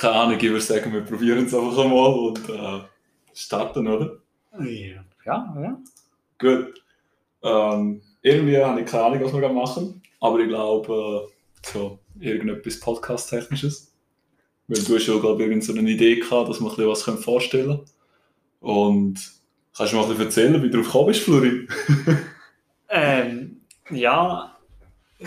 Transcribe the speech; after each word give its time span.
keine 0.00 0.14
Ahnung, 0.14 0.38
ich 0.38 0.44
würde 0.44 0.62
sagen, 0.62 0.92
wir 0.94 1.02
probieren 1.02 1.44
es 1.44 1.54
einfach 1.54 1.76
einmal 1.76 2.14
und 2.14 2.48
äh, 2.48 2.80
starten, 3.34 3.86
oder? 3.86 4.16
Ja, 4.58 5.04
ja. 5.26 5.78
Gut. 6.38 6.82
Ähm, 7.42 8.00
irgendwie 8.22 8.56
habe 8.56 8.80
ich 8.80 8.86
keine 8.86 9.04
Ahnung, 9.04 9.24
was 9.24 9.34
wir 9.34 9.48
machen, 9.50 10.00
aber 10.20 10.38
ich 10.38 10.48
glaube, 10.48 11.28
äh, 11.28 11.70
so 11.70 11.98
irgendetwas 12.18 12.80
Podcast-Technisches. 12.80 13.92
Weil 14.68 14.82
du 14.82 14.94
hast 14.94 15.06
ja, 15.06 15.18
glaube 15.18 15.44
ich, 15.44 15.64
so 15.66 15.74
eine 15.74 15.90
Idee 15.90 16.16
gehabt, 16.16 16.48
dass 16.48 16.60
wir 16.60 16.70
ein 16.70 16.76
bisschen 16.76 17.16
was 17.16 17.22
vorstellen 17.22 17.66
können. 17.66 17.84
Und 18.60 19.20
kannst 19.76 19.92
du 19.92 19.96
mir 19.96 20.02
ein 20.02 20.08
bisschen 20.08 20.24
erzählen, 20.24 20.62
wie 20.62 20.70
du 20.70 20.78
drauf 20.78 20.86
gekommen 20.86 21.06
bist, 21.08 21.22
Flori? 21.24 21.68
ähm, 22.88 23.60
ja, 23.90 24.56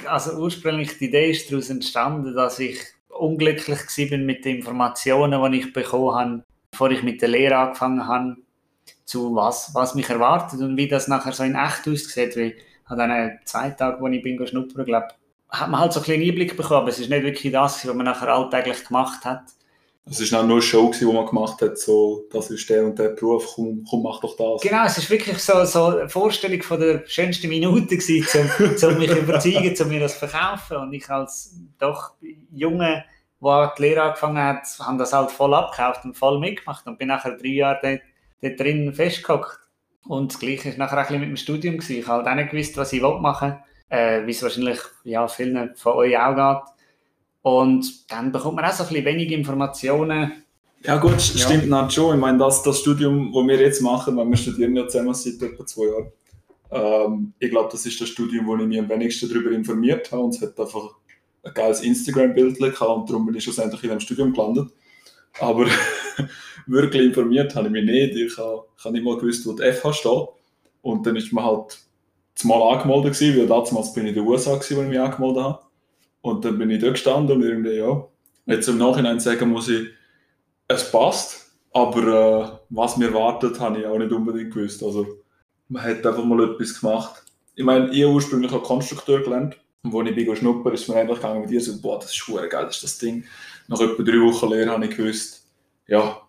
also 0.08 0.32
ursprünglich 0.40 0.98
die 0.98 1.10
Idee 1.10 1.30
ist 1.30 1.52
daraus 1.52 1.70
entstanden, 1.70 2.34
dass 2.34 2.58
ich 2.58 2.93
unglücklich 3.18 3.80
war 3.80 4.18
mit 4.18 4.46
den 4.46 4.58
Informationen, 4.58 5.52
die 5.52 5.60
ich 5.60 5.74
bekommen 5.74 6.16
habe, 6.16 6.44
bevor 6.72 6.92
ich 6.92 7.04
mit 7.04 7.22
der 7.22 7.30
Lehre 7.30 7.58
angefangen 7.58 8.08
habe, 8.08 8.38
zu 9.06 9.36
was, 9.36 9.74
was 9.74 9.96
mich 9.96 10.10
erwartet 10.10 10.60
und 10.62 10.78
wie 10.78 10.88
das 10.88 11.08
nachher 11.08 11.34
so 11.34 11.44
in 11.44 11.56
echt 11.56 11.88
aussieht. 11.88 12.36
Weil 12.36 12.56
an 12.86 13.10
diesen 13.10 13.40
zwei 13.46 13.70
Tagen, 13.72 14.02
wo 14.02 14.08
ich 14.08 14.22
bin 14.22 14.46
schnuppern, 14.46 14.86
glaube 14.86 15.08
hat 15.54 15.70
man 15.70 15.80
halt 15.80 15.94
so 15.94 16.00
ein 16.00 16.06
bisschen 16.06 16.24
Einblick 16.24 16.58
bekommen, 16.58 16.82
aber 16.82 16.90
es 16.90 17.00
ist 17.00 17.12
nicht 17.12 17.24
wirklich 17.24 17.54
das, 17.54 17.88
was 17.88 17.96
man 17.96 18.06
nachher 18.08 18.30
alltäglich 18.30 18.86
gemacht 18.86 19.24
hat. 19.24 19.44
Es 20.06 20.32
war 20.34 20.44
nur 20.44 20.56
eine 20.56 20.62
Show, 20.62 20.92
die 21.00 21.06
man 21.06 21.26
gemacht 21.26 21.62
hat, 21.62 21.78
so, 21.78 22.26
das 22.32 22.50
ist 22.52 22.70
der 22.70 22.86
und 22.86 23.00
der 23.00 23.10
Beruf, 23.10 23.54
komm, 23.56 23.86
komm 23.90 24.04
mach 24.04 24.20
doch 24.20 24.36
das. 24.36 24.62
Genau, 24.62 24.86
es 24.86 24.98
war 24.98 25.10
wirklich 25.10 25.38
so, 25.40 25.64
so 25.64 25.86
eine 25.86 26.10
Vorstellung 26.10 26.62
von 26.62 26.80
der 26.80 27.04
schönsten 27.08 27.48
Minute 27.48 27.96
um, 28.88 28.98
mich 28.98 29.10
zu 29.10 29.18
überzeugen, 29.20 29.76
um 29.82 29.88
mir 29.88 30.02
das 30.02 30.20
zu 30.20 30.28
verkaufen. 30.28 30.78
Und 30.78 30.94
ich 30.94 31.10
als 31.10 31.56
doch 31.80 32.12
Junge, 32.52 33.06
der 33.42 33.74
die 33.78 33.82
Lehre 33.82 34.02
angefangen 34.02 34.44
hat, 34.44 34.68
habe 34.80 34.98
das 34.98 35.14
halt 35.14 35.32
voll 35.32 35.54
abgekauft 35.54 36.04
und 36.04 36.18
voll 36.18 36.38
mitgemacht 36.38 36.86
und 36.86 37.00
bin 37.00 37.08
nachher 37.08 37.38
drei 37.38 37.48
Jahre 37.48 37.80
dort, 37.82 38.02
dort 38.42 38.60
drin 38.60 38.94
festgehockt. 38.94 39.60
Und 40.06 40.34
das 40.34 40.40
Gleiche 40.40 40.72
war 40.72 40.78
nachher 40.80 40.98
ein 40.98 41.04
bisschen 41.06 41.20
mit 41.22 41.30
dem 41.30 41.38
Studium. 41.38 41.78
Gewesen. 41.78 42.00
Ich 42.00 42.08
habe 42.08 42.24
halt 42.24 42.28
auch 42.28 42.36
nicht 42.36 42.52
gewusst, 42.52 42.76
was 42.76 42.92
ich 42.92 43.02
machen 43.02 43.58
will, 43.90 43.98
äh, 43.98 44.28
wie 44.28 44.32
es 44.32 44.44
wahrscheinlich 44.44 44.80
ja, 45.06 45.26
vielen 45.30 45.76
von 45.76 45.94
euch 45.94 46.18
auch 46.18 46.36
geht. 46.36 46.74
Und 47.44 48.10
dann 48.10 48.32
bekommt 48.32 48.56
man 48.56 48.66
auch 48.66 48.72
so 48.72 48.84
ein 48.84 48.90
bisschen 48.90 49.06
wenig 49.06 49.32
Informationen. 49.32 50.44
Ja 50.82 50.98
gut, 50.98 51.12
ja. 51.12 51.20
stimmt 51.20 51.70
natürlich 51.70 51.94
schon. 51.94 52.16
Ich 52.16 52.22
meine, 52.22 52.38
das, 52.38 52.64
das 52.64 52.80
Studium, 52.80 53.32
das 53.34 53.48
wir 53.48 53.60
jetzt 53.60 53.82
machen, 53.82 54.18
weil 54.18 54.30
wir 54.30 54.38
studieren 54.38 54.76
ja 54.76 54.88
zusammen 54.88 55.14
seit 55.14 55.42
etwa 55.42 55.66
zwei 55.66 55.86
Jahren, 55.86 56.12
ähm, 56.72 57.34
ich 57.40 57.52
glaube, 57.52 57.70
das 57.72 57.86
ist 57.86 58.02
das 58.02 58.10
Studium, 58.10 58.48
wo 58.48 58.58
ich 58.58 58.66
mich 58.66 58.80
am 58.80 58.90
wenigsten 58.90 59.30
darüber 59.30 59.52
informiert 59.52 60.12
habe 60.12 60.24
und 60.24 60.36
es 60.36 60.42
hat 60.42 60.60
einfach 60.60 60.96
ein 61.44 61.54
geiles 61.54 61.82
Instagram-Bild 61.82 62.58
gehabt 62.58 62.82
und 62.82 63.10
darum 63.10 63.26
bin 63.26 63.36
ich 63.36 63.44
schlussendlich 63.44 63.84
in 63.84 63.90
dem 63.90 64.00
Studium 64.00 64.34
gelandet. 64.34 64.70
Aber 65.40 65.68
wirklich 66.68 67.04
informiert 67.04 67.54
habe 67.56 67.68
ich 67.68 67.74
mich 67.74 67.86
nicht. 67.86 68.16
Ich 68.16 68.38
habe, 68.38 68.64
ich 68.78 68.84
habe 68.84 68.94
nicht 68.94 69.04
mal 69.04 69.18
gewusst, 69.18 69.46
wo 69.46 69.54
die 69.54 69.72
FH 69.72 69.94
steht. 69.94 70.28
Und 70.82 71.06
dann 71.06 71.16
ist 71.16 71.32
man 71.32 71.44
halt 71.44 71.80
zumal 72.36 72.76
angemeldet 72.76 73.14
gewesen, 73.14 73.40
weil 73.40 73.48
damals 73.48 73.94
bin 73.94 74.04
ich 74.06 74.10
in 74.10 74.16
den 74.16 74.28
USA 74.28 74.56
gewesen, 74.56 74.78
wo 74.78 74.82
ich 74.82 74.90
mich 74.90 75.00
angemeldet 75.00 75.44
habe. 75.44 75.60
Und 76.24 76.46
dann 76.46 76.58
bin 76.58 76.70
ich 76.70 76.82
da 76.82 76.90
gestanden 76.90 77.36
und 77.36 77.44
irgendwie, 77.44 77.76
ja, 77.76 78.08
jetzt 78.46 78.70
im 78.70 78.78
Nachhinein 78.78 79.20
sagen 79.20 79.50
muss 79.50 79.68
ich, 79.68 79.90
es 80.70 80.90
passt, 80.90 81.52
aber 81.74 82.08
äh, 82.08 82.60
was 82.70 82.96
mir 82.96 83.14
wartet, 83.14 83.60
habe 83.60 83.82
ich 83.82 83.86
auch 83.86 83.98
nicht 83.98 84.14
unbedingt 84.14 84.54
gewusst. 84.54 84.82
Also, 84.84 85.06
man 85.68 85.84
hat 85.84 86.06
einfach 86.06 86.24
mal 86.24 86.52
etwas 86.52 86.80
gemacht. 86.80 87.26
Ich 87.56 87.66
meine, 87.66 87.92
ich 87.92 88.04
habe 88.04 88.14
ursprünglich 88.14 88.54
als 88.54 88.64
Konstrukteur 88.64 89.22
gelernt. 89.22 89.58
Und 89.84 89.94
als 89.94 90.10
ich 90.10 90.16
bin 90.16 90.34
schnuppern, 90.34 90.74
ist 90.74 90.88
mir 90.88 90.96
einfach 90.96 91.16
gegangen 91.16 91.42
mit 91.42 91.50
dir 91.50 91.60
so, 91.60 91.82
boah, 91.82 92.00
das 92.00 92.12
ist 92.12 92.16
schwer 92.16 92.48
geil, 92.48 92.68
das 92.68 92.76
ist 92.76 92.84
das 92.84 92.98
Ding. 93.00 93.26
Nach 93.68 93.82
etwa 93.82 94.02
drei 94.02 94.22
Wochen 94.22 94.50
Lehre 94.50 94.72
habe 94.72 94.86
ich 94.86 94.96
gewusst, 94.96 95.46
ja, 95.88 96.22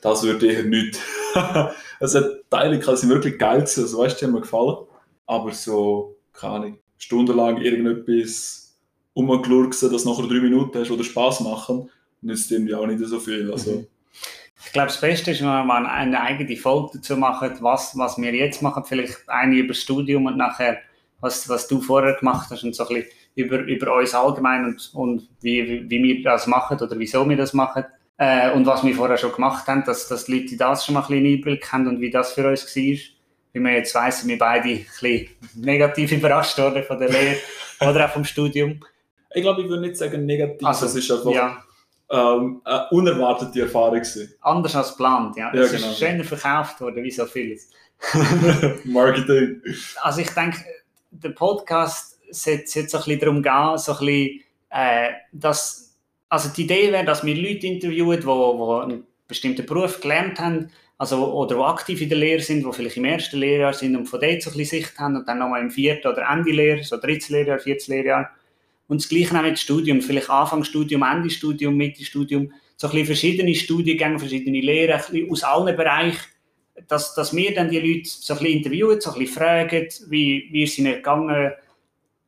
das 0.00 0.22
würde 0.22 0.46
eher 0.46 0.62
nicht. 0.62 1.00
es 1.98 2.14
hat 2.14 2.24
Teile 2.50 2.78
gehabt, 2.78 2.98
sind 2.98 3.10
wirklich 3.10 3.36
geil 3.36 3.62
gewesen, 3.62 3.82
also 3.82 3.98
weißt 3.98 4.14
du, 4.14 4.18
die 4.20 4.24
haben 4.26 4.34
mir 4.34 4.42
gefallen. 4.42 4.76
Aber 5.26 5.52
so, 5.52 6.16
keine 6.32 6.54
Ahnung, 6.54 6.78
stundenlang 6.98 7.56
irgendetwas 7.56 8.63
rumgelurksen, 9.16 9.92
dass 9.92 10.04
nachher 10.04 10.26
drei 10.26 10.40
Minuten 10.40 10.78
hast 10.78 10.90
oder 10.90 11.04
Spaß 11.04 11.40
machen, 11.40 11.88
nützt 12.20 12.50
irgendwie 12.50 12.74
auch 12.74 12.86
nicht 12.86 13.00
so 13.00 13.20
viel. 13.20 13.50
Also, 13.50 13.70
mhm. 13.70 13.86
Ich 14.66 14.72
glaube, 14.72 14.88
das 14.88 15.00
Beste 15.00 15.30
ist, 15.30 15.40
wenn 15.40 15.66
man 15.66 15.86
eine 15.86 16.20
eigene 16.20 16.56
Folge 16.56 16.92
dazu 16.94 17.16
macht, 17.16 17.62
was, 17.62 17.96
was 17.96 18.18
wir 18.18 18.34
jetzt 18.34 18.62
machen, 18.62 18.82
vielleicht 18.84 19.28
eine 19.28 19.56
über 19.56 19.68
das 19.68 19.82
Studium 19.82 20.26
und 20.26 20.36
nachher, 20.36 20.78
was, 21.20 21.48
was 21.48 21.68
du 21.68 21.80
vorher 21.80 22.14
gemacht 22.14 22.48
hast 22.50 22.64
und 22.64 22.74
so 22.74 22.88
ein 22.88 22.96
bisschen 22.96 23.10
über, 23.36 23.58
über 23.58 23.94
uns 23.94 24.14
allgemein 24.14 24.64
und, 24.64 24.90
und 24.94 25.28
wie, 25.40 25.68
wie, 25.68 25.90
wie 25.90 26.02
wir 26.02 26.22
das 26.22 26.46
machen 26.46 26.78
oder 26.80 26.98
wieso 26.98 27.28
wir 27.28 27.36
das 27.36 27.52
machen. 27.52 27.84
Äh, 28.16 28.52
und 28.52 28.64
was 28.64 28.82
wir 28.82 28.94
vorher 28.94 29.18
schon 29.18 29.32
gemacht 29.32 29.66
haben, 29.66 29.84
dass, 29.84 30.08
dass 30.08 30.24
die 30.24 30.40
Leute 30.40 30.56
das 30.56 30.84
schon 30.84 30.94
mal 30.94 31.02
ein 31.02 31.08
bisschen 31.08 31.26
Einblick 31.26 31.72
haben 31.72 31.86
und 31.86 32.00
wie 32.00 32.10
das 32.10 32.32
für 32.32 32.48
uns 32.48 32.64
war 32.64 33.14
wie 33.54 33.60
man 33.60 33.72
jetzt 33.72 33.94
weiss, 33.94 34.20
sind 34.20 34.28
wir 34.28 34.38
beide 34.38 34.68
ein 34.68 34.84
bisschen 34.84 35.28
negativ 35.54 36.12
überrascht 36.12 36.58
worden 36.58 36.82
von 36.82 36.98
der 36.98 37.08
Lehre 37.08 37.36
oder 37.80 38.04
auch 38.04 38.10
vom 38.10 38.24
Studium. 38.24 38.80
Ich 39.34 39.42
glaube, 39.42 39.62
ich 39.62 39.68
würde 39.68 39.82
nicht 39.82 39.96
sagen 39.96 40.26
negativ, 40.26 40.66
also, 40.66 40.86
es 40.86 40.94
ist 40.94 41.10
einfach 41.10 41.30
ja. 41.32 41.62
ähm, 42.10 42.60
eine 42.64 42.88
unerwartete 42.90 43.62
Erfahrung 43.62 43.94
gewesen. 43.94 44.32
Anders 44.40 44.76
als 44.76 44.90
geplant, 44.90 45.36
ja. 45.36 45.52
ja 45.54 45.62
es 45.62 45.72
genau. 45.72 45.90
ist 45.90 45.98
schöner 45.98 46.24
verkauft 46.24 46.80
worden, 46.80 47.02
wie 47.02 47.10
so 47.10 47.26
vieles. 47.26 47.70
Marketing. 48.84 49.60
Also 50.02 50.20
ich 50.20 50.30
denke, 50.30 50.58
der 51.10 51.30
Podcast 51.30 52.18
sollte 52.30 52.80
jetzt 52.80 52.90
so 52.90 52.98
ein 52.98 53.04
bisschen 53.04 53.20
darum 53.20 53.42
gehen, 53.42 53.78
so 53.78 53.92
ein 53.92 53.98
bisschen, 53.98 54.40
äh, 54.70 55.10
dass, 55.32 55.96
also 56.28 56.48
die 56.50 56.62
Idee 56.62 56.92
wäre, 56.92 57.04
dass 57.04 57.24
wir 57.24 57.34
Leute 57.34 57.66
interviewen, 57.66 58.20
die, 58.20 58.26
die 58.26 58.28
einen 58.28 59.06
bestimmten 59.26 59.66
Beruf 59.66 60.00
gelernt 60.00 60.38
haben, 60.40 60.70
also, 60.96 61.32
oder 61.34 61.56
die 61.56 61.62
aktiv 61.62 62.00
in 62.00 62.08
der 62.08 62.18
Lehre 62.18 62.40
sind, 62.40 62.64
die 62.64 62.72
vielleicht 62.72 62.96
im 62.96 63.04
ersten 63.04 63.38
Lehrjahr 63.38 63.72
sind 63.72 63.96
und 63.96 64.06
von 64.06 64.20
dort 64.20 64.42
so 64.42 64.50
ein 64.50 64.56
bisschen 64.56 64.80
Sicht 64.80 64.98
haben 64.98 65.16
und 65.16 65.26
dann 65.26 65.38
nochmal 65.38 65.60
im 65.60 65.70
vierten 65.70 66.06
oder 66.06 66.28
Ende 66.30 66.52
Lehre, 66.52 66.84
so 66.84 66.96
drittes 66.98 67.30
Lehrjahr, 67.30 67.58
viertes 67.58 67.88
Lehrjahr. 67.88 68.30
Und 68.86 69.00
das 69.00 69.08
Gleiche 69.08 69.38
auch 69.38 69.42
mit 69.42 69.58
Studium, 69.58 70.02
vielleicht 70.02 70.30
Anfangsstudium, 70.30 71.02
Ende 71.02 71.30
Studium, 71.30 71.76
Mitte 71.76 72.04
Studium, 72.04 72.52
so 72.76 72.86
ein 72.86 72.90
bisschen 72.90 73.06
verschiedene 73.06 73.54
Studiengänge, 73.54 74.18
verschiedene 74.18 74.60
Lehren, 74.60 75.30
aus 75.30 75.42
allen 75.42 75.76
Bereichen, 75.76 76.18
dass, 76.88 77.14
dass 77.14 77.34
wir 77.34 77.54
dann 77.54 77.70
die 77.70 77.78
Leute 77.78 78.08
so 78.08 78.34
ein 78.34 78.40
bisschen 78.40 78.58
interviewen, 78.58 79.00
so 79.00 79.12
ein 79.12 79.18
bisschen 79.18 79.34
fragen, 79.34 79.88
wie, 80.08 80.48
wie 80.50 80.64
ist 80.64 80.72
es 80.72 80.78
ihnen 80.78 80.94
gegangen, 80.94 81.52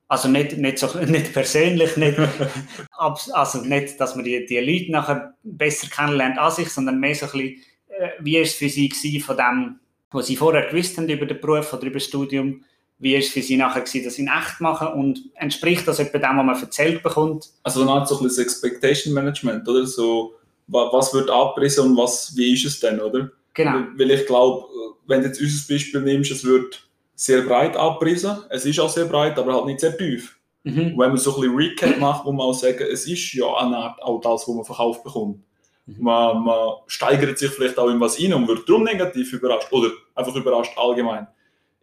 also 0.08 0.28
nicht, 0.28 0.56
nicht, 0.56 0.78
so, 0.78 0.86
nicht 1.06 1.32
persönlich, 1.32 1.96
nicht, 1.96 2.18
also 2.96 3.62
nicht, 3.62 4.00
dass 4.00 4.14
man 4.14 4.24
die, 4.24 4.46
die 4.46 4.58
Leute 4.58 4.92
nachher 4.92 5.34
besser 5.42 5.88
kennenlernt 5.88 6.38
an 6.38 6.52
sich, 6.52 6.68
sondern 6.68 7.00
mehr 7.00 7.14
so 7.14 7.26
ein 7.26 7.32
bisschen, 7.32 7.62
äh, 7.88 8.10
wie 8.20 8.34
war 8.34 8.42
es 8.42 8.54
für 8.54 8.68
Sie 8.68 8.88
gewesen 8.88 9.20
von 9.20 9.36
dem, 9.36 9.80
was 10.10 10.28
Sie 10.28 10.36
vorher 10.36 10.68
gewusst 10.68 10.96
haben 10.96 11.08
über 11.08 11.26
den 11.26 11.40
Beruf 11.40 11.72
oder 11.72 11.84
über 11.84 11.94
das 11.94 12.04
Studium? 12.04 12.64
Wie 12.98 13.12
war 13.12 13.20
es 13.20 13.28
für 13.28 13.42
Sie 13.42 13.56
nachher 13.56 13.82
gewesen, 13.82 14.04
das 14.04 14.18
in 14.18 14.28
echt 14.28 14.60
machen? 14.60 14.88
Und 14.88 15.20
entspricht 15.34 15.86
das 15.86 15.98
etwa 15.98 16.18
dem, 16.18 16.38
was 16.38 16.46
man 16.46 16.60
erzählt 16.60 17.02
bekommt? 17.02 17.50
Also 17.62 17.84
dann 17.84 17.94
hat 17.94 18.08
so 18.08 18.18
ein 18.18 18.24
bisschen 18.24 18.44
Expectation 18.44 19.12
Management, 19.12 19.68
oder? 19.68 19.86
So, 19.86 20.34
was 20.68 21.12
wird 21.12 21.30
abgerissen 21.30 21.90
und 21.90 21.96
was, 21.96 22.34
wie 22.36 22.54
ist 22.54 22.64
es 22.64 22.80
denn, 22.80 23.00
oder? 23.00 23.30
Genau. 23.54 23.84
Weil 23.96 24.10
ich 24.10 24.26
glaube, 24.26 24.66
wenn 25.06 25.20
du 25.20 25.28
jetzt 25.28 25.40
unser 25.40 25.72
Beispiel 25.72 26.00
nimmst, 26.00 26.30
es 26.30 26.44
wird 26.44 26.86
sehr 27.14 27.42
breit 27.42 27.76
abgerissen. 27.76 28.36
Es 28.50 28.64
ist 28.64 28.78
auch 28.80 28.90
sehr 28.90 29.06
breit, 29.06 29.38
aber 29.38 29.54
halt 29.54 29.66
nicht 29.66 29.80
sehr 29.80 29.96
tief. 29.96 30.36
Mhm. 30.66 30.98
wenn 30.98 31.10
man 31.10 31.16
so 31.16 31.32
ein 31.36 31.42
bisschen 31.42 31.56
Recap 31.56 31.98
macht, 32.00 32.24
muss 32.24 32.34
man 32.34 32.46
auch 32.46 32.52
sagen, 32.52 32.84
es 32.92 33.06
ist 33.06 33.32
ja 33.34 33.46
eine 33.54 33.76
Art 33.76 34.02
auch 34.02 34.20
das, 34.20 34.48
was 34.48 34.54
man 34.54 34.64
verkauft 34.64 35.04
bekommt. 35.04 35.38
Man, 35.86 36.42
man 36.42 36.70
steigert 36.88 37.38
sich 37.38 37.52
vielleicht 37.52 37.78
auch 37.78 37.88
in 37.88 38.00
was 38.00 38.20
rein 38.20 38.34
und 38.34 38.48
wird 38.48 38.68
darum 38.68 38.82
negativ 38.82 39.32
überrascht 39.32 39.72
oder 39.72 39.90
einfach 40.16 40.34
überrascht 40.34 40.76
allgemein. 40.76 41.28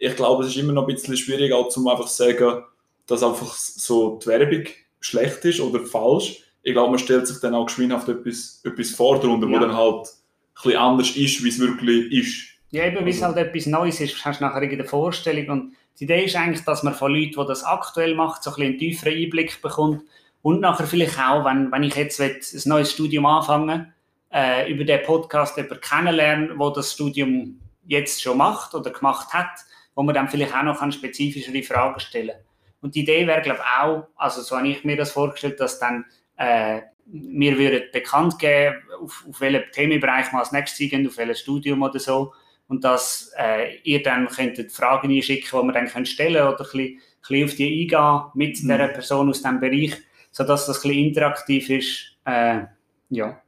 Ich 0.06 0.18
glaube, 0.18 0.44
es 0.44 0.50
ist 0.50 0.58
immer 0.58 0.74
noch 0.74 0.86
ein 0.86 0.94
bisschen 0.94 1.16
schwierig, 1.16 1.54
auch 1.54 1.70
zum 1.70 1.88
einfach 1.88 2.08
sagen, 2.08 2.64
dass 3.08 3.24
einfach 3.24 3.54
so 3.56 4.20
die 4.22 4.28
Werbung 4.28 4.66
schlecht 5.00 5.46
ist 5.46 5.62
oder 5.62 5.80
falsch. 5.80 6.44
Ich 6.62 6.74
glaube, 6.74 6.90
man 6.90 7.00
stellt 7.00 7.26
sich 7.26 7.40
dann 7.40 7.56
auch 7.56 7.68
geschwindhaft 7.68 8.10
etwas, 8.10 8.62
etwas 8.66 8.92
vor 8.92 9.22
darunter, 9.22 9.48
ja. 9.48 9.54
wo 9.54 9.60
dann 9.60 9.78
halt 9.78 10.08
ein 10.08 10.62
bisschen 10.62 10.78
anders 10.78 11.16
ist, 11.16 11.42
wie 11.42 11.48
es 11.48 11.58
wirklich 11.58 12.12
ist. 12.12 12.48
Ja, 12.72 12.86
eben, 12.86 13.06
wie 13.06 13.12
es 13.12 13.24
also 13.24 13.38
halt 13.38 13.48
etwas 13.48 13.66
Neues 13.66 14.02
ist, 14.02 14.26
hast 14.26 14.42
du 14.42 14.44
nachher 14.44 14.62
eine 14.62 14.84
Vorstellung. 14.84 15.48
Und 15.48 15.74
die 15.98 16.04
Idee 16.04 16.26
ist 16.26 16.36
eigentlich, 16.36 16.66
dass 16.66 16.84
man 16.84 16.94
von 16.94 17.14
Leuten, 17.14 17.40
die 17.40 17.48
das 17.48 17.64
aktuell 17.64 18.14
macht, 18.14 18.44
so 18.44 18.50
ein 18.50 18.56
bisschen 18.56 18.70
einen 18.72 18.80
tieferen 18.80 19.14
Einblick 19.14 19.62
bekommt 19.62 20.02
und 20.42 20.60
nachher 20.60 20.86
vielleicht 20.86 21.18
auch, 21.18 21.46
wenn, 21.46 21.72
wenn 21.72 21.84
ich 21.84 21.96
jetzt 21.96 22.20
ein 22.20 22.42
neues 22.66 22.92
Studium 22.92 23.26
anfange, 23.26 23.94
äh, 24.34 24.70
über 24.70 24.84
den 24.84 25.02
Podcast 25.04 25.56
jemanden 25.56 25.80
kennenlernen, 25.80 26.60
wo 26.60 26.72
das 26.72 26.92
Studium 26.92 27.62
jetzt 27.86 28.22
schon 28.22 28.38
macht 28.38 28.76
oder 28.76 28.92
gemacht 28.92 29.32
hat, 29.34 29.66
wo 29.96 30.04
man 30.04 30.16
dann 30.16 30.30
vielleicht 30.30 30.56
auch 30.56 30.64
noch 30.64 30.92
spezifischere 30.92 31.64
Fragen 31.64 32.00
stellen 32.00 32.30
kann. 32.30 32.46
Und 32.82 32.96
die 32.96 33.02
Idee 33.02 33.26
wäre, 33.28 33.42
glaube 33.42 33.60
ich, 33.60 33.82
auch, 33.82 34.08
also 34.16 34.42
so 34.42 34.58
habe 34.58 34.68
ich 34.68 34.84
mir 34.84 34.98
das 34.98 35.12
vorgestellt, 35.12 35.60
dass 35.60 35.80
dann 35.80 36.06
äh, 36.38 36.82
wir 37.06 37.58
würden 37.58 37.84
bekannt 37.92 38.40
geben, 38.40 38.78
auf, 39.02 39.26
auf 39.30 39.42
welchen 39.42 39.72
Themenbereich 39.72 40.32
wir 40.32 40.40
als 40.40 40.52
nächstes 40.52 40.90
gehen, 40.90 41.08
auf 41.08 41.18
welches 41.18 41.40
Studium 41.40 41.82
oder 41.82 42.00
so. 42.00 42.34
Und 42.68 42.84
dass 42.84 43.32
äh, 43.38 43.78
ihr 43.84 44.04
dann 44.04 44.28
könntet 44.28 44.72
Fragen 44.72 45.12
einschicken, 45.12 45.60
die 45.62 45.66
wir 45.68 45.74
dann 45.74 45.88
können 45.88 46.06
stellen 46.06 46.48
oder 46.48 46.52
ein 46.52 46.58
bisschen, 46.58 46.82
ein 46.82 47.00
bisschen 47.22 47.46
auf 47.46 47.56
die 47.56 47.82
eingehen 47.84 48.22
mit 48.34 48.64
mhm. 48.64 48.68
der 48.70 48.88
Person 48.88 49.30
aus 49.30 49.42
diesem 49.42 49.60
Bereich 49.60 49.98
sodass 50.34 50.66
das 50.66 50.78
ein 50.80 50.90
bisschen 50.90 51.06
interaktiv 51.06 51.70
ist. 51.70 52.18
Äh, 52.26 52.64
ja. 53.10 53.40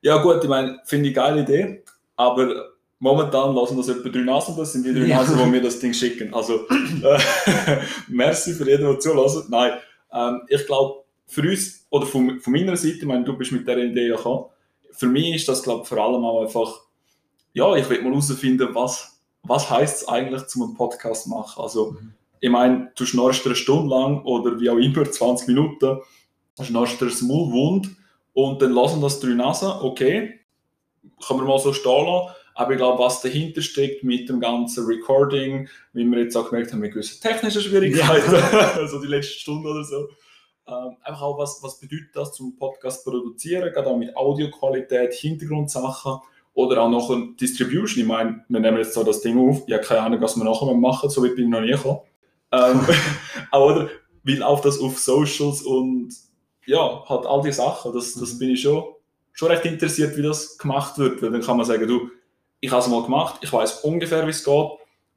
Ja 0.00 0.22
gut, 0.22 0.42
ich 0.42 0.48
meine, 0.48 0.80
finde 0.86 1.10
ich 1.10 1.18
eine 1.18 1.28
geile 1.28 1.42
Idee, 1.42 1.82
aber 2.16 2.70
momentan 3.00 3.54
lassen 3.54 3.76
das 3.76 3.88
etwa 3.88 4.08
drei 4.08 4.20
Nasen, 4.20 4.56
das 4.56 4.72
sind 4.72 4.86
die 4.86 4.94
drei 4.94 5.08
Nasen, 5.08 5.36
die 5.36 5.46
mir 5.46 5.60
das 5.60 5.80
Ding 5.80 5.92
schicken. 5.92 6.32
Also, 6.32 6.68
äh, 6.68 7.18
merci 8.08 8.52
für 8.52 8.68
jeden, 8.68 8.84
der 8.84 9.00
zulässt. 9.00 9.48
Nein, 9.48 9.72
ähm, 10.12 10.42
ich 10.48 10.64
glaube, 10.66 11.02
für 11.26 11.42
uns, 11.42 11.86
oder 11.90 12.06
von, 12.06 12.38
von 12.40 12.52
meiner 12.52 12.76
Seite, 12.76 12.98
ich 12.98 13.04
meine, 13.04 13.24
du 13.24 13.36
bist 13.36 13.52
mit 13.52 13.66
dieser 13.66 13.78
Idee 13.78 14.08
ja 14.08 14.16
gekommen, 14.16 14.44
für 14.92 15.06
mich 15.06 15.34
ist 15.34 15.48
das, 15.48 15.62
glaube 15.62 15.82
ich, 15.82 15.88
vor 15.88 15.98
allem 15.98 16.24
auch 16.24 16.42
einfach, 16.42 16.80
ja, 17.54 17.74
ich 17.74 17.88
will 17.88 18.02
mal 18.02 18.10
herausfinden, 18.10 18.68
was, 18.74 19.20
was 19.42 19.70
heißt 19.70 20.02
es 20.02 20.08
eigentlich, 20.08 20.46
zum 20.46 20.62
einen 20.62 20.74
Podcast 20.74 21.26
machen. 21.26 21.62
Also, 21.62 21.92
mhm. 21.92 22.12
ich 22.38 22.50
meine, 22.50 22.92
du 22.96 23.06
schnorchst 23.06 23.46
eine 23.46 23.56
Stunde 23.56 23.88
lang 23.88 24.22
oder 24.24 24.60
wie 24.60 24.68
auch 24.68 24.76
immer, 24.76 25.10
20 25.10 25.48
Minuten, 25.48 26.00
schnorchst 26.60 27.00
das 27.00 27.22
Maul 27.22 27.50
wund 27.50 27.90
und 28.34 28.60
dann 28.60 28.72
lassen 28.72 29.00
das 29.00 29.20
drei 29.20 29.30
Nasen, 29.30 29.70
okay, 29.80 30.40
kann 31.26 31.38
man 31.38 31.46
mal 31.46 31.58
so 31.58 31.72
stehen 31.72 32.06
lassen. 32.06 32.34
Aber 32.60 32.72
ich 32.72 32.76
glaube, 32.76 33.02
was 33.02 33.22
dahinter 33.22 33.62
steckt 33.62 34.04
mit 34.04 34.28
dem 34.28 34.38
ganzen 34.38 34.84
Recording, 34.84 35.66
wie 35.94 36.04
wir 36.04 36.18
jetzt 36.18 36.36
auch 36.36 36.50
gemerkt 36.50 36.70
haben, 36.70 36.80
mit 36.80 36.92
gewissen 36.92 37.18
technischen 37.18 37.62
Schwierigkeiten, 37.62 38.34
ja. 38.34 38.72
also 38.76 39.00
die 39.00 39.06
letzte 39.06 39.32
Stunde 39.32 39.70
oder 39.70 39.82
so, 39.82 40.10
ähm, 40.68 40.94
einfach 41.00 41.22
auch, 41.22 41.38
was, 41.38 41.62
was 41.62 41.80
bedeutet 41.80 42.10
das 42.12 42.34
zum 42.34 42.58
Podcast 42.58 43.02
produzieren, 43.02 43.72
gerade 43.72 43.88
auch 43.88 43.96
mit 43.96 44.14
Audioqualität, 44.14 45.14
Hintergrundsachen 45.14 46.18
oder 46.52 46.82
auch 46.82 46.90
noch 46.90 47.08
ein 47.08 47.34
Distribution. 47.38 48.02
Ich 48.02 48.06
meine, 48.06 48.44
wir 48.50 48.60
nehmen 48.60 48.76
jetzt 48.76 48.92
so 48.92 49.04
das 49.04 49.22
Ding 49.22 49.38
auf, 49.38 49.62
ich 49.66 49.72
habe 49.72 49.82
keine 49.82 50.02
Ahnung, 50.02 50.20
was 50.20 50.36
wir 50.36 50.44
nachher 50.44 50.74
machen, 50.74 51.08
so 51.08 51.24
weit 51.24 51.36
bin 51.36 51.46
ich 51.46 51.50
noch 51.50 51.62
nie 51.62 51.70
gekommen. 51.70 52.00
Ähm, 52.52 52.86
oder 53.58 53.88
wie 54.22 54.34
läuft 54.34 54.66
das 54.66 54.78
auf 54.80 54.98
Socials 54.98 55.62
und 55.62 56.12
ja, 56.66 57.08
hat 57.08 57.24
all 57.24 57.40
die 57.40 57.52
Sachen, 57.52 57.94
das, 57.94 58.12
das 58.12 58.34
mhm. 58.34 58.38
bin 58.38 58.50
ich 58.50 58.60
schon, 58.60 58.84
schon 59.32 59.48
recht 59.48 59.64
interessiert, 59.64 60.14
wie 60.18 60.22
das 60.22 60.58
gemacht 60.58 60.98
wird, 60.98 61.22
weil 61.22 61.30
dann 61.30 61.40
kann 61.40 61.56
man 61.56 61.64
sagen, 61.64 61.88
du, 61.88 62.10
ich 62.60 62.70
habe 62.70 62.82
es 62.82 62.88
mal 62.88 63.02
gemacht, 63.02 63.40
ich 63.42 63.52
weiß 63.52 63.80
ungefähr, 63.80 64.26
wie 64.26 64.30
es 64.30 64.44
geht 64.44 64.70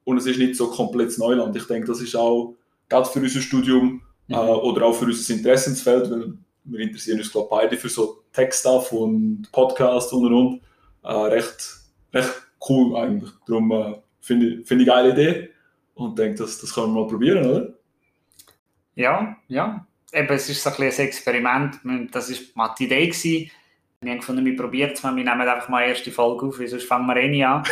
und 0.05 0.17
es 0.17 0.25
ist 0.25 0.39
nicht 0.39 0.55
so 0.55 0.67
komplett 0.69 1.17
Neuland. 1.17 1.55
Ich 1.55 1.67
denke, 1.67 1.87
das 1.87 2.01
ist 2.01 2.15
auch 2.15 2.55
gerade 2.89 3.07
für 3.07 3.19
unser 3.19 3.41
Studium 3.41 4.01
mhm. 4.27 4.35
äh, 4.35 4.37
oder 4.37 4.85
auch 4.85 4.93
für 4.93 5.05
unser 5.05 5.33
Interessensfeld, 5.33 6.09
weil 6.09 6.33
wir 6.65 6.79
interessieren 6.79 7.19
uns 7.19 7.31
glaube 7.31 7.49
beide 7.49 7.77
für 7.77 7.89
so 7.89 8.23
Tech-Stuff 8.31 8.91
und 8.91 9.49
Podcasts 9.51 10.13
und 10.13 10.25
und 10.25 10.33
und. 10.33 10.61
Äh, 11.03 11.11
recht, 11.11 11.77
recht 12.13 12.33
cool 12.69 12.95
eigentlich. 12.95 13.31
Darum 13.45 13.71
äh, 13.71 13.95
finde 14.21 14.47
ich, 14.47 14.67
find 14.67 14.81
ich 14.81 14.91
eine 14.91 15.03
geile 15.03 15.11
Idee 15.11 15.49
und 15.95 16.17
denke, 16.17 16.37
das, 16.37 16.59
das 16.59 16.73
können 16.73 16.93
wir 16.93 17.01
mal 17.01 17.07
probieren, 17.07 17.45
oder? 17.45 17.73
Ja, 18.95 19.35
ja. 19.47 19.85
Eben, 20.13 20.29
es 20.29 20.49
ist 20.49 20.63
so 20.63 20.69
ein, 20.69 20.75
ein 20.75 20.91
Experiment. 20.91 21.79
Das 22.11 22.31
war 22.55 22.75
die 22.77 22.85
Idee. 22.85 23.07
Gewesen. 23.07 23.51
Wir 24.03 24.11
haben 24.11 24.19
gefunden, 24.19 24.45
wir 24.45 24.55
probieren 24.55 24.91
es 24.93 25.03
mal, 25.03 25.15
wir 25.15 25.23
nehmen 25.23 25.41
einfach 25.41 25.69
mal 25.69 25.83
eine 25.83 25.93
erste 25.93 26.11
Folge 26.11 26.45
auf, 26.45 26.55
sonst 26.55 26.83
fangen 26.83 27.07
wir 27.07 27.17
eh 27.17 27.27
nicht 27.27 27.45
an. 27.45 27.63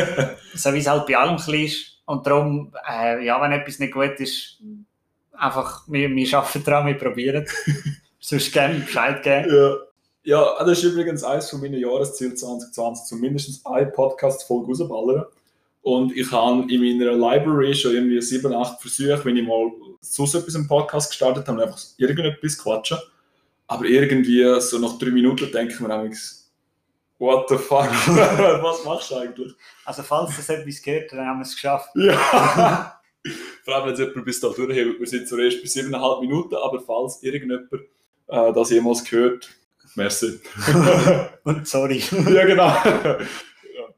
so 0.54 0.72
wie 0.72 0.78
es 0.78 0.86
halt 0.86 1.06
bei 1.06 1.16
allem 1.16 1.36
ist. 1.36 2.02
Und 2.06 2.26
darum, 2.26 2.72
äh, 2.88 3.24
ja, 3.24 3.40
wenn 3.40 3.52
etwas 3.52 3.78
nicht 3.78 3.92
gut 3.92 4.18
ist, 4.18 4.60
einfach, 5.32 5.84
wir, 5.86 6.10
wir 6.10 6.38
arbeiten 6.38 6.64
daran, 6.64 6.86
wir 6.86 6.94
probieren 6.94 7.46
Sonst 8.22 8.52
gerne 8.52 8.80
Bescheid 8.80 9.22
geben. 9.22 9.50
Ja. 9.50 9.76
ja, 10.24 10.64
das 10.64 10.78
ist 10.78 10.84
übrigens 10.84 11.24
eines 11.24 11.48
von 11.48 11.60
meinen 11.60 11.80
Jahreszielen 11.80 12.36
2020, 12.36 13.06
zumindest 13.06 13.66
eine 13.66 13.86
Podcast-Folge 13.86 14.66
rausballern. 14.66 15.24
Und 15.82 16.14
ich 16.14 16.30
habe 16.30 16.70
in 16.70 16.80
meiner 16.80 17.12
Library 17.12 17.74
schon 17.74 17.94
irgendwie 17.94 18.20
sieben, 18.20 18.52
acht 18.52 18.80
Versuche, 18.80 19.24
wenn 19.24 19.38
ich 19.38 19.46
mal 19.46 19.72
so 20.02 20.24
etwas 20.24 20.54
im 20.54 20.68
Podcast 20.68 21.10
gestartet 21.10 21.48
habe, 21.48 21.62
einfach 21.62 21.80
irgendetwas 21.96 22.58
quatschen. 22.58 22.98
Aber 23.70 23.84
irgendwie, 23.84 24.60
so 24.60 24.80
nach 24.80 24.98
drei 24.98 25.10
Minuten 25.10 25.50
denke 25.52 25.72
ich 25.72 25.78
mir 25.78 25.86
nämlich, 25.86 26.18
what 27.20 27.48
the 27.48 27.56
fuck, 27.56 27.86
was 28.62 28.84
machst 28.84 29.12
du 29.12 29.14
eigentlich? 29.14 29.52
Also 29.84 30.02
falls 30.02 30.34
das 30.34 30.48
etwas 30.48 30.82
gehört, 30.82 31.12
dann 31.12 31.24
haben 31.24 31.38
wir 31.38 31.44
es 31.44 31.54
geschafft. 31.54 31.88
Ja. 31.94 33.00
Vor 33.64 33.74
allem, 33.74 33.86
wenn 33.86 33.92
es 33.92 34.00
jemand 34.00 34.24
bis 34.24 34.40
da 34.40 34.48
durchhält, 34.48 34.98
wir 34.98 35.06
sind 35.06 35.28
zuerst 35.28 35.62
bei 35.62 35.68
siebeneinhalb 35.68 36.20
Minuten, 36.20 36.54
aber 36.56 36.80
falls 36.80 37.22
irgendjemand 37.22 37.70
äh, 38.28 38.52
das 38.52 38.70
jemals 38.70 39.04
gehört, 39.04 39.48
merci. 39.94 40.40
Und 41.44 41.68
sorry. 41.68 42.02
ja, 42.10 42.46
genau. 42.46 42.68
ja, 43.72 43.88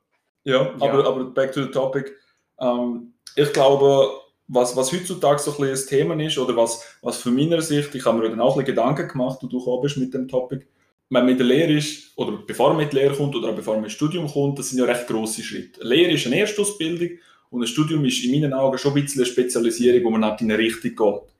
ja, 0.43 0.61
Aber, 0.81 1.07
aber 1.07 1.25
back 1.27 1.53
to 1.53 1.63
the 1.63 1.71
topic. 1.71 2.13
Ähm, 2.61 3.15
ich 3.37 3.53
glaube, 3.53 4.11
was, 4.49 4.77
was 4.77 4.93
heutzutage 4.93 5.39
so 5.39 5.53
ein 5.53 5.57
bisschen 5.57 5.71
das 5.71 5.87
Thema 5.87 6.21
ist, 6.23 6.39
oder 6.39 6.57
was, 6.57 6.83
was 7.03 7.19
von 7.19 7.35
meiner 7.35 7.63
Sicht, 7.63 7.95
ich 7.95 8.05
habe 8.05 8.19
mir 8.19 8.29
dann 8.29 8.41
auch 8.41 8.59
ein 8.59 8.65
Gedanken 8.65 9.09
gemacht, 9.09 9.43
und 9.43 9.53
du 9.53 9.81
bist 9.81 9.97
mit 9.97 10.13
dem 10.13 10.29
Topic, 10.29 10.67
wenn 11.09 11.25
man 11.25 11.27
mit 11.27 11.39
der 11.39 11.47
Lehre 11.47 11.73
ist, 11.73 12.13
oder 12.17 12.33
bevor 12.47 12.71
man 12.71 12.79
mit 12.79 12.93
der 12.93 13.03
Lehre 13.03 13.15
kommt, 13.15 13.35
oder 13.35 13.51
auch 13.51 13.57
bevor 13.57 13.75
man 13.75 13.85
ins 13.85 13.93
Studium 13.93 14.27
kommt, 14.27 14.59
das 14.59 14.71
sind 14.71 14.79
ja 14.79 14.85
recht 14.85 15.07
grosse 15.07 15.43
Schritte. 15.43 15.81
Eine 15.81 15.91
Lehre 15.91 16.13
ist 16.13 16.27
eine 16.27 16.39
Erstausbildung, 16.39 17.19
und 17.53 17.61
ein 17.61 17.67
Studium 17.67 18.05
ist 18.07 18.25
in 18.25 18.31
meinen 18.33 18.55
Augen 18.55 18.79
schon 18.79 18.93
ein 18.93 19.03
bisschen 19.03 19.21
eine 19.21 19.31
Spezialisierung, 19.31 20.05
wo 20.05 20.11
man 20.11 20.25
halt 20.25 20.41
in 20.41 20.51
eine 20.51 20.59
Richtung 20.59 20.97
geht. 20.97 21.33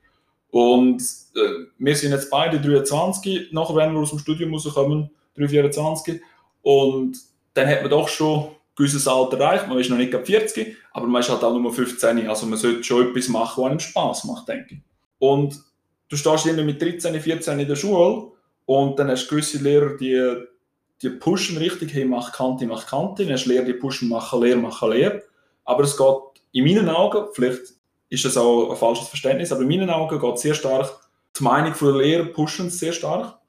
Und 0.51 1.01
äh, 1.35 1.65
wir 1.79 1.95
sind 1.95 2.11
jetzt 2.11 2.29
beide 2.29 2.61
23, 2.61 3.51
nachher 3.51 3.75
wenn 3.75 3.93
wir 3.93 4.01
aus 4.01 4.11
dem 4.11 4.19
Studium 4.19 4.53
rauskommen, 4.53 5.09
3, 5.35 5.47
24. 5.47 6.21
Und 6.61 7.17
dann 7.55 7.67
hat 7.67 7.81
man 7.81 7.89
doch 7.89 8.07
schon 8.07 8.41
ein 8.41 8.51
gewisses 8.75 9.07
Alter 9.07 9.39
erreicht. 9.39 9.67
Man 9.67 9.77
ist 9.79 9.89
noch 9.89 9.97
nicht 9.97 10.13
40, 10.13 10.75
aber 10.91 11.07
man 11.07 11.21
ist 11.21 11.29
halt 11.29 11.43
auch 11.43 11.57
nur 11.57 11.73
15. 11.73 12.27
Also 12.27 12.45
man 12.45 12.57
sollte 12.57 12.83
schon 12.83 13.09
etwas 13.09 13.29
machen, 13.29 13.63
was 13.63 13.69
einem 13.69 13.79
Spaß 13.79 14.23
macht, 14.25 14.47
denke 14.47 14.75
ich. 14.75 14.81
Und 15.19 15.59
du 16.09 16.15
stehst 16.15 16.45
immer 16.45 16.63
mit 16.63 16.81
13, 16.81 17.19
14 17.19 17.59
in 17.59 17.67
der 17.67 17.75
Schule 17.75 18.31
und 18.65 18.97
dann 18.97 19.09
hast 19.09 19.25
du 19.25 19.29
gewisse 19.31 19.57
Lehrer, 19.59 19.95
die, 19.97 20.45
die 21.01 21.09
pushen 21.09 21.57
richtig, 21.57 21.93
hey, 21.93 22.05
mach 22.05 22.31
Kante, 22.31 22.65
mach 22.65 22.87
Kante. 22.87 23.23
Dann 23.23 23.33
hast 23.33 23.45
du 23.45 23.49
Lehrer, 23.49 23.65
die 23.65 23.73
pushen, 23.73 24.09
mach 24.09 24.33
Lehre, 24.33 24.57
mach 24.57 24.81
Lehre. 24.83 25.23
Aber 25.65 25.83
es 25.83 25.97
geht 25.97 26.15
in 26.51 26.65
meinen 26.65 26.89
Augen, 26.89 27.27
vielleicht 27.33 27.61
ist 28.09 28.25
das 28.25 28.37
auch 28.37 28.71
ein 28.71 28.77
falsches 28.77 29.07
Verständnis, 29.07 29.51
aber 29.51 29.61
in 29.61 29.67
meinen 29.69 29.89
Augen 29.89 30.19
geht 30.19 30.39
sehr 30.39 30.53
stark, 30.53 30.91
die 31.37 31.43
Meinung 31.43 31.73
der 31.79 31.91
Lehrer 31.93 32.25
pushen 32.25 32.69
sehr 32.69 32.93
stark. 32.93 33.39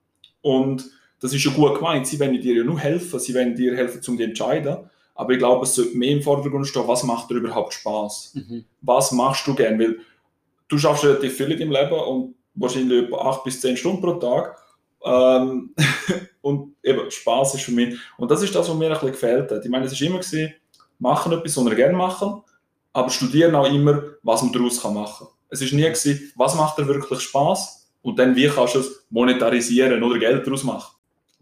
Und 0.40 0.84
das 1.20 1.32
ist 1.32 1.44
ja 1.44 1.52
gut 1.52 1.76
gemeint, 1.76 2.06
sie 2.06 2.18
wollen 2.20 2.40
dir 2.40 2.56
ja 2.56 2.64
nur 2.64 2.78
helfen, 2.78 3.18
sie 3.18 3.34
wollen 3.34 3.54
dir 3.54 3.76
helfen, 3.76 3.98
um 3.98 4.18
zu 4.18 4.22
entscheiden. 4.22 4.90
Aber 5.14 5.32
ich 5.32 5.38
glaube, 5.38 5.64
es 5.64 5.74
sollte 5.74 5.96
mehr 5.96 6.10
im 6.10 6.22
Vordergrund 6.22 6.66
stehen, 6.66 6.88
was 6.88 7.04
macht 7.04 7.30
dir 7.30 7.36
überhaupt 7.36 7.74
Spaß? 7.74 8.32
Mhm. 8.34 8.64
Was 8.80 9.12
machst 9.12 9.46
du 9.46 9.54
gern? 9.54 9.78
Weil 9.78 9.98
du 10.68 10.78
schaffst 10.78 11.04
relativ 11.04 11.36
viel 11.36 11.52
in 11.52 11.58
deinem 11.58 11.72
Leben 11.72 12.00
und 12.00 12.34
wahrscheinlich 12.54 13.04
etwa 13.04 13.18
8 13.30 13.44
bis 13.44 13.60
10 13.60 13.76
Stunden 13.76 14.00
pro 14.00 14.14
Tag. 14.14 14.56
Ähm, 15.04 15.74
und 16.42 16.74
eben, 16.82 17.10
Spaß 17.10 17.54
ist 17.54 17.64
für 17.64 17.72
mich. 17.72 17.96
Und 18.16 18.30
das 18.30 18.42
ist 18.42 18.54
das, 18.54 18.68
was 18.68 18.76
mir 18.76 18.86
ein 18.86 18.92
bisschen 18.92 19.12
gefällt 19.12 19.50
hat. 19.50 19.64
Ich 19.64 19.70
meine, 19.70 19.84
es 19.84 19.92
ist 19.92 20.02
immer 20.02 20.18
gesehen, 20.18 20.54
machen 20.98 21.32
etwas, 21.32 21.56
was 21.56 21.64
wir 21.64 21.74
gerne 21.74 21.96
machen, 21.96 22.42
aber 22.92 23.10
studieren 23.10 23.54
auch 23.54 23.66
immer, 23.66 24.02
was 24.22 24.42
man 24.42 24.52
daraus 24.52 24.82
machen 24.84 25.26
kann. 25.26 25.34
Es 25.50 25.62
ist 25.62 25.72
nie 25.72 25.82
gewesen, 25.82 26.32
was 26.36 26.56
macht 26.56 26.78
dir 26.78 26.86
wirklich 26.86 27.20
Spaß 27.20 27.88
und 28.02 28.18
dann 28.18 28.34
wie 28.34 28.48
kannst 28.48 28.74
du 28.74 28.80
es 28.80 29.06
monetarisieren 29.10 30.02
oder 30.02 30.18
Geld 30.18 30.46
daraus 30.46 30.64
machen. 30.64 30.93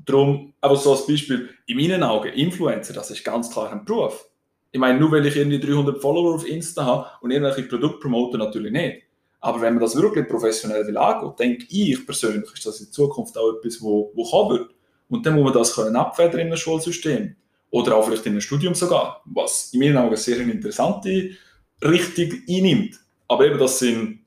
Darum, 0.04 0.52
aber 0.60 0.76
so 0.76 0.92
als 0.92 1.06
Beispiel, 1.06 1.50
in 1.66 1.76
meinen 1.76 2.02
Augen, 2.02 2.32
Influencer, 2.32 2.92
das 2.92 3.10
ist 3.10 3.24
ganz 3.24 3.50
klar 3.50 3.70
ein 3.70 3.84
Beruf. 3.84 4.28
Ich 4.72 4.80
meine, 4.80 4.98
nur 4.98 5.12
weil 5.12 5.26
ich 5.26 5.36
irgendwie 5.36 5.60
300 5.60 6.00
Follower 6.00 6.34
auf 6.34 6.48
Insta 6.48 6.84
habe 6.84 7.06
und 7.20 7.30
irgendwelche 7.30 7.62
Produkte 7.64 8.00
promote, 8.00 8.38
natürlich 8.38 8.72
nicht. 8.72 9.02
Aber 9.40 9.60
wenn 9.60 9.74
man 9.74 9.82
das 9.82 9.96
wirklich 9.96 10.26
professionell 10.28 10.86
will 10.86 10.96
angehen, 10.96 11.34
denke 11.38 11.66
ich 11.68 12.06
persönlich, 12.06 12.50
ist 12.54 12.64
das 12.64 12.80
in 12.80 12.90
Zukunft 12.92 13.36
auch 13.36 13.56
etwas, 13.58 13.82
wo, 13.82 14.12
wo 14.14 14.24
kommen 14.24 14.58
wird. 14.58 14.70
Und 15.08 15.26
dann 15.26 15.34
muss 15.34 15.44
man 15.44 15.52
das 15.52 15.74
können 15.74 15.96
abfedern 15.96 16.40
in 16.40 16.46
einem 16.46 16.56
Schulsystem. 16.56 17.36
Oder 17.70 17.96
auch 17.96 18.04
vielleicht 18.04 18.24
in 18.26 18.32
einem 18.32 18.40
Studium 18.40 18.74
sogar, 18.74 19.20
was 19.24 19.72
in 19.72 19.80
meinen 19.80 19.96
Augen 19.96 20.16
sehr 20.16 20.38
eine 20.38 20.52
interessante 20.52 21.30
Richtung 21.82 22.40
einnimmt. 22.48 23.00
Aber 23.28 23.46
eben, 23.46 23.58
das 23.58 23.78
sind, 23.78 24.20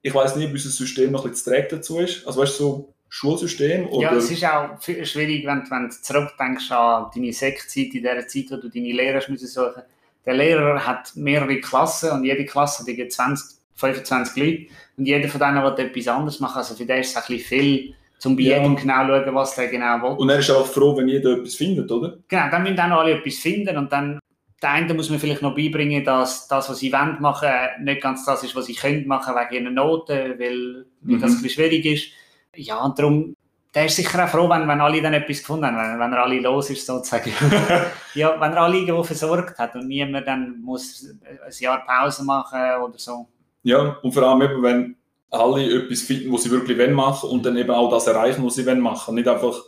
ich 0.00 0.14
weiß 0.14 0.36
nicht, 0.36 0.46
ob 0.46 0.52
unser 0.52 0.70
System 0.70 1.12
noch 1.12 1.24
ein 1.24 1.30
bisschen 1.30 1.52
trägt 1.52 1.72
dazu 1.72 1.98
ist. 1.98 2.26
Also 2.26 2.40
weißt 2.40 2.58
du, 2.58 2.62
so 2.62 2.93
Schulsystem? 3.14 3.86
Oder? 3.90 4.10
Ja, 4.10 4.16
es 4.16 4.28
ist 4.28 4.44
auch 4.44 4.70
schwierig, 4.82 5.46
wenn, 5.46 5.62
wenn 5.70 5.88
du 5.88 5.94
zurückdenkst 6.02 6.72
an 6.72 7.06
deine 7.14 7.32
Sektzeit, 7.32 7.94
in 7.94 8.02
der 8.02 8.26
Zeit, 8.26 8.46
wo 8.50 8.56
du 8.56 8.68
deine 8.68 8.90
Lehrer 8.92 9.20
suchen 9.20 9.82
Der 10.26 10.34
Lehrer 10.34 10.84
hat 10.84 11.14
mehrere 11.14 11.60
Klassen 11.60 12.10
und 12.10 12.24
jede 12.24 12.44
Klasse 12.44 12.84
hat 12.84 13.12
20, 13.12 13.56
25 13.76 14.36
Leute 14.36 14.66
und 14.96 15.06
jeder 15.06 15.28
von 15.28 15.38
denen 15.38 15.62
will 15.62 15.86
etwas 15.86 16.08
anderes 16.08 16.40
machen. 16.40 16.58
Also 16.58 16.74
für 16.74 16.84
den 16.84 17.02
ist 17.02 17.10
es 17.10 17.16
ein 17.16 17.22
bisschen 17.28 17.46
viel 17.46 17.94
um 18.24 18.36
bei 18.36 18.42
ja. 18.42 18.56
jedem 18.56 18.74
genau 18.74 19.06
schauen, 19.06 19.34
was 19.34 19.54
der 19.54 19.68
genau 19.68 20.02
will. 20.02 20.16
Und 20.16 20.30
er 20.30 20.38
ist 20.40 20.50
auch 20.50 20.66
froh, 20.66 20.96
wenn 20.96 21.06
jeder 21.06 21.36
etwas 21.36 21.54
findet, 21.54 21.92
oder? 21.92 22.16
Genau, 22.26 22.50
dann 22.50 22.62
müssen 22.62 22.76
dann 22.76 22.92
alle 22.92 23.12
etwas 23.12 23.36
finden 23.36 23.76
und 23.76 23.92
dann 23.92 24.18
der 24.60 24.70
eine 24.70 24.94
muss 24.94 25.10
man 25.10 25.20
vielleicht 25.20 25.42
noch 25.42 25.54
beibringen, 25.54 26.02
dass 26.04 26.48
das, 26.48 26.68
was 26.68 26.78
sie 26.78 26.92
wollen 26.92 27.18
machen, 27.20 27.50
nicht 27.82 28.00
ganz 28.00 28.24
das 28.24 28.42
ist, 28.42 28.56
was 28.56 28.66
sie 28.66 28.74
können 28.74 29.06
machen 29.06 29.34
wegen 29.36 29.66
ihren 29.66 29.74
Noten, 29.74 30.38
weil, 30.38 30.86
weil 31.02 31.16
mhm. 31.16 31.20
das 31.20 31.32
ein 31.32 31.42
bisschen 31.42 31.50
schwierig 31.50 31.84
ist. 31.84 32.08
Ja, 32.56 32.84
und 32.84 32.98
darum, 32.98 33.36
der 33.74 33.86
ist 33.86 33.96
sicher 33.96 34.24
auch 34.24 34.28
froh, 34.28 34.48
wenn, 34.48 34.68
wenn 34.68 34.80
alle 34.80 35.02
dann 35.02 35.14
etwas 35.14 35.38
gefunden 35.38 35.66
haben, 35.66 35.76
wenn, 35.76 35.98
wenn 35.98 36.12
er 36.12 36.22
alle 36.22 36.40
los 36.40 36.70
ist, 36.70 36.86
sozusagen. 36.86 37.32
ja, 38.14 38.40
wenn 38.40 38.52
er 38.52 38.62
alle 38.62 38.76
irgendwo 38.76 39.02
versorgt 39.02 39.58
hat 39.58 39.74
und 39.74 39.88
niemand 39.88 40.26
dann 40.26 40.60
muss 40.60 41.06
ein 41.22 41.52
Jahr 41.58 41.84
Pause 41.84 42.24
machen 42.24 42.60
oder 42.82 42.98
so. 42.98 43.26
Ja, 43.62 43.96
und 44.02 44.12
vor 44.12 44.22
allem 44.22 44.42
eben, 44.42 44.62
wenn 44.62 44.96
alle 45.30 45.84
etwas 45.84 46.02
finden, 46.02 46.32
was 46.32 46.44
sie 46.44 46.50
wirklich 46.50 46.78
machen 46.90 47.28
wollen 47.28 47.38
und 47.38 47.46
dann 47.46 47.56
eben 47.56 47.70
auch 47.70 47.90
das 47.90 48.06
erreichen, 48.06 48.44
was 48.44 48.54
sie 48.54 48.62
machen 48.74 49.08
wollen. 49.08 49.16
Nicht 49.16 49.28
einfach, 49.28 49.60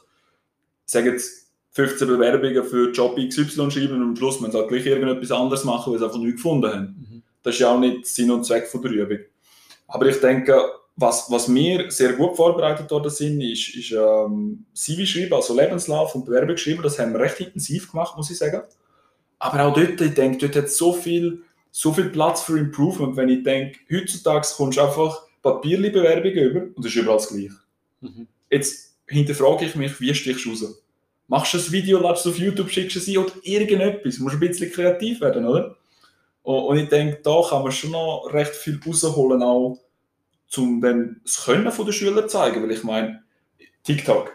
sagen 0.85 1.07
jetzt, 1.07 1.47
15 1.73 2.09
Bewerbungen 2.09 2.65
für 2.65 2.91
Job 2.91 3.17
XY 3.17 3.71
schreiben 3.71 3.97
und 3.97 4.03
am 4.03 4.17
Schluss 4.17 4.41
müssen 4.41 4.53
sie 4.53 4.59
halt 4.59 4.69
gleich 4.69 4.87
irgendetwas 4.87 5.31
anderes 5.31 5.65
machen, 5.65 5.93
weil 5.93 5.99
sie 5.99 6.07
einfach 6.07 6.19
nichts 6.19 6.37
gefunden 6.37 6.73
haben. 6.73 7.07
Mhm. 7.11 7.23
Das 7.43 7.55
ist 7.55 7.61
ja 7.61 7.69
auch 7.69 7.79
nicht 7.79 8.07
Sinn 8.07 8.31
und 8.31 8.45
Zweck 8.45 8.67
von 8.67 8.81
der 8.81 8.93
Übung. 8.93 9.19
Aber 9.89 10.07
ich 10.07 10.19
denke, 10.21 10.59
was, 10.97 11.31
was 11.31 11.53
wir 11.53 11.91
sehr 11.91 12.15
gut 12.15 12.37
vorbereitet 12.37 12.91
worden 12.91 13.11
sind, 13.11 13.41
ist, 13.43 13.75
ist 13.75 13.93
ähm, 13.93 14.65
CV 14.75 15.05
schreiben, 15.05 15.35
also 15.35 15.55
Lebenslauf 15.55 16.15
und 16.15 16.25
Bewerbung 16.25 16.57
schreiben. 16.57 16.83
Das 16.83 16.99
haben 16.99 17.13
wir 17.13 17.21
recht 17.21 17.39
intensiv 17.39 17.91
gemacht, 17.91 18.17
muss 18.17 18.31
ich 18.31 18.39
sagen. 18.39 18.63
Aber 19.39 19.65
auch 19.65 19.75
dort, 19.75 20.01
ich 20.01 20.15
denke, 20.15 20.39
dort 20.39 20.57
hat 20.57 20.71
so 20.71 20.95
viel, 20.95 21.43
so 21.71 21.93
viel 21.93 22.09
Platz 22.09 22.43
für 22.43 22.59
Improvement, 22.59 23.15
wenn 23.17 23.29
ich 23.29 23.43
denke, 23.43 23.79
heutzutage 23.93 24.49
kommst 24.57 24.79
du 24.79 24.83
einfach 24.83 25.23
papierliche 25.43 25.93
Bewerbungen 25.93 26.39
über 26.39 26.61
und 26.61 26.79
das 26.79 26.87
ist 26.87 26.97
überall 26.97 27.19
das 27.19 27.29
Gleiche. 27.29 27.57
Mhm. 28.01 28.27
Jetzt 28.51 28.97
hinterfrage 29.07 29.67
ich 29.67 29.75
mich, 29.75 30.01
wie 30.01 30.15
stichst 30.15 30.47
du 30.47 30.51
raus? 30.51 30.83
Machst 31.29 31.53
du 31.53 31.59
ein 31.59 31.73
Video, 31.73 32.01
ladest 32.01 32.25
es 32.25 32.33
auf 32.33 32.39
YouTube, 32.39 32.71
schickst 32.71 32.97
es 32.97 33.09
ein 33.09 33.19
oder 33.19 33.33
irgendetwas? 33.43 34.17
Du 34.17 34.23
musst 34.23 34.37
ein 34.37 34.41
bisschen 34.41 34.73
kreativ 34.73 35.21
werden, 35.21 35.45
oder? 35.45 35.77
Und 36.43 36.79
ich 36.79 36.89
denke, 36.89 37.21
da 37.23 37.43
kann 37.49 37.65
man 37.65 37.73
schon 37.73 37.91
noch 37.91 38.31
recht 38.33 38.55
viel 38.55 38.81
rausholen, 38.87 39.43
auch 39.43 39.79
um 40.57 40.81
dann 40.81 41.21
das 41.25 41.45
Können 41.45 41.65
der 41.65 41.93
Schüler 41.93 42.23
zu 42.23 42.39
zeigen. 42.39 42.63
Weil 42.63 42.73
ich 42.73 42.85
meine, 42.85 43.23
TikTok, 43.85 44.33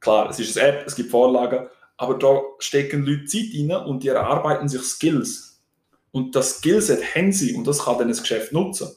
klar, 0.00 0.30
es 0.30 0.38
ist 0.38 0.58
eine 0.58 0.68
App, 0.68 0.86
es 0.86 0.94
gibt 0.94 1.10
Vorlagen, 1.10 1.68
aber 1.96 2.18
da 2.18 2.40
stecken 2.58 3.04
Leute 3.04 3.24
Zeit 3.24 3.46
rein 3.54 3.86
und 3.86 4.02
die 4.02 4.08
erarbeiten 4.08 4.68
sich 4.68 4.82
Skills. 4.82 5.62
Und 6.10 6.36
das 6.36 6.58
Skillset 6.58 7.14
haben 7.14 7.32
sie 7.32 7.54
und 7.54 7.66
das 7.66 7.84
kann 7.84 7.98
dann 7.98 8.08
das 8.08 8.22
Geschäft 8.22 8.52
nutzen. 8.52 8.88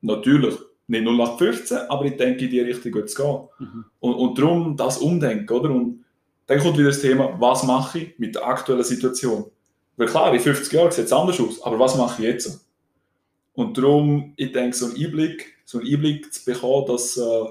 Natürlich, 0.00 0.56
nicht 0.86 1.06
0815, 1.06 1.78
aber 1.88 2.04
ich 2.04 2.16
denke, 2.16 2.44
in 2.44 2.50
die 2.50 2.60
Richtung 2.60 2.92
geht 2.92 3.06
es 3.06 3.14
gehen. 3.14 3.48
Mhm. 3.58 3.84
Und, 4.00 4.14
und 4.14 4.38
darum 4.38 4.76
das 4.76 4.98
Umdenken, 4.98 5.52
oder? 5.52 5.70
Und 5.70 6.04
dann 6.46 6.60
kommt 6.60 6.76
wieder 6.76 6.88
das 6.88 7.00
Thema, 7.00 7.34
was 7.40 7.62
mache 7.62 8.00
ich 8.00 8.18
mit 8.18 8.34
der 8.34 8.46
aktuellen 8.46 8.84
Situation? 8.84 9.46
Weil 9.96 10.08
klar, 10.08 10.32
in 10.34 10.40
50 10.40 10.72
Jahren 10.72 10.92
sieht 10.92 11.06
es 11.06 11.12
anders 11.12 11.40
aus, 11.40 11.62
aber 11.62 11.78
was 11.78 11.96
mache 11.96 12.22
ich 12.22 12.28
jetzt? 12.28 12.68
Und 13.54 13.78
darum, 13.78 14.34
ich 14.36 14.52
denke, 14.52 14.76
so 14.76 14.86
einen 14.86 14.96
Einblick, 14.96 15.53
so 15.64 15.78
einen 15.78 15.92
Einblick 15.92 16.32
zu 16.32 16.44
bekommen, 16.44 16.86
dass, 16.86 17.16
äh, 17.16 17.44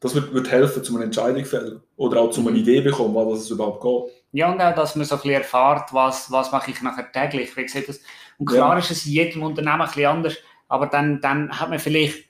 das 0.00 0.14
wird, 0.14 0.34
wird 0.34 0.50
helfen, 0.50 0.84
zu 0.84 0.94
einer 0.94 1.04
Entscheidung 1.04 1.44
fällen. 1.44 1.80
Oder 1.96 2.20
auch 2.20 2.30
zu 2.30 2.40
einer 2.40 2.50
mhm. 2.50 2.56
Idee 2.56 2.80
bekommen, 2.80 3.14
was 3.14 3.40
es 3.40 3.50
überhaupt 3.50 3.82
geht. 3.82 4.14
Ja, 4.32 4.52
und 4.52 4.60
auch, 4.60 4.74
dass 4.74 4.96
man 4.96 5.04
so 5.04 5.14
ein 5.14 5.18
bisschen 5.20 5.34
erfährt, 5.34 5.92
was, 5.92 6.30
was 6.30 6.52
mache 6.52 6.70
ich 6.70 6.82
nachher 6.82 7.10
täglich. 7.10 7.56
Wie 7.56 7.62
gesagt, 7.62 7.88
das, 7.88 8.00
und 8.38 8.46
klar 8.46 8.72
ja. 8.72 8.78
ist 8.78 8.90
es 8.90 9.06
in 9.06 9.12
jedem 9.12 9.42
Unternehmen 9.42 9.80
ein 9.80 9.86
bisschen 9.86 10.06
anders, 10.06 10.36
aber 10.68 10.86
dann, 10.86 11.20
dann 11.20 11.58
hat 11.58 11.70
man 11.70 11.78
vielleicht 11.78 12.24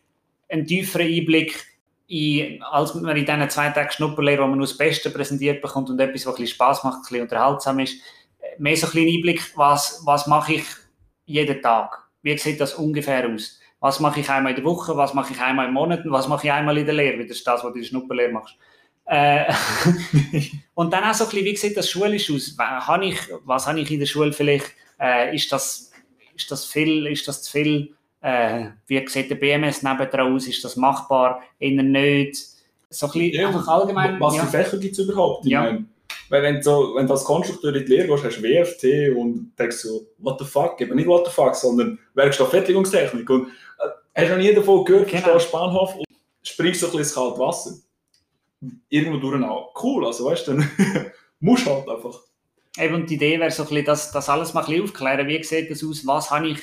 einen 0.49 0.67
tieferen 0.67 1.07
Einblick, 1.07 1.65
in, 2.07 2.63
als 2.63 2.95
man 2.95 3.17
in 3.17 3.25
diesen 3.25 3.51
zwei 3.51 3.71
Tagen 3.71 3.91
Schnupperlehre, 3.91 4.43
wo 4.43 4.47
man 4.47 4.59
nur 4.59 4.67
das 4.67 4.77
Beste 4.77 5.11
präsentiert 5.11 5.63
bekommt 5.63 5.89
und 5.89 5.99
etwas, 5.99 6.27
was 6.27 6.35
ein 6.35 6.43
bisschen 6.43 6.55
Spass 6.55 6.85
macht, 6.85 6.99
ein 6.99 7.03
bisschen 7.03 7.23
unterhaltsam 7.23 7.79
ist, 7.79 7.97
mehr 8.59 8.77
so 8.77 8.87
ein 8.87 8.93
bisschen 8.93 9.17
Einblick, 9.17 9.57
was, 9.57 10.03
was 10.05 10.27
mache 10.27 10.55
ich 10.55 10.65
jeden 11.25 11.63
Tag? 11.63 12.05
Wie 12.23 12.37
sieht 12.37 12.61
das 12.61 12.75
ungefähr 12.75 13.29
aus? 13.29 13.59
Was 13.85 14.01
mache 14.01 14.21
ich 14.21 14.31
einmal 14.31 14.53
in 14.53 14.57
der 14.57 14.65
Woche, 14.65 14.97
was 14.97 15.13
mache 15.13 15.35
ich 15.35 15.41
einmal 15.43 15.69
im 15.69 15.75
Monat, 15.75 16.01
was 16.07 16.27
mache 16.27 16.47
ich 16.47 16.53
einmal 16.55 16.79
in 16.79 16.87
der 16.87 16.95
Lehre? 16.95 17.19
Das 17.27 17.37
ist 17.37 17.47
das, 17.47 17.63
was 17.63 17.71
du 17.71 17.77
in 17.77 17.83
der 17.83 17.89
Schnupperlehre 17.89 18.33
machst. 18.33 18.57
Äh, 19.05 19.45
und 20.75 20.91
dann 20.91 21.05
auch 21.05 21.13
so 21.13 21.25
ein 21.25 21.31
bisschen, 21.31 21.45
wie 21.45 21.55
sieht 21.57 21.77
das 21.77 21.91
schulisch 21.91 22.31
aus? 22.31 22.57
Habe 22.59 23.05
ich, 23.05 23.19
was 23.45 23.67
habe 23.67 23.79
ich 23.81 23.91
in 23.91 24.01
der 24.01 24.07
Schule 24.07 24.33
vielleicht? 24.33 24.71
Äh, 24.99 25.37
ist, 25.37 25.53
das, 25.53 25.93
ist 26.35 26.51
das 26.51 26.65
viel, 26.65 27.07
ist 27.09 27.29
das 27.29 27.43
zu 27.43 27.53
viel? 27.53 27.95
Äh, 28.23 28.69
wie 28.87 29.07
sieht 29.07 29.29
der 29.29 29.35
BMS 29.35 29.83
nebendran 29.83 30.35
aus? 30.35 30.47
Ist 30.47 30.65
das 30.65 30.77
machbar? 30.77 31.43
Eher 31.59 31.83
nicht? 31.83 32.37
So 32.89 33.05
ein 33.05 33.13
bisschen 33.13 33.33
ja, 33.35 33.49
einfach 33.49 33.69
allgemein. 33.69 34.19
Was 34.19 34.39
für 34.39 34.47
Fächer 34.47 34.79
gibt 34.79 34.99
es 34.99 35.05
überhaupt? 35.05 35.45
Ich 35.45 35.53
ja. 35.53 35.61
meine, 35.61 35.85
weil 36.31 36.43
wenn, 36.43 36.63
so, 36.63 36.95
wenn 36.95 37.07
du 37.07 37.13
als 37.13 37.25
Konstrukteur 37.25 37.75
in 37.75 37.85
die 37.85 37.93
Lehre 37.93 38.09
gehst, 38.09 38.25
hast 38.25 38.39
du 38.39 38.43
WFT 38.43 39.15
und 39.17 39.53
denkst 39.59 39.77
so, 39.77 40.07
what 40.19 40.39
the 40.39 40.45
fuck, 40.47 40.81
eben 40.81 40.97
nicht 40.97 41.07
what 41.07 41.27
the 41.27 41.33
fuck, 41.33 41.55
sondern 41.55 41.99
Werkstofffertigungstechnik. 42.15 43.29
Und 43.29 43.49
hast 44.15 44.29
du 44.29 44.31
noch 44.31 44.43
nie 44.43 44.55
davon 44.55 44.85
gehört, 44.85 45.09
genau. 45.11 45.39
du 45.39 45.51
Bahnhof 45.51 45.97
und 45.97 46.05
springst 46.43 46.81
so 46.81 46.87
ein 46.87 46.93
bisschen 46.93 47.01
ins 47.01 47.15
kalte 47.15 47.39
Wasser. 47.39 47.77
Irgendwo 48.89 49.19
durch 49.19 49.43
auch. 49.45 49.75
Cool, 49.83 50.07
also 50.07 50.27
weißt 50.27 50.49
du, 50.49 50.53
dann 50.55 50.71
musst 51.41 51.67
du 51.67 51.71
halt 51.71 51.89
einfach. 51.89 52.21
Eben, 52.79 52.95
und 52.95 53.11
die 53.11 53.15
Idee 53.15 53.39
wäre 53.39 53.51
so 53.51 53.63
ein 53.63 53.69
bisschen, 53.69 53.85
das, 53.85 54.11
das 54.11 54.29
alles 54.29 54.55
mal 54.55 54.61
ein 54.61 54.67
bisschen 54.67 54.85
aufklären. 54.85 55.29
Wie 55.29 55.43
sieht 55.43 55.71
das 55.71 55.85
aus? 55.85 56.07
Was 56.07 56.31
habe 56.31 56.49
ich 56.49 56.59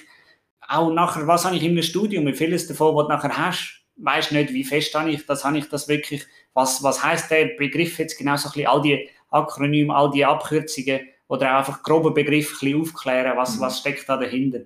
auch 0.68 0.92
nachher, 0.92 1.28
was 1.28 1.46
habe 1.46 1.56
ich 1.56 1.64
einem 1.64 1.82
Studium? 1.84 2.26
Wie 2.26 2.34
vieles 2.34 2.68
davon, 2.68 2.96
was 2.96 3.08
du 3.08 3.14
nachher 3.14 3.38
hast, 3.38 3.82
weißt 3.98 4.32
nicht, 4.32 4.54
wie 4.54 4.64
fest 4.64 4.94
habe 4.96 5.12
ich 5.12 5.26
das, 5.26 5.46
habe 5.46 5.58
ich 5.58 5.70
das 5.70 5.88
wirklich, 5.88 6.26
was, 6.54 6.82
was 6.84 7.04
heißt 7.04 7.30
der 7.32 7.56
Begriff 7.58 8.00
jetzt 8.00 8.18
genau 8.18 8.36
so 8.36 8.50
ein 8.50 8.54
bisschen, 8.54 8.68
all 8.68 8.82
die 8.82 9.10
Akronyme, 9.30 9.96
all 9.96 10.12
die 10.12 10.26
Abkürzungen 10.26 11.02
oder 11.28 11.54
auch 11.54 11.60
einfach 11.60 11.84
grobe 11.84 12.12
Begriffe 12.12 12.54
ein 12.54 12.60
bisschen 12.60 12.82
aufklären, 12.82 13.38
was, 13.38 13.56
mhm. 13.56 13.62
was 13.62 13.80
steckt 13.80 14.08
da 14.10 14.18
dahinter. 14.18 14.62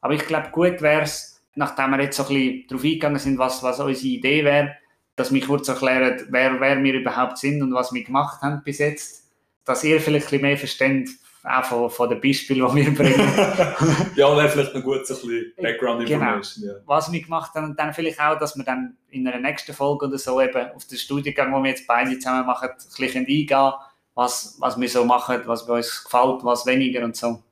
Aber 0.00 0.14
ich 0.14 0.26
glaube, 0.26 0.50
gut 0.50 0.82
wäre 0.82 1.02
es, 1.02 1.31
nachdem 1.54 1.90
wir 1.90 2.00
jetzt 2.00 2.16
so 2.16 2.24
ein 2.24 2.28
bisschen 2.28 2.66
darauf 2.68 2.84
eingegangen 2.84 3.18
sind, 3.18 3.38
was, 3.38 3.62
was 3.62 3.80
unsere 3.80 4.08
Idee 4.08 4.44
wäre, 4.44 4.76
dass 5.16 5.32
wir 5.32 5.44
kurz 5.44 5.68
erklären, 5.68 6.26
wer, 6.30 6.60
wer 6.60 6.82
wir 6.82 6.94
überhaupt 6.94 7.38
sind 7.38 7.62
und 7.62 7.74
was 7.74 7.92
wir 7.92 8.02
gemacht 8.02 8.40
haben 8.42 8.62
bis 8.64 8.78
jetzt, 8.78 9.30
dass 9.64 9.84
ihr 9.84 10.00
vielleicht 10.00 10.26
ein 10.26 10.30
bisschen 10.30 10.42
mehr 10.42 10.58
versteht, 10.58 11.10
auch 11.44 11.64
von, 11.64 11.90
von 11.90 12.08
den 12.08 12.20
Beispielen, 12.20 12.66
die 12.68 12.86
wir 12.86 12.94
bringen. 12.94 13.32
ja, 14.16 14.36
wäre 14.36 14.48
vielleicht 14.48 14.74
noch 14.74 14.82
gut 14.82 15.06
so 15.06 15.14
ein 15.14 15.20
bisschen 15.20 15.52
Background 15.60 16.06
genau. 16.06 16.20
Information. 16.20 16.62
Genau. 16.62 16.74
Ja. 16.74 16.82
Was 16.86 17.12
wir 17.12 17.20
gemacht 17.20 17.54
haben 17.54 17.70
und 17.70 17.78
dann 17.78 17.92
vielleicht 17.92 18.20
auch, 18.20 18.38
dass 18.38 18.56
wir 18.56 18.64
dann 18.64 18.96
in 19.10 19.26
einer 19.26 19.40
nächsten 19.40 19.74
Folge 19.74 20.06
oder 20.06 20.18
so 20.18 20.40
eben 20.40 20.70
auf 20.70 20.86
den 20.86 20.98
Studiengang, 20.98 21.52
wo 21.52 21.60
wir 21.62 21.70
jetzt 21.70 21.86
beide 21.86 22.16
zusammen 22.18 22.46
machen, 22.46 22.68
ein 22.70 22.76
bisschen 22.96 23.26
eingehen 23.26 23.72
was, 24.14 24.56
was 24.58 24.78
wir 24.78 24.88
so 24.88 25.04
machen, 25.04 25.40
was 25.46 25.66
bei 25.66 25.74
uns 25.74 26.04
gefällt, 26.04 26.44
was 26.44 26.66
weniger 26.66 27.04
und 27.04 27.16
so. 27.16 27.42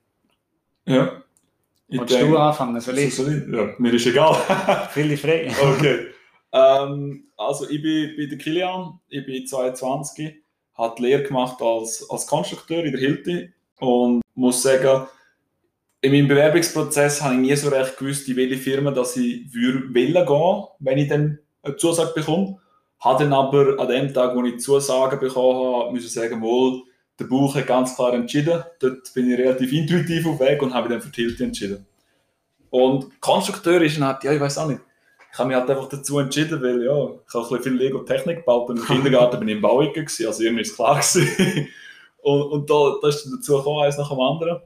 Ja. 0.85 1.23
Willst 1.91 2.21
du 2.21 2.37
anfangen? 2.37 2.81
Soll 2.81 2.99
ich? 2.99 3.15
Soll 3.15 3.33
ich? 3.33 3.55
Ja, 3.55 3.75
mir 3.79 3.95
ist 3.95 4.07
egal. 4.07 4.37
Viele 4.93 5.17
frei. 5.17 5.51
okay. 5.61 6.07
Ähm, 6.53 7.25
also 7.37 7.69
ich 7.69 7.83
bin, 7.83 8.17
bin 8.17 8.29
der 8.29 8.39
Kilian, 8.39 9.01
ich 9.09 9.25
bin 9.25 9.47
22, 9.47 10.35
habe 10.75 10.95
die 10.99 11.03
Lehre 11.03 11.23
gemacht 11.23 11.61
als, 11.63 12.09
als 12.11 12.27
Konstrukteur 12.27 12.85
in 12.85 12.93
der 12.93 13.01
Hilti 13.01 13.53
und 13.79 14.23
muss 14.35 14.63
sagen, 14.63 15.07
in 16.03 16.13
meinem 16.13 16.29
Bewerbungsprozess 16.29 17.23
habe 17.23 17.35
ich 17.35 17.41
nie 17.41 17.57
so 17.57 17.69
recht 17.69 17.99
gewusst, 17.99 18.29
in 18.29 18.37
welche 18.37 18.57
Firma 18.57 18.91
dass 18.91 19.17
ich 19.17 19.53
will 19.53 19.93
gehen 19.93 20.65
wenn 20.79 20.99
ich 20.99 21.09
dann 21.09 21.39
eine 21.63 21.77
Zusage 21.77 22.13
bekomme. 22.15 22.59
Habe 23.01 23.25
dann 23.25 23.33
aber 23.33 23.79
an 23.79 23.89
dem 23.89 24.13
Tag, 24.13 24.35
wo 24.35 24.45
ich 24.45 24.61
Zusagen 24.61 25.21
bekommen 25.21 25.85
habe, 25.85 25.93
müssen 25.93 26.09
sagen, 26.09 26.41
wohl, 26.41 26.83
der 27.21 27.27
Bauch 27.27 27.55
hat 27.55 27.67
ganz 27.67 27.95
klar 27.95 28.15
entschieden. 28.15 28.65
Dort 28.81 29.13
bin 29.15 29.31
ich 29.31 29.39
relativ 29.39 29.73
intuitiv 29.73 30.27
auf 30.27 30.41
Weg 30.41 30.63
und 30.63 30.75
habe 30.75 30.89
dann 30.89 31.03
für 31.03 31.13
Tilti 31.13 31.45
entschieden. 31.45 31.87
Und 32.71 33.21
Konstrukteur 33.21 33.83
ist 33.83 34.01
halt, 34.01 34.25
ja, 34.25 34.33
ich 34.33 34.41
weiß 34.41 34.59
auch 34.59 34.69
nicht. 34.69 34.81
Ich 35.33 35.39
habe 35.39 35.49
mich 35.49 35.57
halt 35.57 35.71
einfach 35.71 35.89
dazu 35.89 36.19
entschieden, 36.19 36.61
weil 36.63 36.83
ja, 36.83 36.93
ich 36.93 37.35
habe 37.35 37.45
ein 37.45 37.49
bisschen 37.49 37.63
viel 37.63 37.75
Lego-Technik 37.75 38.39
gebaut 38.39 38.71
und 38.71 38.79
im 38.79 38.85
Kindergarten 38.87 39.39
bin 39.39 39.49
ich 39.49 39.57
im 39.57 39.61
Bauiger 39.61 39.93
gewesen, 39.93 40.27
also 40.27 40.43
irgendwie 40.43 40.63
ist 40.63 40.71
es 40.71 40.77
klar 40.77 40.97
gewesen. 40.97 41.69
und, 42.23 42.43
und 42.43 42.71
da, 42.71 42.97
da 43.03 43.09
ist 43.09 43.31
dazu 43.31 43.59
gekommen, 43.59 43.85
eins 43.85 43.99
nach 43.99 44.11
dem 44.11 44.21
anderen. 44.21 44.61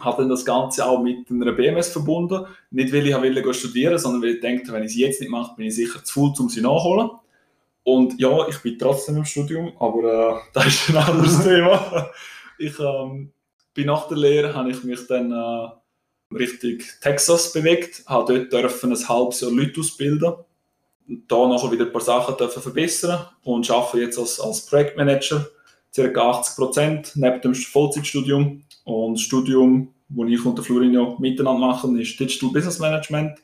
Habe 0.00 0.22
dann 0.22 0.30
das 0.30 0.44
Ganze 0.44 0.86
auch 0.86 1.02
mit 1.02 1.30
einer 1.30 1.52
BMS 1.52 1.90
verbunden. 1.90 2.46
Nicht, 2.70 2.92
weil 2.92 3.06
ich 3.06 3.14
wollte 3.14 3.54
studieren, 3.54 3.98
sondern 3.98 4.22
weil 4.22 4.36
ich 4.36 4.40
dachte, 4.40 4.72
wenn 4.72 4.82
ich 4.82 4.92
es 4.92 4.96
jetzt 4.96 5.20
nicht 5.20 5.30
mache, 5.30 5.54
bin 5.56 5.66
ich 5.66 5.74
sicher 5.74 6.02
zu 6.02 6.14
faul, 6.14 6.32
um 6.38 6.48
sie 6.48 6.62
nachzuholen. 6.62 7.10
Und 7.82 8.20
ja, 8.20 8.46
ich 8.48 8.58
bin 8.58 8.78
trotzdem 8.78 9.16
im 9.16 9.24
Studium, 9.24 9.72
aber 9.78 10.36
äh, 10.36 10.40
das 10.52 10.66
ist 10.66 10.90
ein 10.90 10.96
anderes 10.96 11.42
Thema. 11.44 12.10
Ich 12.58 12.78
ähm, 12.78 13.32
bin 13.74 13.86
nach 13.86 14.08
der 14.08 14.18
Lehre, 14.18 14.54
habe 14.54 14.70
ich 14.70 14.84
mich 14.84 15.06
dann 15.06 15.32
äh, 15.32 16.34
Richtung 16.34 16.78
Texas 17.00 17.52
bewegt, 17.52 18.02
habe 18.06 18.34
dort 18.34 18.52
dürfen 18.52 18.92
ein 18.92 19.08
halbes 19.08 19.40
Jahr 19.40 19.50
Leute 19.50 19.80
ausbilden, 19.80 20.34
da 21.26 21.48
nachher 21.48 21.72
wieder 21.72 21.86
ein 21.86 21.92
paar 21.92 22.02
Sachen 22.02 22.36
dürfen 22.36 22.62
verbessern 22.62 23.26
und 23.42 23.68
arbeite 23.70 24.04
jetzt 24.04 24.18
als, 24.18 24.38
als 24.38 24.66
Projektmanager, 24.66 25.48
ca. 25.94 26.30
80 26.30 26.56
Prozent 26.56 27.12
neben 27.16 27.40
dem 27.40 27.54
Vollzeitstudium. 27.54 28.62
Und 28.84 29.14
das 29.14 29.22
Studium, 29.22 29.92
das 30.08 30.28
ich 30.28 30.44
und 30.44 30.56
der 30.56 30.64
Florin 30.64 31.16
miteinander 31.18 31.66
machen, 31.66 31.98
ist 31.98 32.18
Digital 32.18 32.50
Business 32.50 32.78
Management 32.78 33.38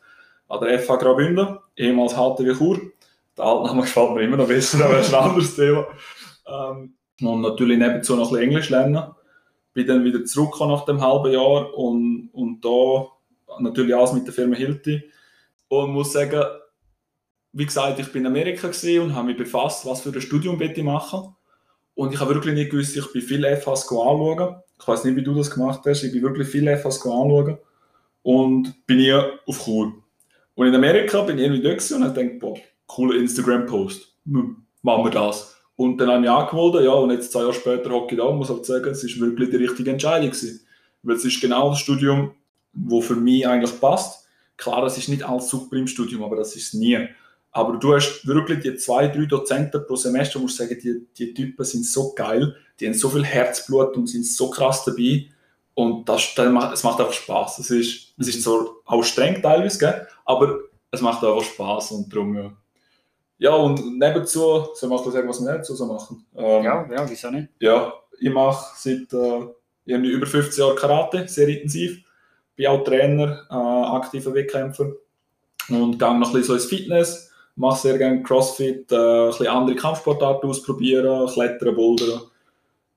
an 0.48 0.60
der 0.60 0.78
FH 0.78 0.96
Graubünden, 0.96 1.58
ehemals 1.76 2.14
HTW 2.14 2.54
Chur. 2.54 2.80
Der 3.36 3.44
Altname 3.44 3.82
gefällt 3.82 4.14
mir 4.14 4.22
immer 4.22 4.36
noch 4.36 4.48
besser, 4.48 4.84
aber 4.84 4.98
das 4.98 5.08
ist 5.08 5.14
ein 5.14 5.22
anderes 5.22 5.56
Thema. 5.56 5.86
Ähm, 6.46 6.94
und 7.20 7.40
natürlich 7.40 7.78
nebenzu 7.78 8.16
noch 8.16 8.28
ein 8.28 8.30
bisschen 8.30 8.48
Englisch 8.48 8.70
lernen. 8.70 9.02
Bin 9.72 9.86
dann 9.86 10.04
wieder 10.04 10.24
zurückgekommen 10.24 10.72
nach 10.72 10.84
dem 10.84 11.00
halben 11.00 11.32
Jahr 11.32 11.74
und, 11.74 12.30
und 12.32 12.64
da 12.64 13.06
natürlich 13.60 13.94
alles 13.94 14.12
mit 14.12 14.26
der 14.26 14.34
Firma 14.34 14.56
Hilti. 14.56 15.02
Und 15.68 15.90
muss 15.90 16.12
sagen, 16.12 16.42
wie 17.52 17.66
gesagt, 17.66 17.98
ich 17.98 18.12
bin 18.12 18.22
in 18.22 18.28
Amerika 18.28 18.68
und 18.68 19.14
habe 19.14 19.28
mich 19.28 19.36
befasst, 19.36 19.86
was 19.86 20.02
für 20.02 20.10
ein 20.10 20.20
Studium 20.20 20.60
ich 20.60 20.82
machen 20.82 21.34
Und 21.94 22.12
ich 22.12 22.20
habe 22.20 22.34
wirklich 22.34 22.54
nicht 22.54 22.70
gewusst, 22.70 22.96
ich 22.96 23.12
bin 23.12 23.22
viele 23.22 23.56
FHs 23.56 23.90
anschauen. 23.90 24.56
Ich 24.78 24.86
weiß 24.86 25.04
nicht, 25.04 25.16
wie 25.16 25.24
du 25.24 25.34
das 25.34 25.50
gemacht 25.50 25.80
hast. 25.86 26.02
Ich 26.02 26.12
bin 26.12 26.22
wirklich 26.22 26.48
viele 26.48 26.76
FHs 26.76 27.00
anschauen. 27.06 27.58
Und 28.22 28.86
bin 28.86 28.98
hier 28.98 29.38
auf 29.46 29.64
Chur. 29.64 29.92
Und 30.54 30.66
in 30.66 30.74
Amerika 30.74 31.22
bin 31.22 31.38
ich 31.38 31.44
irgendwie 31.44 31.62
dort 31.62 31.90
und 31.90 32.04
habe 32.04 32.14
gedacht, 32.14 32.40
boah, 32.40 32.56
cooler 32.86 33.16
Instagram-Post. 33.16 34.14
Hm, 34.26 34.56
machen 34.82 35.04
wir 35.04 35.10
das. 35.10 35.56
Und 35.76 35.98
dann 35.98 36.10
habe 36.10 36.24
ich 36.24 36.30
angemeldet, 36.30 36.84
ja, 36.84 36.92
und 36.92 37.10
jetzt 37.10 37.32
zwei 37.32 37.40
Jahre 37.40 37.52
später 37.52 37.90
hocke 37.90 38.14
ich 38.14 38.20
da 38.20 38.26
und 38.26 38.38
muss 38.38 38.48
halt 38.48 38.64
sagen, 38.64 38.88
es 38.90 39.04
ist 39.04 39.20
wirklich 39.20 39.50
die 39.50 39.56
richtige 39.56 39.90
Entscheidung 39.90 40.30
gewesen. 40.30 40.66
Weil 41.02 41.16
es 41.16 41.24
ist 41.24 41.40
genau 41.40 41.70
das 41.70 41.80
Studium, 41.80 42.32
wo 42.72 43.00
für 43.00 43.14
mich 43.14 43.46
eigentlich 43.46 43.78
passt. 43.80 44.26
Klar, 44.56 44.84
es 44.84 44.96
ist 44.96 45.08
nicht 45.08 45.22
alles 45.22 45.48
super 45.48 45.76
im 45.76 45.86
Studium, 45.86 46.24
aber 46.24 46.36
das 46.36 46.56
ist 46.56 46.68
es 46.68 46.74
nie. 46.74 47.06
Aber 47.52 47.76
du 47.78 47.94
hast 47.94 48.26
wirklich 48.26 48.60
die 48.60 48.76
zwei, 48.76 49.08
drei 49.08 49.26
Dozenten 49.26 49.86
pro 49.86 49.96
Semester, 49.96 50.38
musst 50.38 50.56
sagen, 50.56 50.78
die, 50.82 51.06
die 51.16 51.34
Typen 51.34 51.64
sind 51.64 51.86
so 51.86 52.12
geil, 52.14 52.56
die 52.80 52.86
haben 52.86 52.94
so 52.94 53.08
viel 53.08 53.24
Herzblut 53.24 53.96
und 53.96 54.06
sind 54.06 54.26
so 54.26 54.50
krass 54.50 54.84
dabei. 54.84 55.28
Und 55.74 56.08
das, 56.08 56.34
das 56.34 56.50
macht, 56.50 56.72
es 56.72 56.82
macht 56.84 57.00
einfach 57.00 57.12
Spaß. 57.12 57.58
Es 57.58 57.70
ist, 57.70 58.14
es 58.18 58.28
ist 58.28 58.42
so 58.42 58.82
auch 58.86 59.02
streng 59.02 59.42
teilweise, 59.42 59.78
gell? 59.78 60.06
aber 60.24 60.58
es 60.90 61.02
macht 61.02 61.22
einfach 61.22 61.42
Spaß 61.42 61.92
und 61.92 62.12
darum, 62.12 62.34
ja. 62.34 62.52
Ja, 63.38 63.54
und 63.54 63.98
nebenzu, 63.98 64.68
soll 64.74 64.88
man 64.88 64.98
sagen, 65.10 65.28
was 65.28 65.40
wir 65.40 65.50
nebenzu 65.50 65.74
so 65.74 65.86
machen? 65.86 66.24
Ähm, 66.36 66.64
ja, 66.64 66.88
ja, 66.90 67.10
wieso 67.10 67.30
nicht? 67.30 67.48
Ja, 67.60 67.92
ich 68.18 68.32
mache 68.32 68.72
seit 68.76 69.12
äh, 69.12 69.46
irgendwie 69.84 70.10
über 70.10 70.26
15 70.26 70.64
Jahren 70.64 70.76
Karate, 70.76 71.28
sehr 71.28 71.48
intensiv. 71.48 72.02
Bin 72.56 72.66
auch 72.68 72.82
Trainer, 72.82 73.46
äh, 73.50 73.96
aktiver 73.96 74.32
Wettkämpfer 74.32 74.92
und 75.68 75.98
gehe 75.98 76.18
noch 76.18 76.28
ein 76.28 76.32
bisschen 76.32 76.44
so 76.44 76.54
ins 76.54 76.64
Fitness. 76.64 77.30
Mache 77.56 77.80
sehr 77.80 77.98
gerne 77.98 78.22
Crossfit, 78.22 78.90
äh, 78.90 78.96
ein 78.96 79.28
bisschen 79.28 79.46
andere 79.48 79.76
Kampfsportarten 79.76 80.48
ausprobieren, 80.48 81.28
Klettern, 81.28 81.74
Bouldern, 81.74 82.22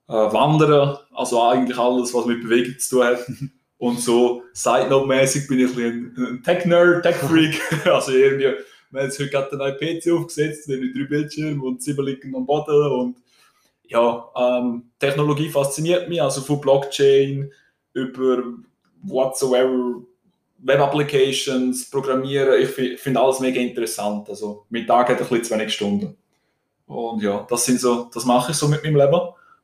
äh, 0.08 0.14
Wandern, 0.14 0.98
also 1.14 1.42
eigentlich 1.42 1.78
alles, 1.78 2.14
was 2.14 2.26
mit 2.26 2.44
Bewegung 2.44 2.78
zu 2.80 2.98
tun 2.98 3.06
hat. 3.06 3.26
Und 3.78 4.02
so 4.02 4.44
Side-Note-mäßig 4.52 5.48
bin 5.48 5.60
ich 5.60 5.78
ein, 5.78 6.14
ein 6.18 6.44
Tech-Nerd, 6.44 7.02
Tech-Freak. 7.02 7.86
also 7.86 8.12
irgendwie 8.12 8.54
wir 8.92 9.02
haben 9.02 9.08
jetzt 9.08 9.20
heute 9.20 9.30
gerade 9.30 9.52
einen 9.52 9.60
neuen 9.60 9.78
PC 9.78 10.12
aufgesetzt, 10.12 10.68
mit 10.68 10.96
drei 10.96 11.04
Bildschirmen 11.04 11.62
und 11.62 11.84
sieben 11.84 12.06
liegen 12.06 12.36
am 12.36 12.46
Boden. 12.46 12.92
Und 12.92 13.18
ja, 13.84 14.30
ähm, 14.36 14.92
Technologie 15.00 15.50
fasziniert 15.50 16.10
mich, 16.10 16.22
also 16.22 16.42
von 16.42 16.62
Blockchain 16.62 17.52
über 17.94 18.44
whatsoever, 19.04 20.02
Web-Applications, 20.60 21.90
Programmieren. 21.90 22.62
Ich 22.62 23.00
finde 23.00 23.22
alles 23.22 23.40
mega 23.40 23.62
interessant. 23.62 24.30
Also, 24.30 24.66
mein 24.70 24.86
Tag 24.86 25.10
hat 25.10 25.18
ein 25.22 25.28
bisschen 25.28 25.44
zu 25.44 25.54
wenig 25.54 25.74
Stunden. 25.74 26.18
Und 26.86 27.22
ja, 27.22 27.46
das, 27.50 27.66
sind 27.66 27.80
so, 27.80 28.10
das 28.14 28.26
mache 28.26 28.52
ich 28.52 28.58
so 28.58 28.68
mit 28.68 28.84
meinem 28.84 28.98
Leben. 28.98 29.20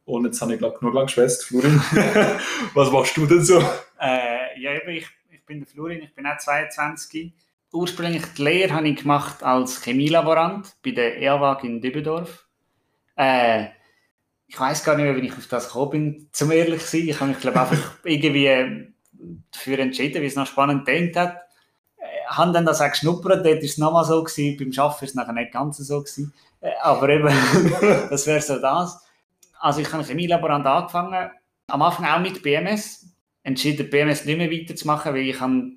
Und 0.05 0.25
jetzt 0.25 0.39
habe 0.41 0.53
ich, 0.53 0.60
glaube 0.60 0.77
genug 0.79 0.94
lang 0.94 1.08
geschwätzt. 1.08 1.46
Florin, 1.46 1.82
was 2.75 2.91
machst 2.91 3.17
du 3.17 3.25
denn 3.25 3.44
so? 3.44 3.60
Äh, 4.00 4.60
ja, 4.62 4.72
ich, 4.88 5.08
ich 5.32 5.46
bin 5.46 5.60
der 5.60 5.67
Florin, 5.67 6.01
ich 6.03 6.13
bin 6.13 6.27
auch 6.27 6.38
22 6.38 7.34
ursprünglich 7.72 8.24
die 8.38 8.43
Lehre 8.43 8.74
habe 8.74 8.88
ich 8.88 9.01
gemacht 9.01 9.43
als 9.43 9.84
Chemielaborant 9.84 10.75
bei 10.84 10.91
der 10.91 11.22
ERWAG 11.22 11.63
in 11.63 11.81
Dübendorf. 11.81 12.48
Äh, 13.15 13.67
ich 14.48 14.60
weiß 14.60 14.84
gar 14.84 14.95
nicht 14.95 15.05
mehr, 15.05 15.15
wie 15.15 15.27
ich 15.27 15.34
auf 15.34 15.48
das 15.48 15.67
gekommen 15.67 15.91
bin, 15.91 16.29
zum 16.31 16.51
ehrlich 16.51 16.81
zu 16.81 16.98
sein. 16.98 17.10
Ich 17.10 17.19
habe 17.19 17.31
mich, 17.31 17.39
glaube 17.39 17.60
einfach 17.60 17.98
irgendwie 18.03 18.93
dafür 19.51 19.79
entschieden, 19.79 20.22
wie 20.22 20.27
es 20.27 20.36
noch 20.36 20.48
spannend 20.48 20.86
gedacht 20.86 21.15
hat. 21.15 21.38
Äh, 21.98 22.27
habe 22.27 22.51
dann 22.51 22.65
das 22.65 22.81
auch 22.81 22.89
geschnuppert, 22.89 23.45
dort 23.45 23.57
war 23.57 23.63
es 23.63 23.77
nochmal 23.77 24.05
so, 24.05 24.24
gewesen. 24.24 24.57
beim 24.57 24.84
Arbeiten 24.84 25.01
war 25.01 25.07
es 25.07 25.15
nachher 25.15 25.34
nicht 25.34 25.51
ganz 25.51 25.77
so. 25.77 26.00
Gewesen. 26.00 26.34
Äh, 26.62 26.72
aber 26.81 27.10
eben, 27.10 27.27
das 28.10 28.27
wäre 28.27 28.41
so 28.41 28.60
das. 28.60 29.01
Also 29.60 29.81
ich 29.81 29.91
habe 29.91 30.03
Chemielaborant 30.03 30.65
angefangen, 30.65 31.31
am 31.67 31.81
Anfang 31.81 32.05
auch 32.05 32.19
mit 32.19 32.43
BMS, 32.43 33.07
entschieden, 33.46 33.92
BMS 33.92 34.25
nicht 34.25 34.38
mehr 34.40 34.52
weiterzumachen, 34.52 35.14
weil 35.14 35.30
ich 35.30 35.40
habe 35.40 35.72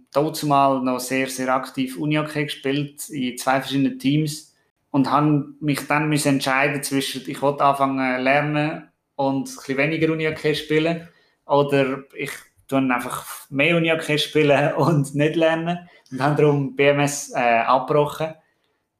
mal 0.46 0.80
noch 0.80 1.00
sehr, 1.00 1.28
sehr 1.28 1.54
aktiv 1.54 1.98
Uni-Hockey 1.98 2.44
gespielt, 2.44 3.08
in 3.10 3.36
zwei 3.36 3.60
verschiedenen 3.60 3.98
Teams 3.98 4.56
und 4.90 5.10
habe 5.10 5.50
mich 5.60 5.86
dann 5.86 6.08
müssen 6.08 6.36
entscheiden 6.36 6.82
zwischen, 6.82 7.28
ich 7.28 7.42
wollte 7.42 7.64
anfangen 7.64 8.22
lernen 8.22 8.88
und 9.16 9.50
ein 9.50 9.54
bisschen 9.54 9.76
weniger 9.76 10.10
Uni-Hockey 10.10 10.54
spielen 10.54 11.08
oder 11.44 12.04
ich 12.16 12.30
tue 12.68 12.78
einfach 12.78 13.26
mehr 13.50 13.76
Uni-Hockey 13.76 14.18
spielen 14.18 14.72
und 14.76 15.14
nicht 15.14 15.36
lernen 15.36 15.90
und 16.10 16.22
habe 16.22 16.42
darum 16.42 16.74
BMS 16.74 17.32
äh, 17.34 17.60
abgebrochen. 17.66 18.32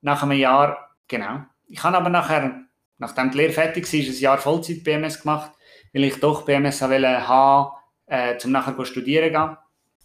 Nach 0.02 0.22
einem 0.22 0.38
Jahr, 0.38 0.94
genau. 1.08 1.40
Ich 1.68 1.82
habe 1.82 1.96
aber 1.96 2.10
nachher, 2.10 2.60
nachdem 2.98 3.30
die 3.30 3.38
Lehre 3.38 3.52
fertig 3.52 3.90
war, 3.90 3.98
ein 3.98 4.20
Jahr 4.20 4.36
Vollzeit 4.36 4.84
BMS 4.84 5.22
gemacht, 5.22 5.52
weil 5.94 6.04
ich 6.04 6.20
doch 6.20 6.42
BMS 6.44 6.82
haben 6.82 7.77
äh, 8.08 8.36
zum 8.38 8.52
nachher 8.52 8.84
studieren 8.84 9.32
gehen. 9.32 9.56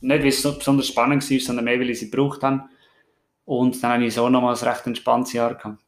Nicht, 0.02 0.22
weil 0.22 0.28
es 0.28 0.42
so 0.42 0.58
besonders 0.58 0.88
spannend 0.88 1.30
war, 1.30 1.39
sondern 1.39 1.66
mehr, 1.66 1.80
weil 1.80 1.89
ich 1.89 2.00
sie 2.00 2.12
gebraucht 2.12 2.44
habe. 2.44 2.63
Und 3.46 3.82
dann 3.82 3.94
hatte 3.94 4.04
ich 4.04 4.13
so 4.13 4.30
nochmal 4.30 4.56
ein 4.56 4.68
recht 4.68 4.86
entspanntes 4.86 5.34
Jahr. 5.34 5.56
Gehabt. 5.56 5.82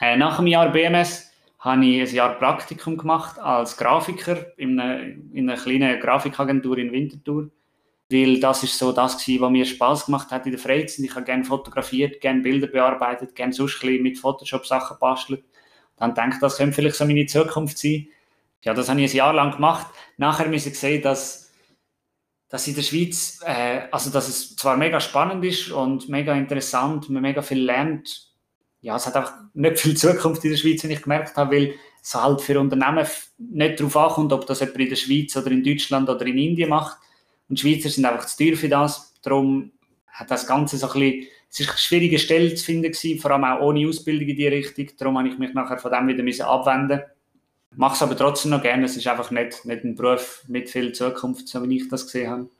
Äh, 0.00 0.16
nach 0.16 0.36
dem 0.36 0.48
Jahr 0.48 0.70
BMS 0.70 1.30
habe 1.60 1.84
ich 1.84 2.10
ein 2.10 2.14
Jahr 2.14 2.34
Praktikum 2.34 2.96
gemacht 2.96 3.38
als 3.38 3.76
Grafiker 3.76 4.46
in 4.56 4.80
einer, 4.80 5.00
in 5.00 5.48
einer 5.48 5.60
kleinen 5.60 6.00
Grafikagentur 6.00 6.78
in 6.78 6.92
Winterthur. 6.92 7.50
Weil 8.10 8.40
das 8.40 8.62
ist 8.62 8.78
so 8.78 8.92
das 8.92 9.16
gewesen, 9.16 9.42
was 9.42 9.50
mir 9.50 9.64
Spaß 9.64 10.06
gemacht 10.06 10.30
hat 10.30 10.44
in 10.44 10.52
der 10.52 10.60
Freizeit. 10.60 11.04
Ich 11.04 11.14
habe 11.14 11.24
gerne 11.24 11.44
fotografiert, 11.44 12.20
gerne 12.20 12.42
Bilder 12.42 12.66
bearbeitet, 12.66 13.34
gerne 13.34 13.52
sonst 13.52 13.82
ein 13.84 14.02
mit 14.02 14.18
Photoshop 14.18 14.66
Sachen 14.66 14.98
bastelt. 14.98 15.44
Dann 15.96 16.14
denke 16.14 16.34
ich, 16.34 16.40
das 16.40 16.56
könnte 16.56 16.74
vielleicht 16.74 16.96
so 16.96 17.06
meine 17.06 17.26
Zukunft 17.26 17.78
sein. 17.78 18.08
Ja, 18.62 18.74
das 18.74 18.88
habe 18.88 19.00
ich 19.00 19.12
ein 19.12 19.16
Jahr 19.16 19.32
lang 19.32 19.52
gemacht. 19.52 19.86
Nachher 20.16 20.48
muss 20.48 20.66
ich 20.66 20.78
sehen, 20.78 21.02
dass 21.02 21.41
dass 22.52 22.68
in 22.68 22.74
der 22.74 22.82
Schweiz, 22.82 23.40
äh, 23.46 23.88
also 23.90 24.10
dass 24.10 24.28
es 24.28 24.54
zwar 24.56 24.76
mega 24.76 25.00
spannend 25.00 25.42
ist 25.42 25.70
und 25.70 26.10
mega 26.10 26.34
interessant, 26.34 27.08
man 27.08 27.22
mega 27.22 27.40
viel 27.40 27.64
lernt, 27.64 28.28
ja, 28.82 28.94
es 28.94 29.06
hat 29.06 29.16
einfach 29.16 29.32
nicht 29.54 29.78
viel 29.78 29.96
Zukunft 29.96 30.44
in 30.44 30.50
der 30.50 30.58
Schweiz, 30.58 30.84
wenn 30.84 30.90
ich 30.90 31.00
gemerkt 31.00 31.34
habe, 31.36 31.56
weil 31.56 31.74
es 32.02 32.14
halt 32.14 32.42
für 32.42 32.60
Unternehmen 32.60 33.06
nicht 33.38 33.80
darauf 33.80 33.96
ankommt, 33.96 34.34
ob 34.34 34.46
das 34.46 34.60
jemand 34.60 34.80
in 34.80 34.88
der 34.90 34.96
Schweiz 34.96 35.34
oder 35.34 35.50
in 35.50 35.64
Deutschland 35.64 36.10
oder 36.10 36.26
in 36.26 36.36
Indien 36.36 36.68
macht. 36.68 36.98
Und 37.48 37.58
Schweizer 37.58 37.88
sind 37.88 38.04
einfach 38.04 38.26
zu 38.26 38.36
teuer 38.36 38.56
für 38.56 38.68
das. 38.68 39.14
Darum 39.22 39.72
hat 40.08 40.30
das 40.30 40.46
Ganze 40.46 40.76
so 40.76 40.88
ein 40.88 41.00
bisschen, 41.00 41.28
es 41.48 41.60
ist 41.60 41.68
eine 41.70 41.78
schwierige 41.78 42.18
Stelle 42.18 42.54
zu 42.54 42.66
finden 42.66 42.92
gewesen, 42.92 43.18
vor 43.18 43.30
allem 43.30 43.44
auch 43.44 43.62
ohne 43.62 43.88
Ausbildung 43.88 44.28
in 44.28 44.36
die 44.36 44.48
Richtung. 44.48 44.88
Darum 44.98 45.16
habe 45.16 45.28
ich 45.28 45.38
mich 45.38 45.54
nachher 45.54 45.78
von 45.78 45.90
dem 45.90 46.06
wieder 46.08 46.48
abwenden 46.48 47.00
Mache 47.74 47.94
es 47.94 48.02
aber 48.02 48.16
trotzdem 48.16 48.50
noch 48.50 48.62
gerne. 48.62 48.84
Es 48.84 48.96
ist 48.96 49.06
einfach 49.06 49.30
nicht, 49.30 49.64
nicht 49.64 49.84
ein 49.84 49.94
Beruf 49.94 50.44
mit 50.46 50.68
viel 50.68 50.92
Zukunft, 50.92 51.48
so 51.48 51.66
wie 51.68 51.76
ich 51.76 51.88
das 51.88 52.04
gesehen 52.04 52.30
habe. 52.30 52.50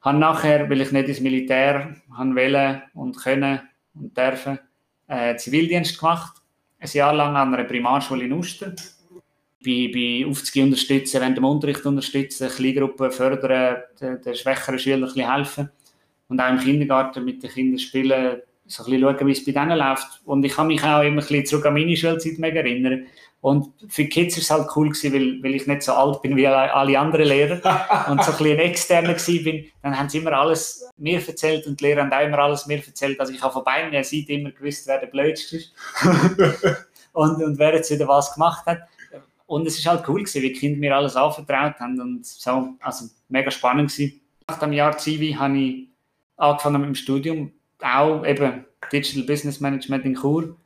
Habe 0.00 0.18
nachher, 0.18 0.70
weil 0.70 0.80
ich 0.80 0.92
nicht 0.92 1.08
ins 1.08 1.20
Militär 1.20 1.96
haben 2.16 2.38
und 2.94 3.16
können 3.16 3.60
und 3.94 4.16
dürfen, 4.16 4.60
äh, 5.08 5.36
Zivildienst 5.36 5.98
gemacht. 5.98 6.40
Ein 6.78 6.88
Jahr 6.92 7.14
lang 7.14 7.36
an 7.36 7.52
einer 7.52 7.64
Primarschule 7.64 8.24
in 8.24 8.32
Uster. 8.32 8.74
Bei, 9.64 9.90
bei 9.92 10.24
Aufzüge 10.24 10.64
unterstützen, 10.64 11.20
während 11.20 11.36
dem 11.36 11.44
Unterricht 11.44 11.84
unterstützen, 11.84 12.48
Kleingruppen 12.48 13.10
fördern, 13.10 13.82
den, 14.00 14.22
den 14.22 14.34
schwächeren 14.36 14.78
Schülern 14.78 15.02
ein 15.02 15.06
bisschen 15.06 15.34
helfen. 15.34 15.70
Und 16.28 16.40
auch 16.40 16.48
im 16.48 16.60
Kindergarten 16.60 17.24
mit 17.24 17.42
den 17.42 17.50
Kindern 17.50 17.78
spielen, 17.80 18.42
so 18.66 18.84
ein 18.84 18.90
bisschen 18.90 19.00
schauen, 19.02 19.26
wie 19.26 19.32
es 19.32 19.44
bei 19.44 19.52
denen 19.52 19.78
läuft. 19.78 20.20
Und 20.24 20.44
ich 20.44 20.52
kann 20.52 20.68
mich 20.68 20.82
auch 20.84 21.00
immer 21.00 21.08
ein 21.10 21.16
bisschen 21.16 21.46
zurück 21.46 21.66
an 21.66 21.74
meine 21.74 21.96
Schulzeit 21.96 22.38
erinnern. 22.38 23.06
Und 23.40 23.72
für 23.88 24.02
die 24.02 24.08
Kids 24.08 24.36
war 24.36 24.42
es 24.42 24.50
halt 24.50 24.76
cool, 24.76 24.88
gewesen, 24.88 25.12
weil, 25.12 25.42
weil 25.42 25.54
ich 25.54 25.66
nicht 25.66 25.82
so 25.82 25.92
alt 25.92 26.22
bin 26.22 26.36
wie 26.36 26.46
alle 26.46 26.98
anderen 26.98 27.26
Lehrer 27.26 28.06
und 28.10 28.22
so 28.24 28.32
ein 28.32 28.38
bisschen 28.38 28.58
externer 28.58 29.14
bin. 29.14 29.66
Dann 29.80 29.96
haben 29.96 30.08
sie 30.08 30.18
immer 30.18 30.32
alles 30.32 30.90
mir 30.96 31.24
erzählt 31.24 31.66
und 31.66 31.78
die 31.78 31.84
Lehrer 31.84 32.02
haben 32.02 32.12
auch 32.12 32.20
immer 32.20 32.38
alles 32.40 32.66
mir 32.66 32.84
erzählt. 32.84 33.18
Also 33.20 33.32
ich 33.32 33.40
habe 33.40 33.52
von 33.52 33.62
beiden 33.62 33.92
Seiten 34.02 34.32
immer 34.32 34.50
gewusst, 34.50 34.88
wer 34.88 34.98
der 34.98 35.06
Blödste 35.06 35.58
ist 35.58 35.72
und, 37.12 37.42
und 37.42 37.58
wer 37.58 37.74
jetzt 37.74 37.90
wieder 37.92 38.08
was 38.08 38.34
gemacht 38.34 38.66
hat. 38.66 38.80
Und 39.46 39.66
es 39.66 39.84
war 39.84 39.94
halt 39.94 40.08
cool, 40.08 40.20
gewesen, 40.20 40.42
wie 40.42 40.52
die 40.52 40.58
Kinder 40.58 40.78
mir 40.78 40.96
alles 40.96 41.16
anvertraut 41.16 41.78
haben 41.78 42.00
und 42.00 42.26
so, 42.26 42.74
also 42.80 43.06
mega 43.28 43.50
spannend 43.50 43.90
gewesen. 43.90 44.20
Nach 44.48 44.58
dem 44.58 44.72
Jahr 44.72 44.98
Zivi 44.98 45.32
habe 45.32 45.56
ich 45.56 45.88
angefangen 46.36 46.80
mit 46.80 46.88
dem 46.88 46.94
Studium, 46.96 47.52
auch 47.80 48.26
eben 48.26 48.66
Digital 48.92 49.22
Business 49.24 49.60
Management 49.60 50.04
in 50.04 50.16
Chur. 50.16 50.56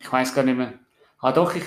Ich 0.00 0.12
weiß 0.12 0.34
gar 0.34 0.44
nicht 0.44 0.56
mehr. 0.56 0.74
Ah 1.18 1.32
doch, 1.32 1.54
ich, 1.54 1.64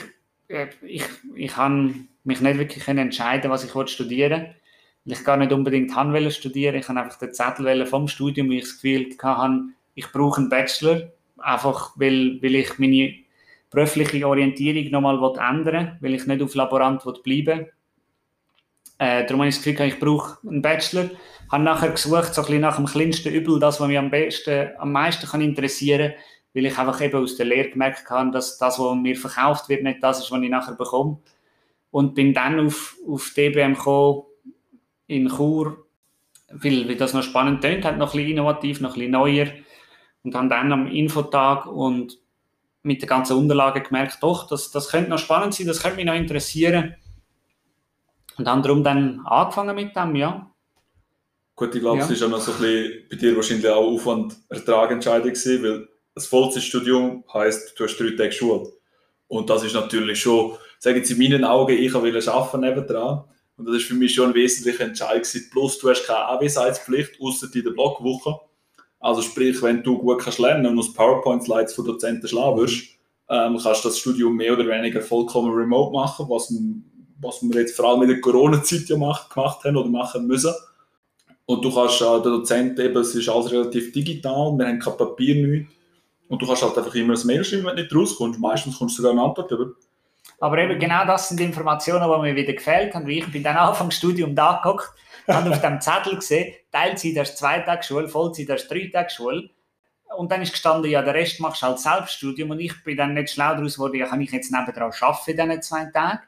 ich, 0.81 1.03
ich 1.35 1.51
kann 1.51 2.07
mich 2.23 2.41
nicht 2.41 2.57
wirklich 2.57 2.87
entscheiden, 2.87 3.51
was 3.51 3.63
ich 3.63 3.89
studieren 3.89 4.41
will. 4.41 4.55
Weil 5.05 5.13
ich 5.13 5.23
gar 5.23 5.37
nicht 5.37 5.51
unbedingt 5.51 5.95
haben 5.95 6.31
studieren. 6.31 6.75
Ich 6.75 6.89
habe 6.89 6.99
einfach 6.99 7.19
den 7.19 7.33
Zettel 7.33 7.85
vom 7.85 8.07
Studium, 8.07 8.49
weil 8.49 8.57
ich 8.57 8.63
das 8.63 8.81
Gefühl 8.81 9.15
hatte, 9.21 9.61
ich 9.95 10.11
brauche 10.11 10.41
einen 10.41 10.49
Bachelor. 10.49 11.11
Einfach, 11.37 11.91
weil, 11.95 12.41
weil 12.41 12.55
ich 12.55 12.77
meine 12.79 13.13
berufliche 13.69 14.27
Orientierung 14.27 14.89
nochmal 14.91 15.17
ändern 15.37 15.97
will, 16.01 16.09
weil 16.09 16.15
ich 16.15 16.25
nicht 16.25 16.41
auf 16.41 16.55
Laborant 16.55 17.01
bleiben 17.23 17.45
will. 17.45 17.71
Äh, 18.99 19.25
darum 19.25 19.41
habe 19.41 19.49
ich 19.49 19.55
das 19.55 19.63
Gefühl, 19.63 19.87
ich 19.87 19.99
brauche 19.99 20.39
einen 20.47 20.61
Bachelor. 20.61 21.05
Ich 21.05 21.51
habe 21.51 21.63
nachher 21.63 21.91
gesucht, 21.91 22.33
so 22.33 22.41
ein 22.41 22.45
bisschen 22.45 22.61
nach 22.61 22.77
dem 22.77 22.85
kleinsten 22.85 23.33
Übel, 23.33 23.59
das, 23.59 23.79
was 23.79 23.87
mich 23.87 23.97
am, 23.97 24.09
besten, 24.09 24.71
am 24.77 24.91
meisten 24.91 25.27
kann 25.27 25.41
interessieren 25.41 26.11
kann 26.11 26.21
weil 26.57 26.65
ich 26.65 26.77
einfach 26.79 26.99
eben 27.01 27.23
aus 27.23 27.35
der 27.35 27.45
Lehre 27.45 27.69
gemerkt 27.69 28.09
habe, 28.09 28.31
dass 28.31 28.57
das, 28.57 28.79
was 28.79 28.95
mir 28.95 29.15
verkauft 29.15 29.69
wird, 29.69 29.83
nicht 29.83 30.01
das 30.01 30.23
ist, 30.23 30.31
was 30.31 30.41
ich 30.41 30.49
nachher 30.49 30.73
bekomme. 30.73 31.19
Und 31.91 32.15
bin 32.15 32.33
dann 32.33 32.59
auf, 32.59 32.95
auf 33.07 33.31
DBM 33.35 33.75
gekommen, 33.75 34.23
in 35.05 35.29
Chur, 35.29 35.85
weil, 36.49 36.89
weil 36.89 36.95
das 36.95 37.13
noch 37.13 37.21
spannend 37.21 37.61
tönt, 37.61 37.85
hat 37.85 37.99
noch 37.99 38.11
ein 38.11 38.17
bisschen 38.17 38.31
innovativ, 38.31 38.81
noch 38.81 38.89
ein 38.89 38.93
bisschen 38.95 39.11
neuer. 39.11 39.47
Und 40.23 40.33
habe 40.33 40.49
dann 40.49 40.73
am 40.73 40.87
Infotag 40.87 41.67
und 41.67 42.17
mit 42.81 43.03
den 43.03 43.07
ganzen 43.07 43.37
Unterlagen 43.37 43.83
gemerkt, 43.83 44.17
doch, 44.21 44.47
das, 44.47 44.71
das 44.71 44.89
könnte 44.89 45.11
noch 45.11 45.19
spannend 45.19 45.53
sein, 45.53 45.67
das 45.67 45.83
könnte 45.83 45.97
mich 45.97 46.05
noch 46.05 46.15
interessieren. 46.15 46.95
Und 48.39 48.47
haben 48.47 48.63
darum 48.63 48.83
dann 48.83 49.21
angefangen 49.25 49.75
mit 49.75 49.95
dem, 49.95 50.15
ja. 50.15 50.49
Gut, 51.55 51.75
ich 51.75 51.81
glaube, 51.81 51.99
ja. 51.99 52.05
es 52.05 52.09
ist 52.09 52.23
auch 52.23 52.29
noch 52.29 52.39
so 52.39 52.51
ein 52.53 52.57
bisschen 52.57 53.03
bei 53.11 53.15
dir 53.15 53.35
wahrscheinlich 53.35 53.69
auch 53.69 53.93
Aufwand-Ertragentscheidung 53.93 55.29
gewesen, 55.29 55.63
weil 55.63 55.96
ein 56.17 56.21
Vollzeitstudium 56.21 57.23
heisst, 57.33 57.79
du 57.79 57.83
hast 57.83 57.97
drei 57.97 58.11
Tage 58.11 58.31
Schule. 58.31 58.71
Und 59.27 59.49
das 59.49 59.63
ist 59.63 59.73
natürlich 59.73 60.19
schon, 60.19 60.53
sagen 60.79 61.03
Sie 61.03 61.13
in 61.13 61.19
meinen 61.19 61.43
Augen, 61.43 61.77
ich 61.77 61.93
will 61.93 62.29
arbeiten 62.29 62.61
nebendran. 62.61 63.23
Und 63.57 63.67
das 63.67 63.77
ist 63.77 63.85
für 63.85 63.95
mich 63.95 64.13
schon 64.13 64.29
ein 64.29 64.35
wesentlicher 64.35 64.85
Entscheid 64.85 65.23
gewesen. 65.23 65.49
Plus, 65.51 65.79
du 65.79 65.89
hast 65.89 66.05
keine 66.05 66.25
Anwesenheitspflicht, 66.25 67.19
außer 67.19 67.47
in 67.53 67.63
der 67.63 67.71
Blockwoche. 67.71 68.39
Also 68.99 69.21
sprich, 69.21 69.61
wenn 69.61 69.83
du 69.83 69.97
gut 69.97 70.21
kannst 70.21 70.39
lernen 70.39 70.65
und 70.65 70.79
aus 70.79 70.93
PowerPoint-Slides 70.93 71.73
von 71.73 71.85
Dozenten 71.85 72.27
schlagen 72.27 72.57
wirst, 72.57 72.83
ähm, 73.29 73.59
kannst 73.61 73.83
du 73.83 73.89
das 73.89 73.99
Studium 73.99 74.35
mehr 74.35 74.53
oder 74.53 74.67
weniger 74.67 75.01
vollkommen 75.01 75.53
remote 75.53 75.91
machen, 75.91 76.27
was, 76.29 76.53
was 77.19 77.41
wir 77.41 77.61
jetzt 77.61 77.75
vor 77.75 77.89
allem 77.89 78.03
in 78.03 78.09
der 78.09 78.21
Corona-Zeit 78.21 78.87
ja 78.87 78.95
gemacht, 78.95 79.29
gemacht 79.33 79.63
haben 79.63 79.75
oder 79.75 79.89
machen 79.89 80.27
müssen. 80.27 80.53
Und 81.45 81.63
du 81.63 81.73
kannst, 81.73 82.01
äh, 82.01 82.05
der 82.05 82.31
Dozent 82.31 82.79
eben, 82.79 82.97
es 82.97 83.15
ist 83.15 83.29
alles 83.29 83.51
relativ 83.51 83.91
digital, 83.91 84.53
wir 84.57 84.67
haben 84.67 84.79
kein 84.79 84.97
Papier, 84.97 85.35
nichts. 85.47 85.76
Und 86.29 86.41
du 86.41 86.47
kannst 86.47 86.61
halt 86.61 86.77
einfach 86.77 86.93
immer 86.95 87.13
ein 87.13 87.27
Mail 87.27 87.43
schreiben, 87.43 87.65
wenn 87.65 87.75
du 87.75 87.83
nicht 87.83 87.95
rauskommst. 87.95 88.39
Meistens 88.39 88.77
kommst 88.77 88.97
du 88.97 89.01
sogar 89.01 89.13
eine 89.13 89.27
Antwort 89.27 89.51
über. 89.51 89.67
Aber 90.39 90.57
eben 90.59 90.79
genau 90.79 91.05
das 91.05 91.29
sind 91.29 91.39
Informationen, 91.39 92.03
die 92.03 92.21
mir 92.21 92.35
wieder 92.35 92.53
gefällt 92.53 92.93
haben. 92.93 93.07
Ich 93.07 93.31
bin 93.31 93.43
dann 93.43 93.57
Anfang 93.57 93.91
Studium 93.91 94.35
da 94.35 94.61
geguckt, 94.61 94.91
habe 95.27 95.49
auf 95.49 95.61
dem 95.61 95.81
Zettel 95.81 96.15
gesehen, 96.15 96.53
Teilzeit 96.71 97.17
hast 97.17 97.37
zwei 97.37 97.59
Tage 97.59 97.83
Schule, 97.83 98.07
Vollzeit 98.07 98.49
hast 98.49 98.67
drei 98.67 98.89
Tage 98.91 99.09
Schule. 99.09 99.49
Und 100.15 100.31
dann 100.31 100.41
ist 100.41 100.51
gestanden, 100.51 100.89
ja, 100.89 101.01
der 101.01 101.13
Rest 101.13 101.39
machst 101.39 101.61
du 101.61 101.67
halt 101.67 101.79
Selbststudium. 101.79 102.51
Und 102.51 102.59
ich 102.59 102.83
bin 102.83 102.97
dann 102.97 103.13
nicht 103.13 103.29
schlau 103.29 103.55
daraus 103.55 103.75
geworden, 103.75 103.95
ja, 103.95 104.07
kann 104.07 104.21
ich 104.21 104.31
jetzt 104.31 104.51
nebenan 104.51 104.91
arbeiten 104.99 105.31
in 105.31 105.37
diesen 105.37 105.61
zwei 105.61 105.85
Tagen? 105.85 106.19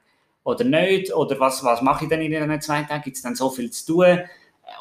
Oder 0.43 0.63
nicht? 0.63 1.13
Oder 1.13 1.39
was, 1.39 1.63
was 1.63 1.81
mache 1.81 2.05
ich 2.05 2.09
denn 2.09 2.21
in 2.21 2.31
diesen 2.31 2.61
zwei 2.61 2.83
Tagen? 2.83 3.03
Gibt 3.03 3.17
es 3.17 3.23
dann 3.23 3.35
so 3.35 3.49
viel 3.49 3.71
zu 3.71 3.85
tun? 3.85 4.19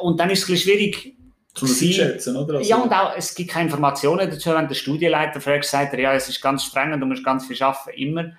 Und 0.01 0.19
dann 0.19 0.31
ist 0.31 0.41
es 0.41 0.49
ein 0.49 0.53
bisschen 0.53 0.73
schwierig, 0.73 1.18
zum 1.59 1.69
schätzen, 1.93 2.37
oder? 2.37 2.59
Also, 2.59 2.69
ja, 2.69 2.77
und 2.77 2.93
auch, 2.93 3.15
es 3.17 3.35
gibt 3.35 3.51
keine 3.51 3.67
Informationen 3.67 4.31
dazu. 4.31 4.51
Wenn 4.51 4.69
der 4.69 4.75
Studienleiter 4.75 5.41
fragt, 5.41 5.65
sagt 5.65 5.93
er, 5.95 6.01
ja, 6.01 6.15
es 6.15 6.29
ist 6.29 6.41
ganz 6.41 6.65
streng 6.65 6.93
und 6.93 7.01
du 7.01 7.07
musst 7.07 7.25
ganz 7.25 7.47
viel 7.47 7.61
arbeiten, 7.63 7.99
immer. 7.99 8.33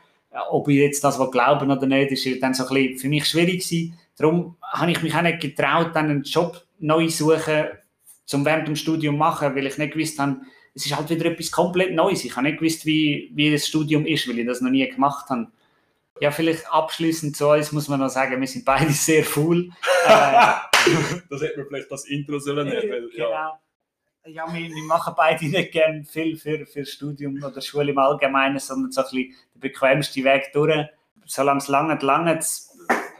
Ob 0.51 0.67
ich 0.67 0.77
jetzt 0.77 1.03
das 1.03 1.17
glauben 1.31 1.71
oder 1.71 1.87
nicht, 1.87 2.11
ist 2.11 2.43
dann 2.43 2.53
so 2.53 2.67
ein 2.67 2.73
bisschen 2.73 2.99
für 2.99 3.09
mich 3.09 3.25
schwierig 3.25 3.63
gewesen. 3.63 3.99
Darum 4.17 4.57
habe 4.61 4.91
ich 4.91 5.01
mich 5.01 5.15
auch 5.15 5.21
nicht 5.21 5.39
getraut, 5.39 5.95
dann 5.95 6.09
einen 6.09 6.23
Job 6.23 6.63
neu 6.79 7.07
zu 7.07 7.25
suchen, 7.25 7.65
zum 8.25 8.45
während 8.45 8.67
dem 8.67 8.75
Studium 8.75 9.17
machen, 9.17 9.55
weil 9.55 9.65
ich 9.65 9.77
nicht 9.77 9.93
gewusst 9.93 10.19
habe, 10.19 10.37
es 10.75 10.85
ist 10.85 10.95
halt 10.95 11.09
wieder 11.09 11.25
etwas 11.25 11.51
komplett 11.51 11.93
Neues. 11.93 12.23
Ich 12.23 12.35
habe 12.35 12.47
nicht 12.47 12.59
gewusst, 12.59 12.85
wie, 12.85 13.31
wie 13.33 13.51
das 13.51 13.67
Studium 13.67 14.05
ist, 14.05 14.27
weil 14.27 14.39
ich 14.39 14.45
das 14.45 14.61
noch 14.61 14.69
nie 14.69 14.87
gemacht 14.87 15.29
habe. 15.29 15.47
Ja, 16.21 16.31
vielleicht 16.31 16.69
abschließend 16.71 17.35
zu 17.35 17.49
uns 17.49 17.71
muss 17.71 17.87
man 17.87 17.99
noch 17.99 18.09
sagen, 18.09 18.39
wir 18.39 18.47
sind 18.47 18.65
beide 18.65 18.91
sehr 18.91 19.23
faul. 19.23 19.71
das 21.29 21.41
hätte 21.41 21.57
man 21.57 21.67
vielleicht 21.67 21.91
das 21.91 22.05
Intro 22.05 22.39
sollen 22.39 22.67
nehmen. 22.67 22.89
Weil, 22.89 23.09
genau. 23.09 23.29
Ja, 23.29 23.59
ja 24.25 24.53
wir, 24.53 24.69
wir, 24.69 24.83
machen 24.83 25.13
beide 25.15 25.45
nicht 25.45 25.71
gerne 25.71 26.03
viel 26.03 26.37
für, 26.37 26.65
für 26.65 26.85
Studium 26.85 27.41
oder 27.43 27.61
Schule 27.61 27.91
im 27.91 27.97
Allgemeinen, 27.97 28.59
sondern 28.59 28.91
so 28.91 29.01
ein 29.01 29.05
bisschen 29.05 29.35
den 29.53 29.59
bequemsten 29.59 30.23
Weg 30.23 30.51
durch. 30.53 30.85
Solange 31.25 31.59
es 31.59 31.67
lange, 31.67 31.97
lange 32.01 32.39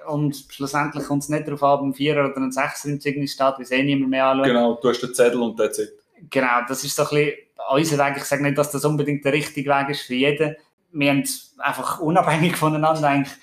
und 0.08 0.36
schlussendlich 0.50 1.06
kommt 1.06 1.24
es 1.24 1.30
nicht 1.30 1.48
darauf 1.48 1.62
an, 1.62 1.90
ein 1.90 1.94
Vierer 1.94 2.26
oder 2.30 2.38
ein 2.38 2.52
Sechser 2.52 2.90
im 2.90 3.00
Zeugnis 3.00 3.34
steht, 3.34 3.54
wie 3.60 3.64
es 3.64 3.72
eh 3.72 3.84
niemand 3.84 4.10
mehr 4.10 4.26
anschaut. 4.26 4.48
Genau, 4.48 4.80
du 4.82 4.90
hast 4.90 5.02
den 5.02 5.14
Zettel 5.14 5.42
und 5.42 5.60
der 5.60 5.72
Zettel. 5.72 6.00
Genau, 6.30 6.62
das 6.68 6.84
ist 6.84 6.96
so 6.96 7.04
ein 7.04 7.10
bisschen 7.10 7.34
unser 7.70 8.06
Weg. 8.06 8.18
Ich 8.18 8.24
sage 8.24 8.44
nicht, 8.44 8.58
dass 8.58 8.72
das 8.72 8.84
unbedingt 8.86 9.24
der 9.24 9.34
richtige 9.34 9.70
Weg 9.70 9.90
ist 9.90 10.02
für 10.02 10.16
jeden. 10.16 10.56
Wir 10.92 11.12
haben 11.12 11.24
einfach 11.60 12.00
unabhängig 12.00 12.56
voneinander 12.58 13.08
eigentlich 13.08 13.36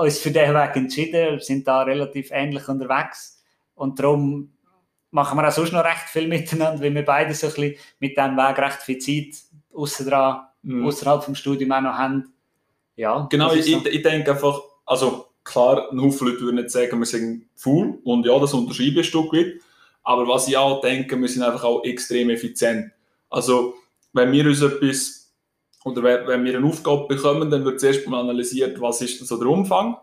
uns 0.00 0.20
für 0.20 0.30
diesen 0.30 0.54
Weg 0.54 0.76
entschieden, 0.76 1.32
wir 1.32 1.40
sind 1.40 1.66
da 1.66 1.82
relativ 1.82 2.30
ähnlich 2.30 2.68
unterwegs 2.68 3.31
und 3.82 3.98
darum 3.98 4.52
machen 5.10 5.36
wir 5.36 5.48
auch 5.48 5.52
sonst 5.52 5.72
noch 5.72 5.84
recht 5.84 6.08
viel 6.08 6.28
miteinander, 6.28 6.80
weil 6.80 6.94
wir 6.94 7.04
beide 7.04 7.34
so 7.34 7.48
ein 7.48 7.52
bisschen 7.52 7.74
mit 7.98 8.16
diesem 8.16 8.36
Weg 8.36 8.58
recht 8.58 8.80
viel 8.82 8.98
Zeit 8.98 9.42
außer 9.74 10.48
mhm. 10.62 10.86
außerhalb 10.86 11.24
vom 11.24 11.34
Studium 11.34 11.72
auch 11.72 11.80
noch 11.80 11.98
haben. 11.98 12.32
Ja, 12.94 13.26
genau, 13.28 13.52
ich, 13.52 13.66
so. 13.66 13.84
ich 13.84 14.02
denke 14.02 14.30
einfach, 14.30 14.60
also 14.86 15.26
klar, 15.42 15.90
ein 15.90 16.00
Haufen 16.00 16.28
Leute 16.28 16.42
würden 16.42 16.56
nicht 16.56 16.70
sagen, 16.70 16.96
wir 16.96 17.06
sind 17.06 17.46
faul 17.56 17.98
und 18.04 18.24
ja, 18.24 18.38
das 18.38 18.54
unterschreibe 18.54 18.90
ich 18.90 18.98
ein 18.98 19.04
Stück 19.04 19.32
weit, 19.32 19.54
aber 20.04 20.28
was 20.28 20.46
ich 20.46 20.56
auch 20.56 20.80
denke, 20.80 21.20
wir 21.20 21.28
sind 21.28 21.42
einfach 21.42 21.64
auch 21.64 21.82
extrem 21.82 22.30
effizient. 22.30 22.92
Also, 23.30 23.74
wenn 24.12 24.30
wir 24.30 24.46
uns 24.46 24.62
etwas 24.62 25.34
oder 25.84 26.04
wenn 26.04 26.44
wir 26.44 26.56
eine 26.56 26.66
Aufgabe 26.66 27.08
bekommen, 27.08 27.50
dann 27.50 27.64
wird 27.64 27.80
zuerst 27.80 28.06
mal 28.06 28.20
analysiert, 28.20 28.80
was 28.80 29.02
ist 29.02 29.26
so 29.26 29.36
der 29.38 29.48
Umfang 29.48 29.96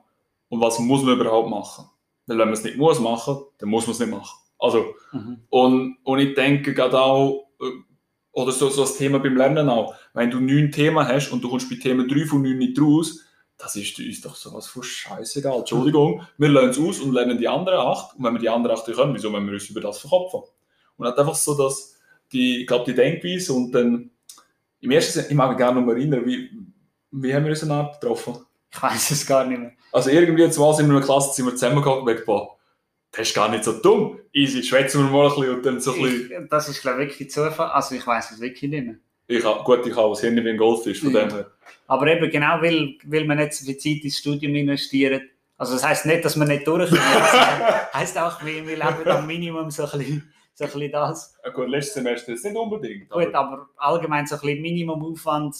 und 0.50 0.60
was 0.60 0.80
muss 0.80 1.04
man 1.04 1.18
überhaupt 1.18 1.50
machen. 1.50 1.86
Weil 2.30 2.38
wenn 2.38 2.46
man 2.46 2.54
es 2.54 2.63
nicht 2.63 2.78
muss 2.78 3.00
machen, 3.00 3.39
dann 3.58 3.70
muss 3.70 3.88
man 3.88 3.94
es 3.94 4.00
nicht 4.00 4.12
machen. 4.12 4.38
Also, 4.60 4.94
mhm. 5.12 5.42
und, 5.50 5.98
und 6.04 6.20
ich 6.20 6.36
denke 6.36 6.76
gerade 6.76 7.02
auch, 7.02 7.48
äh, 7.60 7.65
oder 8.32 8.52
so, 8.52 8.70
so 8.70 8.82
das 8.82 8.98
Thema 8.98 9.18
beim 9.18 9.36
Lernen 9.36 9.68
auch, 9.68 9.96
wenn 10.13 10.30
du 10.30 10.39
neun 10.39 10.72
Themen 10.72 11.08
hast 11.08 11.32
und 11.32 11.44
du 11.44 11.50
kommst 11.50 11.68
bei 11.72 11.78
Thema 11.78 12.06
drei 12.06 12.26
von 12.26 12.44
neun 12.44 12.60
nicht 12.60 12.80
raus, 12.80 13.26
das 13.58 13.76
ist 13.76 14.00
uns 14.00 14.22
doch 14.22 14.36
sowas 14.36 14.68
von 14.68 14.84
scheißegal. 14.84 15.58
Entschuldigung, 15.58 16.22
wir 16.38 16.50
lernen 16.50 16.70
es 16.70 16.80
aus 16.80 17.00
und 17.00 17.13
lernen 17.13 17.39
die 17.39 17.48
anderen 17.48 17.80
acht. 17.80 18.15
Und 18.15 18.24
wenn 18.24 18.34
wir 18.34 18.39
die 18.39 18.50
anderen 18.50 18.78
acht 18.78 18.86
können, 18.86 19.15
wieso 19.15 19.32
müssen 19.32 19.48
wir 19.48 19.54
uns 19.54 19.70
über 19.70 19.82
das 19.82 19.98
verkopfen? 19.98 20.42
Und 20.98 21.08
hat 21.08 21.18
einfach 21.18 21.36
so, 21.36 21.58
dass 21.58 21.96
die, 22.32 22.62
ich 22.62 22.68
glaube, 22.68 22.86
die 22.86 22.94
Denkweise 22.94 23.54
und 23.54 23.72
dann 23.72 24.12
im 24.82 24.92
ersten 24.92 25.26
ich 25.28 25.36
mag 25.36 25.50
mich 25.50 25.58
gerne 25.58 25.80
noch 25.80 25.88
mal 25.88 25.98
erinnern, 25.98 26.26
wie, 26.26 26.52
wie 27.12 27.34
haben 27.34 27.44
wir 27.44 27.50
uns 27.50 27.63
eine 27.63 27.74
Art 27.74 28.00
getroffen? 28.00 28.38
Ich 28.71 28.82
weiß 28.82 29.12
es 29.12 29.25
gar 29.25 29.45
nicht 29.45 29.60
mehr. 29.60 29.71
Also 29.91 30.10
irgendwie 30.10 30.43
jetzt 30.43 30.58
mal 30.58 30.79
in 30.79 30.89
einer 30.89 31.01
Klasse 31.01 31.34
sind 31.34 31.45
wir 31.45 31.53
zusammengekommen 31.53 32.01
und 32.01 32.05
gedacht, 32.05 32.49
das 33.12 33.27
ist 33.27 33.36
gar 33.36 33.49
nicht 33.49 33.63
so 33.63 33.73
dumm. 33.73 34.19
Easy, 34.32 34.62
schwätzen 34.62 35.03
wir 35.03 35.10
mal 35.10 35.27
ein 35.27 35.36
bisschen 35.36 35.55
und 35.55 35.65
dann 35.65 35.79
so 35.79 35.93
ein 35.93 36.01
bisschen... 36.01 36.43
Ich, 36.43 36.49
das 36.49 36.69
ist 36.69 36.82
glaube 36.82 37.03
ich 37.03 37.10
wirklich 37.10 37.32
Zufall, 37.32 37.69
also 37.69 37.95
ich 37.95 38.05
weiß 38.05 38.32
es 38.32 38.39
wirklich 38.39 38.69
nicht 38.69 38.86
mehr. 38.86 38.95
Ich, 39.27 39.43
gut, 39.43 39.86
ich 39.86 39.95
habe 39.95 40.10
das 40.10 40.21
Hirn 40.21 40.43
wie 40.43 40.49
ein 40.49 40.58
Goldfisch, 40.58 41.01
von 41.01 41.12
ja. 41.12 41.25
dem 41.25 41.32
her. 41.32 41.51
Aber 41.88 42.08
eben 42.08 42.29
genau, 42.29 42.62
weil, 42.62 42.95
weil 43.05 43.25
man 43.25 43.38
nicht 43.38 43.53
so 43.53 43.65
viel 43.65 43.77
Zeit 43.77 44.03
ins 44.03 44.17
Studium 44.17 44.55
investiert. 44.55 45.23
Also 45.58 45.73
das 45.73 45.84
heisst 45.84 46.05
nicht, 46.05 46.23
dass 46.23 46.36
man 46.36 46.47
nicht 46.47 46.67
durchkommt. 46.67 47.01
das 47.32 47.93
heisst 47.93 48.17
auch, 48.17 48.43
wir, 48.43 48.67
wir 48.67 48.77
leben 48.77 49.08
am 49.08 49.27
Minimum 49.27 49.71
so 49.71 49.84
ein 49.84 49.99
bisschen 49.99 50.34
so 50.60 50.65
ein 50.65 50.71
bisschen 50.71 50.91
das. 50.91 51.36
Ja, 51.43 51.51
gut, 51.51 51.69
letztes 51.69 51.93
Semester 51.95 52.34
ist 52.34 52.43
nicht 52.43 52.55
unbedingt. 52.55 53.10
Gut, 53.10 53.34
aber, 53.34 53.53
aber 53.53 53.69
allgemein 53.77 54.27
so 54.27 54.36
ein 54.36 54.41
bisschen 54.41 54.62
Minimumaufwand, 54.62 55.55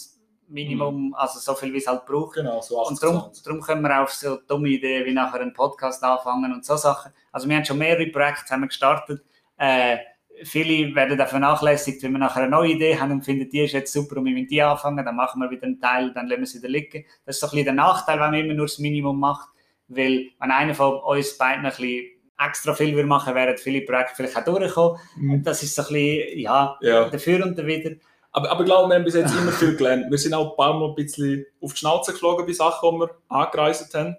Minimum, 0.50 1.08
mhm. 1.08 1.14
also 1.14 1.38
so 1.38 1.54
viel 1.54 1.72
wie 1.72 1.78
es 1.78 1.86
halt 1.86 2.04
braucht. 2.06 2.34
Genau, 2.34 2.60
so 2.60 2.80
80 2.82 2.90
Und 2.90 3.02
darum, 3.02 3.32
darum 3.44 3.60
können 3.60 3.82
wir 3.82 4.02
auf 4.02 4.10
so 4.10 4.38
dumme 4.46 4.68
Ideen 4.68 5.06
wie 5.06 5.12
nachher 5.12 5.40
einen 5.40 5.52
Podcast 5.52 6.02
anfangen 6.02 6.52
und 6.52 6.64
so 6.64 6.76
Sachen. 6.76 7.12
Also 7.32 7.48
wir 7.48 7.56
haben 7.56 7.64
schon 7.64 7.78
mehrere 7.78 8.06
Projekte 8.06 8.52
haben 8.52 8.66
gestartet. 8.66 9.22
Äh, 9.56 9.98
viele 10.44 10.94
werden 10.94 11.18
da 11.18 11.26
vernachlässigt, 11.26 12.02
wenn 12.02 12.12
wir 12.12 12.18
nachher 12.18 12.42
eine 12.42 12.50
neue 12.50 12.72
Idee 12.72 12.98
haben 12.98 13.12
und 13.12 13.24
finden, 13.24 13.48
die 13.48 13.60
ist 13.60 13.72
jetzt 13.72 13.92
super 13.92 14.16
und 14.16 14.24
wir 14.24 14.32
mit 14.32 14.50
die 14.50 14.62
anfangen, 14.62 15.04
dann 15.04 15.16
machen 15.16 15.40
wir 15.40 15.50
wieder 15.50 15.64
einen 15.64 15.80
Teil, 15.80 16.12
dann 16.12 16.28
lassen 16.28 16.40
wir 16.40 16.46
sie 16.46 16.58
wieder 16.58 16.68
liegen. 16.68 17.04
Das 17.24 17.36
ist 17.36 17.40
so 17.40 17.46
ein 17.46 17.50
bisschen 17.50 17.64
der 17.64 17.74
Nachteil, 17.74 18.18
wenn 18.18 18.30
man 18.30 18.40
immer 18.40 18.54
nur 18.54 18.66
das 18.66 18.78
Minimum 18.78 19.18
macht, 19.18 19.48
weil 19.88 20.30
wenn 20.38 20.50
einer 20.50 20.74
von 20.74 20.94
uns 21.00 21.36
beiden 21.36 21.64
ein 21.64 21.70
bisschen 21.70 22.06
extra 22.38 22.74
viel 22.74 22.96
wir 22.96 23.06
machen, 23.06 23.34
wären 23.34 23.56
viele 23.58 23.82
Projekte 23.82 24.14
vielleicht 24.16 24.36
auch 24.36 24.44
durchgekommen. 24.44 24.98
Mhm. 25.16 25.42
Das 25.42 25.62
ist 25.62 25.74
so 25.74 25.82
ein 25.82 25.88
bisschen, 25.88 26.38
ja, 26.38 26.78
ja. 26.80 27.08
dafür 27.08 27.44
und 27.44 27.56
wieder. 27.66 27.96
Aber, 28.32 28.50
aber 28.50 28.60
ich 28.60 28.66
glaube, 28.66 28.88
wir 28.88 28.96
haben 28.96 29.04
bis 29.04 29.14
jetzt 29.14 29.34
immer 29.34 29.52
viel 29.52 29.76
gelernt. 29.76 30.10
Wir 30.10 30.18
sind 30.18 30.34
auch 30.34 30.50
ein 30.50 30.56
paar 30.56 30.78
Mal 30.78 30.88
ein 30.88 30.94
bisschen 30.94 31.44
auf 31.60 31.72
die 31.72 31.78
Schnauze 31.78 32.12
geflogen 32.12 32.46
bei 32.46 32.52
Sachen, 32.52 32.90
die 32.92 32.98
wir 33.00 33.10
angereist 33.28 33.92
haben. 33.94 34.16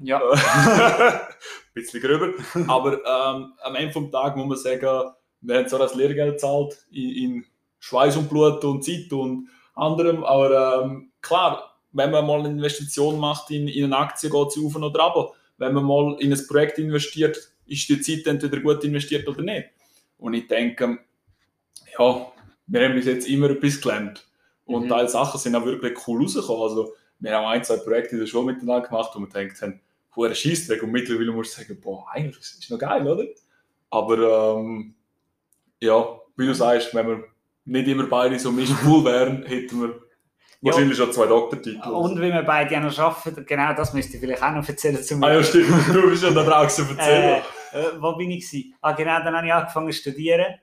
Ja. 0.00 0.20
ein 0.32 1.20
bisschen 1.72 2.02
gröber. 2.02 2.34
Aber 2.68 2.92
ähm, 2.94 3.52
am 3.62 3.74
Ende 3.74 4.00
des 4.00 4.10
Tages 4.10 4.36
muss 4.36 4.46
man 4.46 4.58
sagen, 4.58 5.12
wir 5.40 5.56
haben 5.56 5.68
zwar 5.68 5.78
das 5.78 5.94
Lehrgeld 5.94 6.34
gezahlt 6.34 6.86
in, 6.90 7.10
in 7.10 7.44
Schweiß 7.78 8.16
und 8.16 8.28
Blut 8.28 8.64
und 8.64 8.84
Zeit 8.84 9.12
und 9.12 9.48
anderem, 9.74 10.24
aber 10.24 10.84
ähm, 10.84 11.10
klar, 11.20 11.74
wenn 11.92 12.10
man 12.10 12.26
mal 12.26 12.40
eine 12.40 12.48
Investition 12.48 13.18
macht 13.18 13.50
in, 13.50 13.68
in 13.68 13.84
eine 13.84 13.96
Aktie, 13.96 14.30
geht 14.30 14.52
sie 14.52 14.64
auf 14.64 14.74
oder 14.74 14.86
runter. 14.86 15.32
Wenn 15.58 15.74
man 15.74 15.84
mal 15.84 16.16
in 16.18 16.32
ein 16.32 16.46
Projekt 16.48 16.78
investiert, 16.78 17.36
ist 17.66 17.88
die 17.88 18.00
Zeit 18.00 18.26
entweder 18.26 18.60
gut 18.60 18.82
investiert 18.84 19.28
oder 19.28 19.42
nicht. 19.42 19.68
Und 20.18 20.34
ich 20.34 20.46
denke, 20.48 20.98
ja, 21.98 22.32
wir 22.66 22.84
haben 22.84 22.94
bis 22.94 23.06
jetzt 23.06 23.28
immer 23.28 23.50
etwas 23.50 23.80
gelernt. 23.80 24.26
Und 24.64 24.84
mhm. 24.84 24.88
Teil 24.88 25.08
Sachen 25.08 25.38
sind 25.38 25.54
auch 25.54 25.64
wirklich 25.64 25.96
cool 26.06 26.22
rausgekommen. 26.22 26.62
Also, 26.62 26.94
wir 27.20 27.36
haben 27.36 27.46
ein, 27.46 27.64
zwei 27.64 27.76
Projekte 27.76 28.12
in 28.12 28.20
der 28.20 28.26
Schule 28.26 28.52
miteinander 28.52 28.88
gemacht, 28.88 29.10
wo 29.14 29.20
wir 29.20 29.28
denkt 29.28 29.60
haben, 29.62 29.80
hoher 30.16 30.34
Scheißdreck. 30.34 30.82
Und 30.82 30.92
mittlerweile 30.92 31.32
muss 31.32 31.48
ich 31.48 31.54
sagen, 31.54 31.80
boah, 31.80 32.06
eigentlich 32.12 32.38
das 32.38 32.52
ist 32.52 32.70
noch 32.70 32.78
geil, 32.78 33.06
oder? 33.06 33.24
Aber 33.90 34.58
ähm, 34.58 34.94
ja, 35.80 36.20
wie 36.36 36.46
du 36.46 36.54
sagst, 36.54 36.94
wenn 36.94 37.06
wir 37.06 37.24
nicht 37.66 37.88
immer 37.88 38.06
beide 38.06 38.38
so 38.38 38.50
cool 38.50 39.04
wären, 39.04 39.44
hätten 39.44 39.82
wir 39.82 40.04
Wahrscheinlich 40.64 40.96
schon 40.96 41.12
zwei 41.12 41.26
Doktortitel. 41.26 41.88
Und 41.90 42.18
wie 42.18 42.32
wir 42.32 42.42
beide 42.42 42.72
ja 42.72 42.80
noch 42.80 42.98
arbeiten, 42.98 43.44
genau 43.44 43.74
das 43.74 43.92
müsste 43.92 44.14
ich 44.14 44.20
vielleicht 44.20 44.42
auch 44.42 44.52
noch 44.52 44.66
erzählen. 44.66 45.02
Zum 45.02 45.22
ah 45.22 45.34
ja, 45.34 45.42
stimmt, 45.42 45.70
du 45.92 46.08
bist 46.08 46.22
ja 46.22 46.30
da 46.30 46.42
draußen 46.42 46.88
erzählen. 46.88 47.42
Äh, 47.72 47.78
äh, 47.78 48.00
wo 48.00 48.16
bin 48.16 48.30
ich 48.30 48.48
gewesen? 48.48 48.74
Ah 48.80 48.92
genau, 48.92 49.18
dann 49.22 49.36
habe 49.36 49.46
ich 49.46 49.52
angefangen 49.52 49.92
zu 49.92 49.98
studieren. 49.98 50.54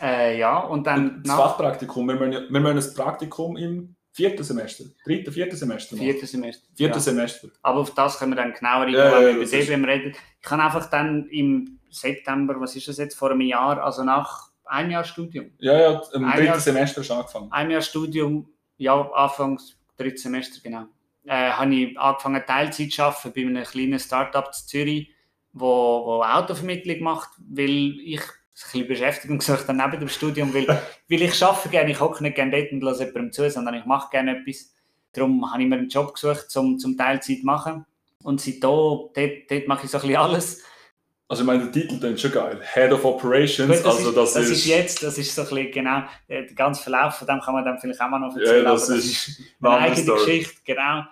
Äh, 0.00 0.38
ja, 0.38 0.58
und 0.58 0.86
dann... 0.86 1.16
Und 1.16 1.26
das 1.28 1.36
Fachpraktikum, 1.36 2.06
wir 2.08 2.14
müssen, 2.16 2.52
wir 2.52 2.60
müssen 2.60 2.90
ein 2.90 2.94
Praktikum 2.94 3.56
im 3.56 3.94
Vierten 4.12 4.42
Semester, 4.44 4.84
dritten, 5.04 5.30
vierten 5.30 5.56
Semester. 5.56 5.94
machen. 5.94 6.06
Viertes 6.06 6.30
Semester. 6.30 6.66
Vierten 6.74 6.94
Ja. 6.94 7.00
Semester. 7.00 7.48
Aber 7.62 7.80
auf 7.80 7.90
das 7.94 8.18
können 8.18 8.32
wir 8.32 8.36
dann 8.36 8.54
genauer 8.54 8.88
Ja, 8.88 9.10
ja, 9.10 9.20
ja, 9.20 9.30
über 9.30 9.42
ist- 9.42 9.52
DBM 9.52 9.84
reden. 9.84 10.14
Ich 10.42 10.50
habe 10.50 10.62
einfach 10.62 10.88
dann 10.88 11.26
im 11.28 11.78
September, 11.90 12.58
was 12.58 12.74
ist 12.76 12.88
das 12.88 12.96
jetzt, 12.96 13.14
vor 13.14 13.30
einem 13.30 13.42
Jahr, 13.42 13.82
also 13.82 14.04
nach 14.04 14.48
einem 14.64 14.90
Jahr 14.92 15.04
Studium, 15.04 15.50
Ja, 15.58 15.78
ja, 15.78 16.02
im 16.14 16.24
Ein 16.24 16.30
dritten 16.32 16.46
Jahr- 16.46 16.60
Semester 16.60 17.02
du 17.02 17.12
angefangen. 17.14 17.52
einem 17.52 17.70
Jahr 17.72 17.82
Studium, 17.82 18.48
ja, 18.78 18.94
Anfangs 19.12 19.76
drittes 19.98 20.22
Semester, 20.22 20.60
genau, 20.62 20.86
äh, 21.26 21.50
habe 21.50 21.74
ich 21.74 21.98
angefangen 21.98 22.42
Teilzeit 22.46 22.90
zu 22.92 23.02
arbeiten 23.02 23.32
bei 23.34 23.40
einem 23.42 23.64
kleinen 23.64 23.98
Start-up 23.98 24.46
in 24.48 24.52
Zürich, 24.66 25.10
wo, 25.52 25.66
wo 26.06 26.22
Autovermittlung 26.22 27.00
macht, 27.00 27.30
weil 27.38 28.00
ich 28.00 28.20
ein 28.64 28.72
bisschen 28.72 28.88
Beschäftigung 28.88 29.38
gesucht 29.38 29.68
habe 29.68 29.76
neben 29.78 30.00
dem 30.00 30.08
Studium, 30.08 30.54
weil, 30.54 30.66
weil 31.08 31.22
ich 31.22 31.42
arbeite 31.42 31.68
gerne, 31.68 31.90
ich 31.90 32.00
hocke 32.00 32.22
nicht 32.22 32.36
gerne 32.36 32.52
dort 32.52 32.72
und 32.72 32.82
lasse 32.82 33.04
jemandem 33.04 33.32
zu, 33.32 33.50
sondern 33.50 33.74
ich 33.74 33.84
mache 33.84 34.10
gerne 34.10 34.38
etwas. 34.40 34.72
Darum 35.12 35.50
habe 35.50 35.62
ich 35.62 35.68
mir 35.68 35.76
einen 35.76 35.88
Job 35.88 36.14
gesucht, 36.14 36.50
zum, 36.50 36.78
zum 36.78 36.96
Teilzeit 36.96 37.38
zu 37.40 37.46
machen. 37.46 37.84
Und 38.22 38.40
seitdem, 38.40 38.60
dort, 38.62 39.16
dort 39.50 39.68
mache 39.68 39.84
ich 39.84 39.90
so 39.90 39.98
ein 39.98 40.02
bisschen 40.02 40.16
alles. 40.16 40.62
Also 41.28 41.42
ich 41.42 41.46
meine, 41.46 41.64
der 41.64 41.72
Titel 41.72 41.98
klingt 41.98 42.20
schon 42.20 42.30
geil. 42.32 42.60
Head 42.74 42.92
of 42.92 43.04
Operations, 43.04 43.68
Gut, 43.68 43.84
das, 43.84 43.96
also 43.96 44.08
ist, 44.10 44.16
das, 44.16 44.32
das 44.34 44.44
ist... 44.44 44.50
ist 44.58 44.66
jetzt, 44.66 45.02
das 45.02 45.18
ist 45.18 45.34
so 45.34 45.42
ein 45.42 45.48
bisschen, 45.48 45.70
genau, 45.72 46.02
der 46.28 46.44
ganze 46.54 46.82
Verlauf 46.82 47.16
von 47.16 47.26
dem 47.26 47.40
kann 47.40 47.54
man 47.54 47.64
dann 47.64 47.78
vielleicht 47.80 48.00
auch 48.00 48.08
mal 48.08 48.20
noch 48.20 48.36
Ja, 48.36 48.42
erzählen. 48.42 48.64
das 48.64 48.88
aber 48.90 48.98
ist 48.98 49.40
eine 49.60 49.70
eine 49.70 49.80
eigene 49.80 50.02
Story. 50.02 50.18
Geschichte, 50.24 50.60
genau. 50.64 51.02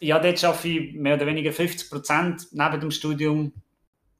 Ja, 0.00 0.18
dort 0.18 0.44
arbeite 0.44 0.68
ich 0.68 0.94
mehr 0.94 1.14
oder 1.14 1.26
weniger 1.26 1.52
50 1.52 1.90
Prozent 1.90 2.46
neben 2.52 2.80
dem 2.80 2.90
Studium. 2.90 3.52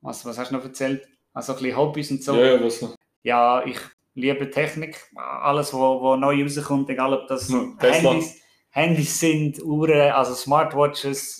Was, 0.00 0.24
was 0.24 0.38
hast 0.38 0.50
du 0.50 0.56
noch 0.56 0.64
erzählt? 0.64 1.06
Also 1.38 1.52
ein 1.52 1.58
bisschen 1.60 1.76
Hobbys 1.76 2.10
und 2.10 2.24
so. 2.24 2.34
Ja, 2.34 2.54
ja, 2.54 2.64
was 2.64 2.82
noch? 2.82 2.96
Ja, 3.22 3.64
ich 3.64 3.78
liebe 4.14 4.50
Technik. 4.50 4.98
Alles, 5.14 5.72
was 5.72 5.74
wo, 5.74 6.00
wo 6.00 6.16
neu 6.16 6.42
rauskommt, 6.42 6.90
egal 6.90 7.14
ob 7.14 7.28
das 7.28 7.48
Hm. 7.48 7.78
Handys, 7.78 8.42
Handys 8.70 9.20
sind, 9.20 9.62
Uhren, 9.62 10.10
also 10.10 10.34
Smartwatches, 10.34 11.38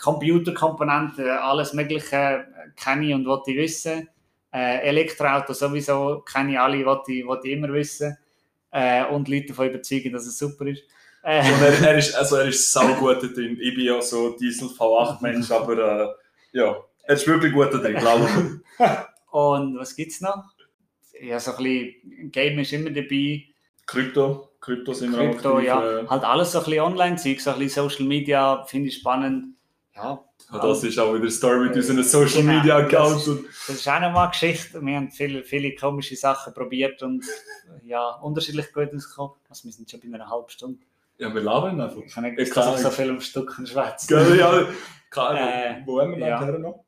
Computerkomponenten, 0.00 1.28
alles 1.28 1.72
Mögliche 1.72 2.46
kenne 2.76 3.08
ich 3.08 3.14
und 3.14 3.26
wollte 3.26 3.50
ich 3.50 3.56
wissen. 3.56 4.08
Äh, 4.54 4.86
Elektroautos 4.86 5.58
sowieso 5.58 6.20
kenne 6.20 6.52
ich 6.52 6.60
alle, 6.60 6.86
wollte 6.86 7.12
ich, 7.12 7.26
wollte 7.26 7.48
ich 7.48 7.54
immer 7.54 7.72
wissen. 7.72 8.16
Äh, 8.70 9.04
und 9.06 9.26
Leute 9.26 9.48
davon 9.48 9.70
überzeugen, 9.70 10.12
dass 10.12 10.26
es 10.26 10.38
super 10.38 10.64
ist. 10.66 10.84
Äh, 11.24 11.38
er, 11.38 11.82
er 11.88 11.98
ist, 11.98 12.14
also 12.14 12.36
er 12.36 12.46
ist 12.46 12.70
sau 12.70 12.86
gut 12.94 13.20
drin. 13.20 13.58
Ich 13.60 13.74
bin 13.74 13.86
ja 13.86 14.00
so 14.00 14.36
Diesel 14.36 14.68
V8-Mensch, 14.68 15.50
aber 15.60 15.76
äh, 15.76 16.08
ja, 16.52 16.76
er 17.06 17.14
ist 17.14 17.26
wirklich 17.26 17.52
gut 17.52 17.72
da 17.72 17.78
drin, 17.78 17.96
glaube 17.96 18.28
ich. 18.78 18.86
Und 19.30 19.78
was 19.78 19.94
gibt 19.96 20.12
es 20.12 20.20
noch? 20.20 20.44
Ja, 21.20 21.38
so 21.40 21.52
ein 21.52 21.62
bisschen 21.62 22.30
Game 22.30 22.58
ist 22.58 22.72
immer 22.72 22.90
dabei. 22.90 23.44
Krypto, 23.86 24.50
Krypto 24.60 24.92
sind 24.92 25.14
Krypto, 25.14 25.54
aktiv, 25.56 25.66
ja. 25.68 25.98
äh, 26.00 26.06
Halt 26.08 26.24
alles 26.24 26.52
so 26.52 26.58
ein 26.58 26.64
bisschen 26.64 26.80
Online-Zeug, 26.82 27.40
so 27.40 27.50
ein 27.52 27.58
bisschen 27.58 27.88
Social 27.88 28.06
Media, 28.06 28.64
finde 28.64 28.88
ich 28.88 28.96
spannend. 28.96 29.54
Ja, 29.94 30.22
Ja, 30.52 30.58
Das 30.60 30.84
ist 30.84 30.98
auch 30.98 31.10
wieder 31.12 31.22
eine 31.22 31.30
Story 31.30 31.68
mit 31.68 31.76
unseren 31.76 32.02
Social 32.02 32.42
Genau, 32.42 32.52
Media 32.54 32.80
das 32.80 32.92
Accounts. 32.92 33.22
ist- 33.22 33.28
und- 33.28 33.46
das 33.68 33.76
ist 33.76 33.88
auch 33.88 34.00
nochmal 34.00 34.22
eine 34.24 34.30
Geschichte. 34.30 34.80
Wir 34.82 34.96
haben 34.96 35.10
viele, 35.10 35.42
viele 35.44 35.74
komische 35.74 36.16
Sachen 36.16 36.52
probiert 36.52 37.02
und 37.02 37.24
ja, 37.84 38.10
unterschiedlich 38.16 38.72
gut 38.72 38.92
ausgekommen. 38.94 39.34
Also 39.48 39.64
wir 39.64 39.72
sind 39.72 39.90
schon 39.90 40.00
bei 40.00 40.14
einer 40.14 40.28
halben 40.28 40.48
Stunde. 40.50 40.80
Ja, 41.18 41.32
wir 41.32 41.40
labern 41.40 41.80
einfach. 41.80 42.02
Ich 42.04 42.14
habe 42.16 42.30
nicht 42.32 42.54
Ja, 42.56 42.74
ich 42.74 42.80
so 42.80 42.90
viel 42.90 43.10
am 43.10 43.20
Stück 43.20 43.54
schwätze. 43.64 44.06
Gell, 44.08 44.38
ja, 44.38 44.66
klar, 45.10 45.34
Äh, 45.40 45.82
wo 45.86 46.00
haben 46.00 46.12
wir 46.12 46.18
ja. 46.26 46.40
nachher 46.40 46.58
noch? 46.58 46.84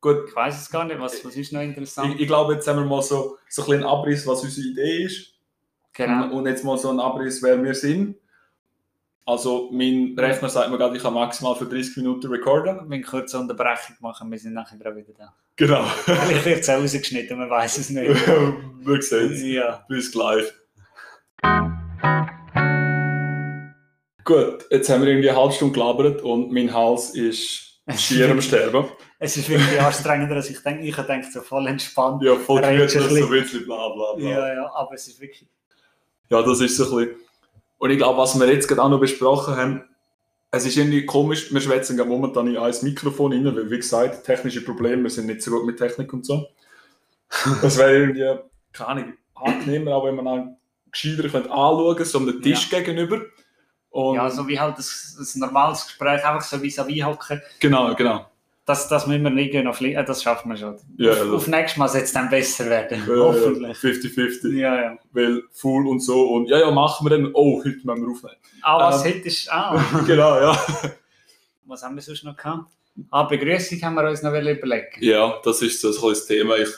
Gut, 0.00 0.28
Ich 0.28 0.34
weiß 0.34 0.62
es 0.62 0.70
gar 0.70 0.84
nicht, 0.84 0.98
was, 0.98 1.22
was 1.24 1.36
ist 1.36 1.52
noch 1.52 1.60
interessant? 1.60 2.14
ich, 2.14 2.22
ich 2.22 2.26
glaube, 2.26 2.54
jetzt 2.54 2.66
haben 2.66 2.78
wir 2.78 2.86
mal 2.86 3.02
so, 3.02 3.36
so 3.48 3.62
ein 3.62 3.66
bisschen 3.66 3.74
einen 3.74 3.84
Abriss, 3.84 4.26
was 4.26 4.42
unsere 4.42 4.66
Idee 4.68 5.04
ist. 5.04 5.34
genau. 5.92 6.24
Und, 6.24 6.32
und 6.32 6.46
jetzt 6.46 6.64
mal 6.64 6.78
so 6.78 6.88
einen 6.88 7.00
Abriss, 7.00 7.42
wer 7.42 7.62
wir 7.62 7.74
sind. 7.74 8.16
Also, 9.26 9.68
mein 9.70 10.16
Rechner 10.18 10.48
sagt 10.48 10.70
mir 10.70 10.78
gerade, 10.78 10.96
ich 10.96 11.02
kann 11.02 11.12
maximal 11.12 11.54
für 11.54 11.66
30 11.66 11.98
Minuten 11.98 12.28
recorden. 12.28 12.88
Wir 12.88 12.94
eine 12.96 13.02
kurze 13.02 13.38
Unterbrechung 13.38 13.96
machen, 14.00 14.30
wir 14.30 14.38
sind 14.38 14.54
nachher 14.54 14.78
gerade 14.78 14.96
wieder 14.96 15.12
da. 15.16 15.34
Genau. 15.56 15.84
Vielleicht 16.04 16.46
wird 16.46 16.60
es 16.60 16.70
auch 16.70 16.80
rausgeschnitten, 16.80 17.38
man 17.38 17.50
weiß 17.50 17.78
es 17.78 17.90
nicht. 17.90 18.08
wir 18.80 19.02
sehen 19.02 19.32
es. 19.32 19.42
ja. 19.42 19.84
Bis 19.88 20.10
gleich. 20.10 20.46
Gut, 24.24 24.64
jetzt 24.70 24.88
haben 24.88 25.02
wir 25.02 25.08
irgendwie 25.08 25.28
eine 25.28 25.38
halbe 25.38 25.52
Stunde 25.52 25.74
gelabert 25.74 26.22
und 26.22 26.50
mein 26.52 26.72
Hals 26.72 27.10
ist 27.14 27.69
schier 27.96 28.30
am 28.30 28.40
Sterben. 28.40 28.86
Es 29.18 29.36
ist 29.36 29.48
wirklich 29.48 29.80
anstrengender, 29.80 30.36
als 30.36 30.50
ich 30.50 30.62
denke. 30.62 30.84
Ich 30.84 30.96
gedacht, 30.96 31.32
so 31.32 31.40
voll 31.40 31.66
entspannt. 31.66 32.22
Ja, 32.22 32.36
voll 32.36 32.60
gemütlich, 32.60 32.92
so 32.92 33.14
ein 33.14 33.30
bisschen 33.30 33.64
bla 33.64 33.88
bla 33.88 34.14
bla. 34.14 34.28
Ja, 34.30 34.54
ja, 34.54 34.72
aber 34.74 34.94
es 34.94 35.08
ist 35.08 35.20
wirklich. 35.20 35.48
Ja, 36.28 36.42
das 36.42 36.60
ist 36.60 36.76
so 36.76 36.98
ein 36.98 37.06
bisschen. 37.06 37.20
Und 37.78 37.90
ich 37.90 37.98
glaube, 37.98 38.18
was 38.18 38.38
wir 38.38 38.46
jetzt 38.52 38.68
gerade 38.68 38.82
auch 38.82 38.90
noch 38.90 39.00
besprochen 39.00 39.56
haben, 39.56 39.84
es 40.50 40.66
ist 40.66 40.76
irgendwie 40.76 41.06
komisch, 41.06 41.52
wir 41.52 41.60
schwätzen 41.60 41.96
gerade 41.96 42.10
momentan 42.10 42.48
in 42.48 42.56
ein 42.56 42.74
Mikrofon 42.82 43.32
rein, 43.32 43.44
weil, 43.44 43.70
wie 43.70 43.76
gesagt, 43.76 44.24
technische 44.24 44.62
Probleme, 44.62 45.04
wir 45.04 45.10
sind 45.10 45.26
nicht 45.26 45.42
so 45.42 45.50
gut 45.50 45.64
mit 45.64 45.78
Technik 45.78 46.12
und 46.12 46.26
so. 46.26 46.46
Das 47.62 47.78
wäre 47.78 47.96
irgendwie, 47.96 48.38
keine 48.72 48.88
Ahnung, 48.88 49.14
angenehmer, 49.34 49.94
auch 49.94 50.04
wenn 50.04 50.16
man 50.16 50.24
dann 50.24 50.56
gescheiter 50.90 51.34
anschauen 51.34 51.96
könnte, 51.96 52.04
so 52.10 52.18
um 52.18 52.26
den 52.26 52.42
Tisch 52.42 52.68
gegenüber. 52.68 53.22
Und 53.90 54.14
Ja, 54.16 54.30
so 54.30 54.46
wie 54.46 54.58
halt 54.58 54.78
das, 54.78 55.16
das 55.18 55.34
normales 55.36 55.84
Gespräch, 55.86 56.24
einfach 56.24 56.42
so 56.42 56.62
wie 56.62 56.70
vis 56.70 57.04
hocken. 57.04 57.42
Genau, 57.58 57.94
genau. 57.94 58.26
Das, 58.64 58.86
das 58.86 59.08
müssen 59.08 59.24
wir 59.24 59.30
nicht 59.30 59.52
noch 59.64 59.74
fliegen. 59.74 60.04
Das 60.06 60.22
schaffen 60.22 60.48
wir 60.50 60.56
schon. 60.56 60.76
Ja, 60.96 61.10
auf, 61.10 61.18
ja. 61.18 61.32
auf 61.32 61.46
nächstes 61.48 61.76
Mal 61.76 61.88
soll 61.88 62.02
es 62.02 62.12
dann 62.12 62.30
besser 62.30 62.66
werden. 62.66 63.02
Äh, 63.02 63.18
Hoffentlich. 63.18 63.76
50-50. 63.78 64.56
Ja, 64.56 64.80
ja. 64.80 64.98
Weil 65.10 65.42
full 65.50 65.88
und 65.88 65.98
so 66.00 66.28
und 66.34 66.48
ja, 66.48 66.60
ja, 66.60 66.70
machen 66.70 67.04
wir 67.04 67.10
dann. 67.10 67.30
Oh, 67.34 67.58
heute 67.58 67.70
müssen 67.82 67.86
wir 67.86 68.10
aufnehmen. 68.12 68.36
Ah, 68.62 68.78
was 68.78 69.04
Ähm. 69.04 69.12
heute 69.12 69.26
ist. 69.26 69.52
Ah, 69.52 69.84
genau, 70.06 70.40
ja. 70.40 70.56
was 71.66 71.82
haben 71.82 71.96
wir 71.96 72.02
sonst 72.02 72.22
noch 72.22 72.36
gehabt? 72.36 72.70
Ah, 73.10 73.24
Begrüßung 73.24 73.82
haben 73.82 73.94
wir 73.94 74.08
uns 74.08 74.22
noch 74.22 74.30
überlegen. 74.30 74.86
Ja, 75.00 75.40
das 75.42 75.62
ist 75.62 75.80
so 75.80 75.88
ein 75.88 76.12
das 76.14 76.26
Thema. 76.26 76.56
Ich, 76.56 76.68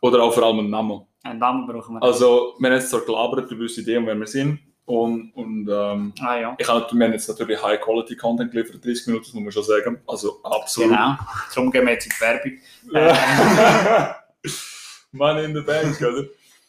oder 0.00 0.22
auch 0.22 0.32
vor 0.32 0.44
allem 0.44 0.60
einen 0.60 0.70
Namen. 0.70 1.02
Einen 1.24 1.40
Namen 1.40 1.66
brauchen 1.66 1.96
wir. 1.96 2.02
Also, 2.02 2.54
wir 2.58 2.70
haben 2.70 2.76
jetzt 2.76 2.90
zwar 2.90 3.00
gelabert 3.00 3.50
über 3.50 3.62
unsere 3.62 3.82
Ideen, 3.82 4.06
wer 4.06 4.14
wir 4.16 4.26
sind. 4.26 4.60
Und, 4.88 5.32
und 5.34 5.68
ähm, 5.70 6.14
ah, 6.20 6.40
ja. 6.40 6.56
ich 6.58 6.66
habe, 6.66 6.86
wir 6.90 7.04
haben 7.04 7.12
jetzt 7.12 7.28
natürlich 7.28 7.62
High-Quality-Content 7.62 8.50
geliefert, 8.50 8.82
30 8.82 9.08
Minuten, 9.08 9.24
das 9.26 9.34
muss 9.34 9.42
man 9.42 9.52
schon 9.52 9.62
sagen. 9.62 10.00
Also, 10.06 10.40
absolut. 10.42 10.88
Genau. 10.88 11.14
Darum 11.54 11.70
gehen 11.70 11.84
wir 11.84 11.92
jetzt 11.92 12.06
in 12.06 12.12
die 12.16 12.20
Werbung. 12.22 14.14
Money 15.12 15.44
in 15.44 15.54
the 15.54 15.60
Bank, 15.60 16.00
oder? 16.00 16.24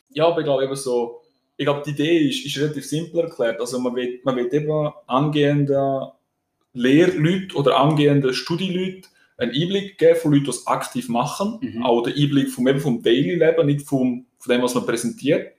Ja, 0.09 0.27
aber 0.27 0.39
ich 0.39 0.43
glaube 0.43 0.65
eben 0.65 0.75
so, 0.75 1.21
ich 1.55 1.65
glaube, 1.65 1.81
die 1.85 1.91
Idee 1.91 2.27
ist, 2.27 2.45
ist 2.45 2.57
relativ 2.57 2.85
simpel 2.85 3.21
erklärt. 3.21 3.61
Also, 3.61 3.79
man 3.79 3.95
will, 3.95 4.19
man 4.25 4.35
will 4.35 4.53
eben 4.53 4.91
angehende 5.07 6.11
Lehrleute 6.73 7.55
oder 7.55 7.77
angehende 7.77 8.33
Studieleute 8.33 9.07
einen 9.37 9.53
Einblick 9.53 9.97
geben 9.97 10.19
von 10.19 10.33
Leuten, 10.33 10.43
die 10.43 10.49
es 10.49 10.67
aktiv 10.67 11.07
machen. 11.07 11.59
Mhm. 11.61 11.85
Auch 11.85 12.03
den 12.03 12.17
Einblick 12.17 12.49
vom, 12.49 12.67
eben 12.67 12.81
vom 12.81 13.01
Daily-Leben, 13.01 13.65
nicht 13.65 13.87
vom, 13.87 14.25
von 14.39 14.53
dem, 14.53 14.61
was 14.61 14.75
man 14.75 14.85
präsentiert. 14.85 15.53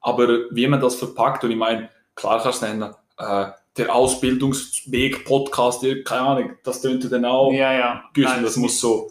Aber 0.00 0.28
wie 0.52 0.68
man 0.68 0.80
das 0.80 0.94
verpackt, 0.94 1.42
und 1.42 1.50
ich 1.50 1.56
meine, 1.56 1.90
klar 2.16 2.42
kannst 2.42 2.62
du 2.62 2.66
nennen, 2.66 2.94
äh, 3.18 3.46
der 3.76 3.94
Ausbildungsweg-Podcast, 3.94 5.84
keine 6.04 6.20
Ahnung, 6.22 6.56
das 6.64 6.80
tönt 6.80 7.10
dann 7.12 7.24
auch. 7.24 7.52
Ja, 7.52 7.72
ja. 7.72 8.04
Nein, 8.16 8.42
das 8.42 8.56
muss 8.56 8.80
so 8.80 9.08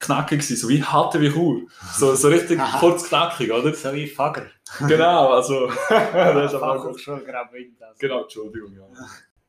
knackig 0.00 0.42
sein, 0.42 0.56
so 0.56 0.68
wie 0.68 0.82
harte 0.82 1.20
wie 1.20 1.32
cool. 1.36 1.66
So, 1.96 2.14
so 2.14 2.28
richtig 2.28 2.58
kurz 2.80 3.08
knackig, 3.08 3.52
oder? 3.52 3.74
So 3.74 3.92
wie 3.92 4.06
Fager. 4.06 4.46
Genau, 4.86 5.32
also. 5.32 5.66
das 5.88 6.52
ist 6.52 6.60
aber 6.60 6.74
gut. 6.74 7.00
Fachhochschule 7.00 7.24
Graubünden. 7.24 7.76
also. 7.80 7.98
Genau, 7.98 8.22
Entschuldigung, 8.22 8.72
ja. 8.74 8.86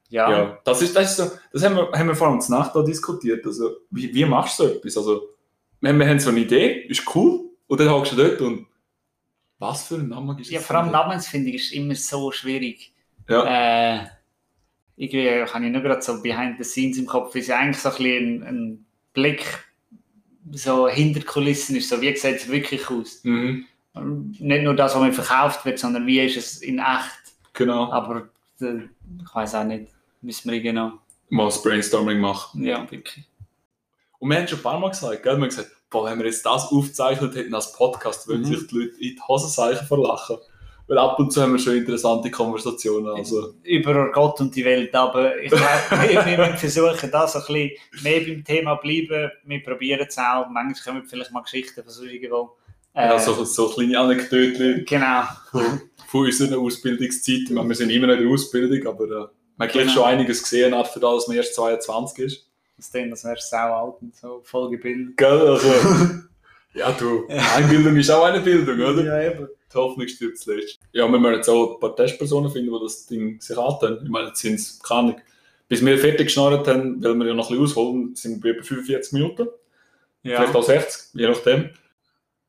Ja. 0.10 0.32
ja. 0.32 0.60
das 0.64 0.82
ist, 0.82 0.96
das 0.96 1.12
ist 1.12 1.18
so, 1.18 1.32
das 1.54 1.64
haben 1.64 1.76
wir, 1.76 1.92
haben 1.92 2.08
wir 2.08 2.16
vor 2.16 2.40
zur 2.40 2.58
Nacht 2.58 2.76
da 2.76 2.82
diskutiert. 2.82 3.46
Also, 3.46 3.78
wie, 3.92 4.14
wie 4.14 4.26
machst 4.26 4.60
du 4.60 4.64
so 4.64 4.70
etwas? 4.70 4.98
Also, 4.98 5.30
wir, 5.82 5.94
wir 5.94 6.08
haben 6.08 6.20
so 6.20 6.30
eine 6.32 6.40
Idee, 6.40 6.86
ist 6.88 7.04
cool, 7.16 7.52
und 7.68 7.80
dann 7.80 7.90
hockst 7.90 8.14
du 8.14 8.16
dort 8.16 8.42
und 8.42 8.66
was 9.60 9.88
für 9.88 9.96
ein 9.96 10.10
Name 10.10 10.40
ist 10.40 10.50
Ja, 10.50 10.60
vor 10.62 10.78
allem 10.78 10.92
Namensfindung 10.92 11.54
ist 11.54 11.72
immer 11.74 11.96
so 11.96 12.32
schwierig. 12.32 12.92
Ja. 13.28 13.98
Äh, 13.98 14.08
irgendwie 14.96 15.30
habe 15.46 15.66
ich 15.66 15.72
nur 15.72 15.82
gerade 15.82 16.02
so 16.02 16.22
behind 16.22 16.58
the 16.58 16.64
scenes 16.64 16.98
im 16.98 17.06
Kopf, 17.06 17.36
wie 17.36 17.40
es 17.40 17.50
eigentlich 17.50 17.78
so 17.78 17.90
ein, 17.90 17.96
bisschen 17.96 18.44
ein, 18.44 18.48
ein 18.48 18.86
Blick 19.14 19.46
so 20.52 20.88
hinter 20.88 21.22
Kulissen 21.22 21.76
ist, 21.76 21.90
so 21.90 22.02
wie 22.02 22.16
sieht 22.16 22.36
es 22.38 22.50
wirklich 22.50 22.90
aus. 22.90 23.24
Mhm, 23.24 23.66
Und 23.94 24.40
Nicht 24.42 24.64
nur 24.64 24.76
das, 24.76 24.96
was 24.96 25.02
mir 25.02 25.14
verkauft 25.14 25.66
wird, 25.66 25.80
sondern 25.80 26.06
wie 26.08 26.20
ist 26.20 26.38
es 26.38 26.62
in 26.62 26.80
echt. 26.80 27.34
genau. 27.54 27.92
Aber 27.92 28.30
äh, 28.62 28.80
ich 29.22 29.36
weiß 29.36 29.56
auch 29.56 29.64
nicht, 29.64 29.88
müssen 30.22 30.52
wir 30.52 30.62
genau. 30.62 30.94
Mal 31.30 31.46
das 31.46 31.62
Brainstorming 31.62 32.20
machen. 32.20 32.64
Ja, 32.64 32.90
wirklich. 32.90 33.26
Und 34.18 34.30
wir 34.30 34.38
haben 34.38 34.48
schon 34.48 34.60
ein 34.60 34.64
paar 34.64 34.80
Mal 34.80 34.90
gesagt, 34.90 35.24
gell? 35.24 35.34
wir 35.34 35.42
haben 35.42 35.50
gesagt, 35.50 35.72
boah, 35.90 36.06
wenn 36.10 36.20
wir 36.20 36.26
jetzt 36.26 36.46
das 36.46 36.72
aufgezeichnet 36.72 37.36
hätten 37.36 37.54
als 37.56 37.74
Podcast, 37.74 38.28
würden 38.28 38.42
Mhm. 38.42 38.56
sich 38.56 38.68
die 38.68 38.76
Leute 38.78 38.92
in 38.96 39.16
die 39.16 39.22
Hosenzeichen 39.28 39.86
verlachen. 39.88 40.38
Weil 40.88 40.98
ab 40.98 41.20
und 41.20 41.32
zu 41.32 41.42
haben 41.42 41.52
wir 41.52 41.60
schon 41.60 41.76
interessante 41.78 42.32
Konversationen. 42.32 43.10
Also, 43.16 43.54
Über 43.64 44.12
Gott 44.12 44.40
und 44.42 44.56
die 44.56 44.66
Welt, 44.66 44.94
aber 44.96 45.38
ich 45.40 45.52
glaube, 45.52 45.62
wir, 46.10 46.26
wir 46.26 46.58
versuchen, 46.58 47.12
da 47.12 47.28
so 47.28 47.38
ein 47.40 47.46
bisschen 47.46 47.72
mehr 48.04 48.22
beim 48.22 48.44
Thema 48.44 48.76
bleiben. 48.76 49.32
Wir 49.46 49.64
probieren 49.64 50.06
es 50.08 50.18
auch. 50.18 50.48
Manchmal 50.50 50.74
kommen 50.96 51.06
vielleicht 51.08 51.32
mal 51.32 51.42
Geschichten 51.44 51.84
von 51.84 51.92
so 51.94 52.04
irgendwo. 52.06 52.56
Äh, 52.96 53.06
ja, 53.08 53.20
so, 53.20 53.44
so 53.44 53.70
kleine 53.70 54.00
Anekdoten 54.00 54.84
Genau. 54.86 55.22
von, 55.52 55.82
von 56.08 56.26
unserer 56.26 56.58
Ausbildungszeit. 56.60 57.52
Meine, 57.52 57.70
Wir 57.70 57.76
sind 57.76 57.92
immer 57.92 58.08
noch 58.08 58.16
in 58.16 58.24
der 58.24 58.32
Ausbildung, 58.32 58.88
aber 58.88 59.04
äh, 59.06 59.28
man 59.58 59.68
hat 59.68 59.74
Genau. 59.74 59.92
schon 59.92 60.04
einiges 60.06 60.42
gesehen, 60.42 60.74
hat 60.76 60.88
für 60.88 61.00
das, 61.00 61.18
dass 61.18 61.28
man 61.28 61.38
erst 61.38 61.54
22 61.54 62.26
ist. 62.26 62.49
Das 62.80 62.92
denn, 62.92 63.10
das 63.10 63.26
wärst 63.26 63.50
sau 63.50 63.58
alt 63.58 63.96
und 64.02 64.16
so 64.16 64.40
voll 64.46 64.70
gebildet. 64.72 65.18
Gell, 65.18 65.48
also. 65.48 65.68
ja, 66.74 66.92
du, 66.94 67.28
Einbildung 67.28 67.98
ist 67.98 68.10
auch 68.10 68.24
eine 68.24 68.40
Bildung, 68.40 68.80
oder? 68.80 69.04
Ja, 69.04 69.32
eben. 69.32 69.50
Die 69.72 69.78
Hoffnung 69.78 70.08
stirbt 70.08 70.38
zuletzt. 70.40 70.80
Ja, 70.94 71.08
wir 71.12 71.20
müssen 71.20 71.36
jetzt 71.36 71.50
auch 71.50 71.74
ein 71.76 71.80
paar 71.82 71.96
Testpersonen 71.96 72.50
finden, 72.50 72.72
die 72.72 72.80
das 72.82 73.06
Ding 73.06 73.40
sich 73.42 73.58
antun. 73.58 74.00
Ich 74.04 74.10
meine, 74.10 74.30
jetzt 74.30 74.40
sind 74.40 74.56
es, 74.56 74.80
keine 74.82 75.00
Ahnung, 75.00 75.22
bis 75.68 75.86
wir 75.86 75.98
fertig 76.00 76.28
geschnarrt 76.28 76.68
haben, 76.68 77.04
weil 77.04 77.16
wir 77.16 77.28
ja 77.28 77.34
noch 77.34 77.52
ein 77.52 77.58
bisschen 77.60 77.84
ausholen, 77.84 78.16
sind 78.16 78.44
wir 78.44 78.56
bei 78.58 78.64
45 78.64 79.12
Minuten, 79.14 79.48
vielleicht 80.24 80.54
Ja. 80.54 80.60
auch 80.60 80.64
60, 80.64 81.20
je 81.20 81.28
nachdem. 81.28 81.70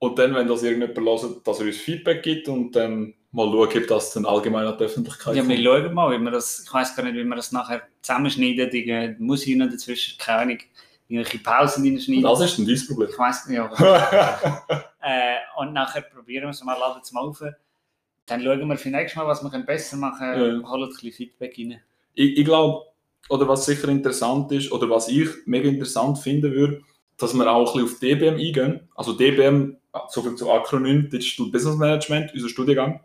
Und 0.01 0.19
dann, 0.19 0.35
wenn 0.35 0.49
das 0.49 0.63
irgendjemand 0.63 1.23
hört, 1.23 1.47
dass 1.47 1.61
er 1.61 1.67
uns 1.67 1.77
Feedback 1.77 2.23
gibt 2.23 2.49
und 2.49 2.75
dann 2.75 3.15
mal 3.33 3.47
schauen, 3.47 3.83
ob 3.83 3.87
das 3.87 4.13
dann 4.15 4.25
allgemein 4.25 4.67
an 4.67 4.77
die 4.79 4.85
Öffentlichkeit 4.85 5.37
ja, 5.37 5.43
kommt. 5.43 5.55
wir 5.55 5.63
schauen 5.63 5.95
mal, 5.95 6.11
wie 6.19 6.23
wir 6.25 6.31
das, 6.31 6.65
ich 6.67 6.73
weiß 6.73 6.97
gar 6.97 7.03
nicht, 7.05 7.15
wie 7.15 7.25
wir 7.25 7.37
das 7.37 7.53
nachher 7.53 7.83
zusammenschneiden, 8.01 8.71
die 8.71 9.15
Musik 9.19 9.59
noch 9.59 9.69
dazwischen, 9.71 10.19
keine 10.19 10.39
Ahnung, 10.41 10.59
irgendwelche 11.07 11.39
Pausen 11.39 11.85
reinschneiden. 11.85 12.23
Das 12.23 12.41
ist 12.41 12.59
dann 12.59 12.67
dein 12.67 12.87
Problem. 12.87 13.09
Ich 13.11 13.19
weiß 13.19 13.47
nicht, 13.47 13.57
ja. 13.59 13.71
äh, 15.03 15.37
und 15.59 15.75
nachher 15.75 16.01
probieren 16.01 16.45
wir 16.45 16.51
es 16.51 16.65
mal, 16.65 16.79
laden 16.79 17.03
es 17.03 17.13
mal 17.13 17.21
auf. 17.21 17.43
Dann 18.25 18.43
schauen 18.43 18.67
wir 18.69 18.77
für 18.79 18.89
nächstes 18.89 19.17
Mal, 19.17 19.27
was 19.27 19.43
wir 19.43 19.51
können 19.51 19.67
besser 19.67 19.99
machen 19.99 20.19
können, 20.19 20.63
Ja. 20.63 20.71
holen 20.71 20.85
ein 20.85 20.89
bisschen 20.89 21.13
Feedback 21.13 21.57
rein. 21.59 21.81
ich, 22.15 22.39
ich 22.39 22.45
glaube, 22.45 22.87
oder 23.29 23.47
was 23.47 23.67
sicher 23.67 23.89
interessant 23.89 24.51
ist, 24.53 24.73
oder 24.73 24.89
was 24.89 25.09
ich 25.09 25.29
mega 25.45 25.69
interessant 25.69 26.19
finden 26.19 26.53
würde, 26.53 26.81
dass 27.19 27.35
wir 27.35 27.51
auch 27.51 27.77
ein 27.77 27.85
bisschen 27.85 27.95
auf 27.95 28.01
DBM 28.01 28.35
eingehen. 28.35 28.89
Also 28.95 29.13
DBM, 29.13 29.77
so 30.09 30.23
viel 30.23 30.35
zu 30.35 30.51
Akronym, 30.51 31.09
Digital 31.11 31.47
Business 31.47 31.77
Management, 31.77 32.33
unser 32.35 32.49
Studiengang. 32.49 33.01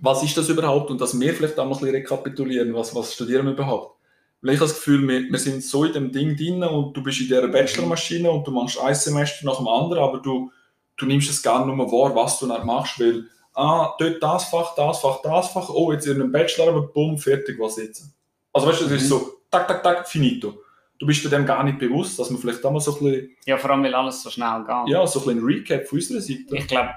Was 0.00 0.22
ist 0.22 0.36
das 0.36 0.48
überhaupt? 0.48 0.90
Und 0.90 1.00
dass 1.00 1.18
wir 1.18 1.32
vielleicht 1.34 1.58
auch 1.58 1.64
mal 1.64 1.72
ein 1.74 1.78
bisschen 1.80 1.94
rekapitulieren, 1.94 2.74
was, 2.74 2.94
was 2.94 3.14
studieren 3.14 3.46
wir 3.46 3.52
überhaupt? 3.52 3.96
Weil 4.40 4.54
ich 4.54 4.60
habe 4.60 4.68
das 4.68 4.76
Gefühl, 4.76 5.06
wir, 5.06 5.20
wir 5.30 5.38
sind 5.38 5.62
so 5.62 5.84
in 5.84 5.92
dem 5.92 6.10
Ding 6.10 6.36
drin 6.36 6.64
und 6.64 6.96
du 6.96 7.02
bist 7.02 7.20
in 7.20 7.26
dieser 7.26 7.46
Bachelormaschine 7.46 8.28
und 8.30 8.44
du 8.46 8.50
machst 8.50 8.80
ein 8.80 8.94
Semester 8.94 9.46
nach 9.46 9.58
dem 9.58 9.68
anderen, 9.68 10.02
aber 10.02 10.18
du, 10.18 10.50
du 10.96 11.06
nimmst 11.06 11.30
es 11.30 11.42
gar 11.42 11.64
nicht 11.64 11.76
mehr 11.76 11.86
wahr, 11.86 12.14
was 12.16 12.40
du 12.40 12.48
dann 12.48 12.66
machst, 12.66 12.98
weil 12.98 13.26
ah, 13.54 13.94
dort 13.98 14.20
das 14.20 14.44
Fach, 14.46 14.74
das 14.74 14.98
Fach, 15.00 15.20
das 15.22 15.50
Fach, 15.50 15.68
oh, 15.68 15.92
jetzt 15.92 16.06
in 16.06 16.20
einem 16.20 16.32
Bachelor, 16.32 16.68
aber 16.68 16.82
bumm, 16.82 17.18
fertig, 17.18 17.56
was 17.60 17.76
jetzt? 17.76 18.06
Also 18.52 18.66
weißt 18.66 18.80
du, 18.80 18.84
es 18.86 18.92
ist 18.92 19.02
Mhm. 19.04 19.08
so, 19.08 19.32
tak, 19.50 19.68
tak, 19.68 19.82
tak, 19.82 20.08
finito. 20.08 20.54
Du 21.02 21.06
bist 21.08 21.24
dir 21.24 21.30
dem 21.30 21.44
gar 21.44 21.64
nicht 21.64 21.80
bewusst, 21.80 22.16
dass 22.20 22.30
man 22.30 22.40
vielleicht 22.40 22.62
mal 22.62 22.78
so 22.78 22.96
ein 22.96 23.02
bisschen, 23.04 23.36
Ja, 23.44 23.56
vor 23.58 23.70
allem, 23.70 23.82
weil 23.82 23.92
alles 23.92 24.22
so 24.22 24.30
schnell 24.30 24.60
geht. 24.64 24.92
ja, 24.94 25.04
so 25.04 25.18
ein 25.18 25.24
bisschen 25.26 25.38
ein 25.40 25.44
Recap 25.44 25.86
von 25.88 25.98
unserer 25.98 26.20
Seite. 26.20 26.56
Ich 26.56 26.66
glaube, 26.68 26.90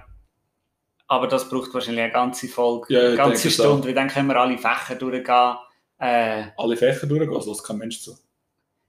aber 1.07 1.27
das 1.27 1.49
braucht 1.49 1.73
wahrscheinlich 1.73 2.03
eine 2.03 2.13
ganze 2.13 2.47
Folge, 2.47 2.93
Ja, 2.93 2.99
eine 3.07 3.15
ganze 3.15 3.49
Stunde, 3.49 3.87
weil 3.87 3.95
dann 3.95 4.07
können 4.07 4.27
wir 4.27 4.35
alle 4.39 4.57
Fächer 4.59 4.93
durchgehen. 4.95 5.55
Äh, 5.97 6.43
Alle 6.55 6.77
Fächer 6.77 7.07
durchgehen, 7.07 7.33
also 7.33 7.51
das 7.51 7.63
kein 7.63 7.77
Mensch 7.79 7.99
zu. 8.01 8.15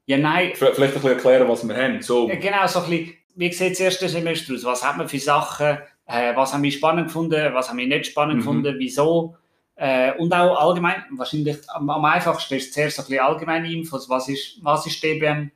ja, 0.04 0.18
nein, 0.18 0.50
Vielleicht 0.54 0.78
ein 0.80 0.92
bisschen 0.92 1.10
erklären, 1.10 1.48
was 1.48 1.66
wir 1.66 1.74
haben. 1.76 2.02
So, 2.02 2.28
Ja, 2.28 2.34
genau, 2.36 2.66
so 2.66 2.80
ein 2.80 2.90
bisschen, 2.90 3.14
wie 3.36 3.52
sieht 3.52 3.72
das 3.72 3.80
erste 3.80 4.08
Semester 4.10 4.52
aus? 4.54 4.64
Was 4.64 4.84
hat 4.84 4.98
man 4.98 5.08
für 5.08 5.18
Sachen? 5.18 5.78
Äh, 6.06 6.36
was 6.36 6.52
haben 6.52 6.62
wir 6.62 6.70
spannend 6.72 7.06
gefunden? 7.06 7.54
Was 7.54 7.70
haben 7.70 7.78
wir 7.78 7.86
nicht 7.86 8.06
spannend 8.06 8.36
Mhm. 8.36 8.40
gefunden? 8.40 8.74
Wieso? 8.78 9.36
Äh, 9.76 10.12
und 10.18 10.32
auch 10.32 10.56
allgemein, 10.56 11.04
wahrscheinlich 11.10 11.58
am, 11.68 11.88
am 11.90 12.04
einfachsten 12.04 12.54
ist 12.54 12.72
zuerst 12.72 12.96
so 12.96 13.02
ein 13.02 13.08
bisschen 13.08 13.24
allgemeine 13.24 13.70
Infos. 13.70 14.08
Was 14.08 14.28
ist, 14.28 14.58
was 14.62 14.86
ist 14.86 15.02
DBM? 15.02 15.50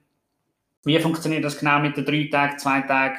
Wie 0.85 0.99
funktioniert 0.99 1.45
das 1.45 1.59
genau 1.59 1.79
mit 1.81 1.97
den 1.97 2.05
drei 2.05 2.29
Tagen, 2.31 2.59
zwei 2.59 2.81
Tagen? 2.83 3.19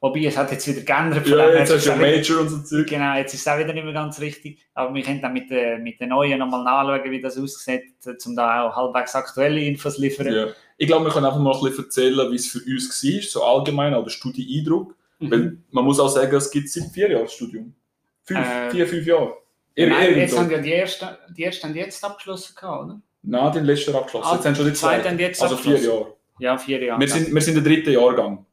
Wobei, 0.00 0.24
es 0.26 0.36
hat 0.36 0.52
jetzt 0.52 0.66
wieder 0.68 0.82
geändert. 0.82 1.26
ja, 1.26 1.50
jetzt 1.50 1.74
hast 1.74 1.86
du 1.86 1.90
ja 1.90 1.96
Major 1.96 2.40
und 2.40 2.48
so 2.48 2.58
Zeug. 2.62 2.86
Genau, 2.86 3.16
jetzt 3.16 3.34
ist 3.34 3.40
es 3.40 3.48
auch 3.48 3.58
wieder 3.58 3.72
nicht 3.72 3.84
mehr 3.84 3.92
ganz 3.92 4.20
richtig. 4.20 4.64
Aber 4.74 4.94
wir 4.94 5.02
können 5.02 5.20
dann 5.20 5.32
mit 5.32 5.50
den, 5.50 5.82
mit 5.82 6.00
den 6.00 6.10
neuen 6.10 6.38
nochmal 6.38 6.62
nachschauen, 6.62 7.10
wie 7.10 7.20
das 7.20 7.36
aussieht, 7.36 7.82
um 8.24 8.36
da 8.36 8.62
auch 8.62 8.76
halbwegs 8.76 9.16
aktuelle 9.16 9.60
Infos 9.60 9.96
zu 9.96 10.02
liefern. 10.02 10.32
Ja. 10.32 10.46
Ich 10.76 10.86
glaube, 10.86 11.06
wir 11.06 11.12
können 11.12 11.26
einfach 11.26 11.40
mal 11.40 11.52
ein 11.52 11.60
bisschen 11.60 11.84
erzählen, 11.84 12.30
wie 12.30 12.36
es 12.36 12.46
für 12.46 12.60
uns 12.60 13.04
war, 13.04 13.22
so 13.22 13.42
allgemein, 13.42 13.92
oder 13.92 14.08
Studieneindruck. 14.08 14.94
Mhm. 15.18 15.30
Weil 15.30 15.58
man 15.72 15.84
muss 15.84 15.98
auch 15.98 16.08
sagen, 16.08 16.34
es 16.36 16.50
gibt 16.50 16.68
seit 16.68 16.84
vier 16.92 17.10
Jahren 17.10 17.24
das 17.24 17.34
Studium. 17.34 17.74
Fünf, 18.22 18.46
Äh, 18.46 18.70
vier, 18.70 18.86
fünf 18.86 19.04
Jahre. 19.04 19.36
Nein, 19.86 20.16
jetzt 20.16 20.36
haben 20.36 20.50
ja 20.50 20.58
die 20.58 20.72
ersten, 20.72 21.06
die 21.36 21.44
ersten 21.44 21.68
haben 21.68 21.76
jetzt 21.76 22.04
abgeschlossen, 22.04 22.54
gehabt, 22.54 22.84
oder? 22.84 23.00
Nein, 23.22 23.52
den 23.52 23.64
letzten 23.64 23.94
abgeschlossen. 23.94 24.28
Ah, 24.28 24.34
jetzt 24.34 24.46
haben 24.46 24.54
schon 24.54 24.66
die 24.66 24.72
zweiten 24.72 25.18
jetzt 25.18 25.42
also 25.42 25.56
vier. 25.56 25.78
Jahre. 25.78 26.14
Ja, 26.38 26.58
vier 26.58 26.82
Jahre. 26.82 27.00
Wir 27.00 27.08
sind, 27.08 27.32
wir 27.34 27.40
sind 27.40 27.54
der 27.54 27.62
dritte 27.62 27.90
Jahrgang. 27.92 28.44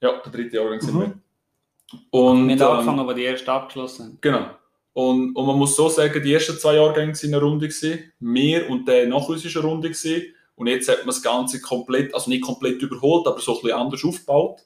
Ja, 0.00 0.20
der 0.24 0.32
dritte 0.32 0.56
Jahrgang 0.56 0.80
sind 0.80 0.94
Mhm. 0.94 1.00
wir. 1.00 1.18
Und, 2.10 2.48
wir 2.48 2.54
haben 2.54 2.60
ähm, 2.60 2.68
angefangen, 2.68 3.00
aber 3.00 3.14
die 3.14 3.24
ersten 3.24 3.48
abgeschlossen. 3.48 4.18
Genau. 4.20 4.50
Und, 4.92 5.34
und 5.36 5.46
man 5.46 5.56
muss 5.56 5.76
so 5.76 5.88
sagen, 5.88 6.22
die 6.22 6.32
ersten 6.34 6.58
zwei 6.58 6.74
Jahrgänge 6.74 7.14
sind 7.14 7.32
eine 7.32 7.42
Runde 7.42 7.68
gewesen. 7.68 8.12
Wir 8.20 8.68
und 8.68 8.86
der 8.88 9.06
nach 9.06 9.28
uns 9.28 9.44
ist 9.44 9.56
eine 9.56 9.64
Runde 9.66 9.88
gewesen. 9.88 10.34
Und 10.56 10.66
jetzt 10.66 10.88
hat 10.88 10.98
man 10.98 11.06
das 11.06 11.22
Ganze 11.22 11.60
komplett, 11.60 12.12
also 12.14 12.28
nicht 12.30 12.42
komplett 12.42 12.82
überholt, 12.82 13.26
aber 13.26 13.40
so 13.40 13.52
ein 13.56 13.62
bisschen 13.62 13.78
anders 13.78 14.04
aufgebaut. 14.04 14.60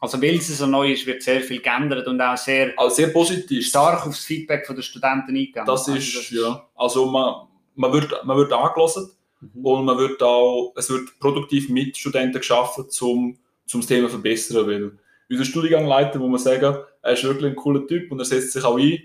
Also 0.00 0.22
weil 0.22 0.36
es 0.36 0.46
so 0.56 0.66
neu 0.66 0.92
ist, 0.92 1.06
wird 1.06 1.22
sehr 1.22 1.40
viel 1.40 1.60
geändert 1.60 2.06
und 2.06 2.20
auch 2.20 2.36
sehr 2.36 2.72
Also 2.76 2.94
sehr 2.96 3.08
positiv. 3.08 3.66
stark 3.66 4.06
aufs 4.06 4.24
Feedback 4.24 4.66
der 4.66 4.82
Studenten 4.82 5.30
eingegangen. 5.36 5.66
Das 5.66 5.88
Also 5.88 5.94
ist, 5.98 6.30
ja. 6.30 6.64
Also 6.76 7.06
man, 7.06 7.48
man, 7.74 7.92
wird, 7.92 8.12
man 8.24 8.36
wird 8.36 8.52
angelassen 8.52 9.10
Mhm. 9.40 9.64
und 9.66 9.84
man 9.84 9.96
wird 9.98 10.20
auch, 10.22 10.72
es 10.76 10.90
wird 10.90 11.16
produktiv 11.20 11.68
mit 11.68 11.96
Studenten 11.96 12.38
geschaffen, 12.38 12.86
um 13.02 13.38
zum 13.66 13.80
das 13.80 13.86
Thema 13.88 14.08
zu 14.08 14.14
verbessern. 14.14 14.66
Weil 14.66 14.98
unser 15.30 15.44
Studiengangleiter, 15.44 16.18
muss 16.18 16.28
man 16.28 16.38
sagen, 16.60 16.78
er 17.02 17.12
ist 17.12 17.22
wirklich 17.24 17.46
ein 17.46 17.56
cooler 17.56 17.86
Typ 17.86 18.10
und 18.10 18.18
er 18.18 18.24
setzt 18.24 18.52
sich 18.52 18.64
auch 18.64 18.78
ein. 18.78 19.00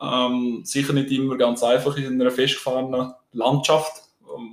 Ähm, 0.00 0.60
sicher 0.64 0.92
nicht 0.92 1.10
immer 1.10 1.36
ganz 1.38 1.62
einfach 1.62 1.96
in 1.96 2.20
einer 2.20 2.30
festgefahrenen 2.30 3.12
Landschaft, 3.32 4.02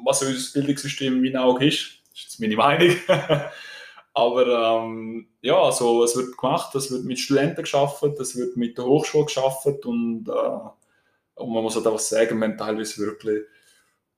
was 0.05 0.23
unser 0.23 0.53
Bildungssystem 0.53 1.13
in 1.15 1.21
meinen 1.21 1.37
Augen 1.37 1.63
ist. 1.63 1.99
Das 2.11 2.19
ist 2.19 2.23
jetzt 2.23 2.39
meine 2.39 2.55
Meinung. 2.55 2.95
Aber 4.15 4.47
ähm, 4.47 5.27
ja, 5.41 5.61
also 5.61 6.03
es 6.05 6.15
wird 6.15 6.37
gemacht, 6.37 6.73
es 6.73 6.89
wird 6.89 7.03
mit 7.03 7.19
Studenten 7.19 7.61
geschaffen, 7.61 8.15
es 8.17 8.37
wird 8.37 8.55
mit 8.55 8.77
der 8.77 8.85
Hochschule 8.85 9.25
geschaffen 9.25 9.77
und, 9.83 10.29
äh, 10.29 11.41
und 11.41 11.53
man 11.53 11.61
muss 11.61 11.75
halt 11.75 11.85
einfach 11.85 11.99
sagen, 11.99 12.39
wir 12.39 12.47
haben 12.47 12.57
teilweise 12.57 13.05
wirklich, 13.05 13.43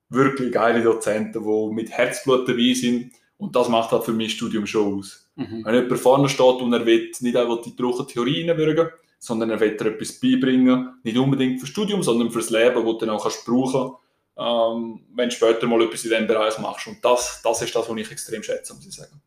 wirklich 0.08 0.52
geile 0.52 0.84
Dozenten, 0.84 1.42
die 1.42 1.74
mit 1.74 1.90
Herzblut 1.90 2.48
dabei 2.48 2.72
sind 2.74 3.12
und 3.38 3.56
das 3.56 3.68
macht 3.68 3.90
halt 3.90 4.04
für 4.04 4.12
mich 4.12 4.28
das 4.28 4.36
Studium 4.36 4.66
schon 4.66 5.00
aus. 5.00 5.28
Mhm. 5.34 5.64
Wenn 5.64 5.74
jemand 5.74 5.98
vorne 5.98 6.28
steht 6.28 6.62
und 6.62 6.72
er 6.72 6.86
will 6.86 7.10
nicht 7.18 7.36
einfach 7.36 7.60
die 7.62 7.74
trockene 7.74 8.06
Theorie 8.06 8.48
reinbürgen, 8.48 8.90
sondern 9.18 9.50
er 9.50 9.58
will 9.58 9.76
dir 9.76 9.86
etwas 9.86 10.12
beibringen, 10.20 11.00
nicht 11.02 11.18
unbedingt 11.18 11.58
fürs 11.58 11.70
Studium, 11.70 12.04
sondern 12.04 12.30
fürs 12.30 12.50
Leben, 12.50 12.76
das 12.76 12.84
du 12.84 12.98
dann 12.98 13.10
auch 13.10 13.22
kannst 13.24 13.44
brauchen 13.44 13.96
ähm, 14.38 15.00
wenn 15.14 15.28
du 15.28 15.34
später 15.34 15.66
mal 15.66 15.82
etwas 15.82 16.04
in 16.04 16.10
diesem 16.10 16.26
Bereich 16.28 16.56
machst. 16.58 16.86
Und 16.86 17.04
das, 17.04 17.40
das 17.42 17.60
ist 17.62 17.74
das, 17.74 17.88
was 17.88 17.96
ich 17.96 18.10
extrem 18.10 18.42
schätze, 18.42 18.72
muss 18.74 18.86
ich 18.86 18.94
sagen. 18.94 19.20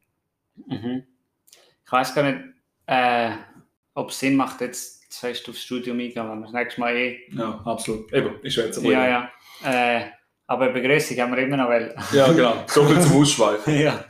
Mhm. 0.55 1.03
Ich 1.85 1.91
weiß 1.91 2.13
gar 2.15 2.23
nicht, 2.23 2.39
äh, 2.85 3.31
ob 3.93 4.09
es 4.09 4.19
Sinn 4.19 4.35
macht, 4.35 4.61
jetzt 4.61 5.11
zu 5.11 5.19
fest 5.19 5.47
aufs 5.49 5.61
Studium 5.61 5.99
eingehen, 5.99 6.29
wenn 6.29 6.39
wir 6.39 6.45
das 6.45 6.53
nächste 6.53 6.79
Mal 6.81 6.95
eh. 6.95 7.19
Ja, 7.31 7.61
absolut. 7.65 8.11
Eben, 8.13 8.35
ich 8.43 8.53
schätze 8.53 8.81
Ja, 8.89 9.07
ja. 9.07 9.31
Äh, 9.63 10.05
aber 10.47 10.69
Begrüßung 10.69 11.17
haben 11.17 11.31
wir 11.35 11.39
immer 11.43 11.57
noch 11.57 11.67
wollen. 11.69 11.93
Ja, 12.13 12.31
genau. 12.31 12.63
So 12.67 12.85
viel 12.85 12.99
zum 13.01 13.21
Ausschweifen. 13.21 13.79
ja. 13.79 14.05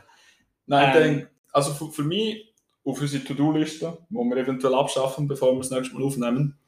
Nein, 0.66 0.96
Ähm. 0.96 1.02
denke, 1.02 1.30
also 1.52 1.72
für, 1.74 1.90
für 1.92 2.04
mich 2.04 2.54
auf 2.84 3.00
unsere 3.00 3.24
To-Do-Liste, 3.24 3.98
die 4.08 4.14
wir 4.14 4.36
eventuell 4.36 4.74
abschaffen, 4.74 5.26
bevor 5.28 5.52
wir 5.52 5.58
das 5.58 5.70
nächste 5.70 5.94
Mal 5.94 6.04
aufnehmen, 6.04 6.58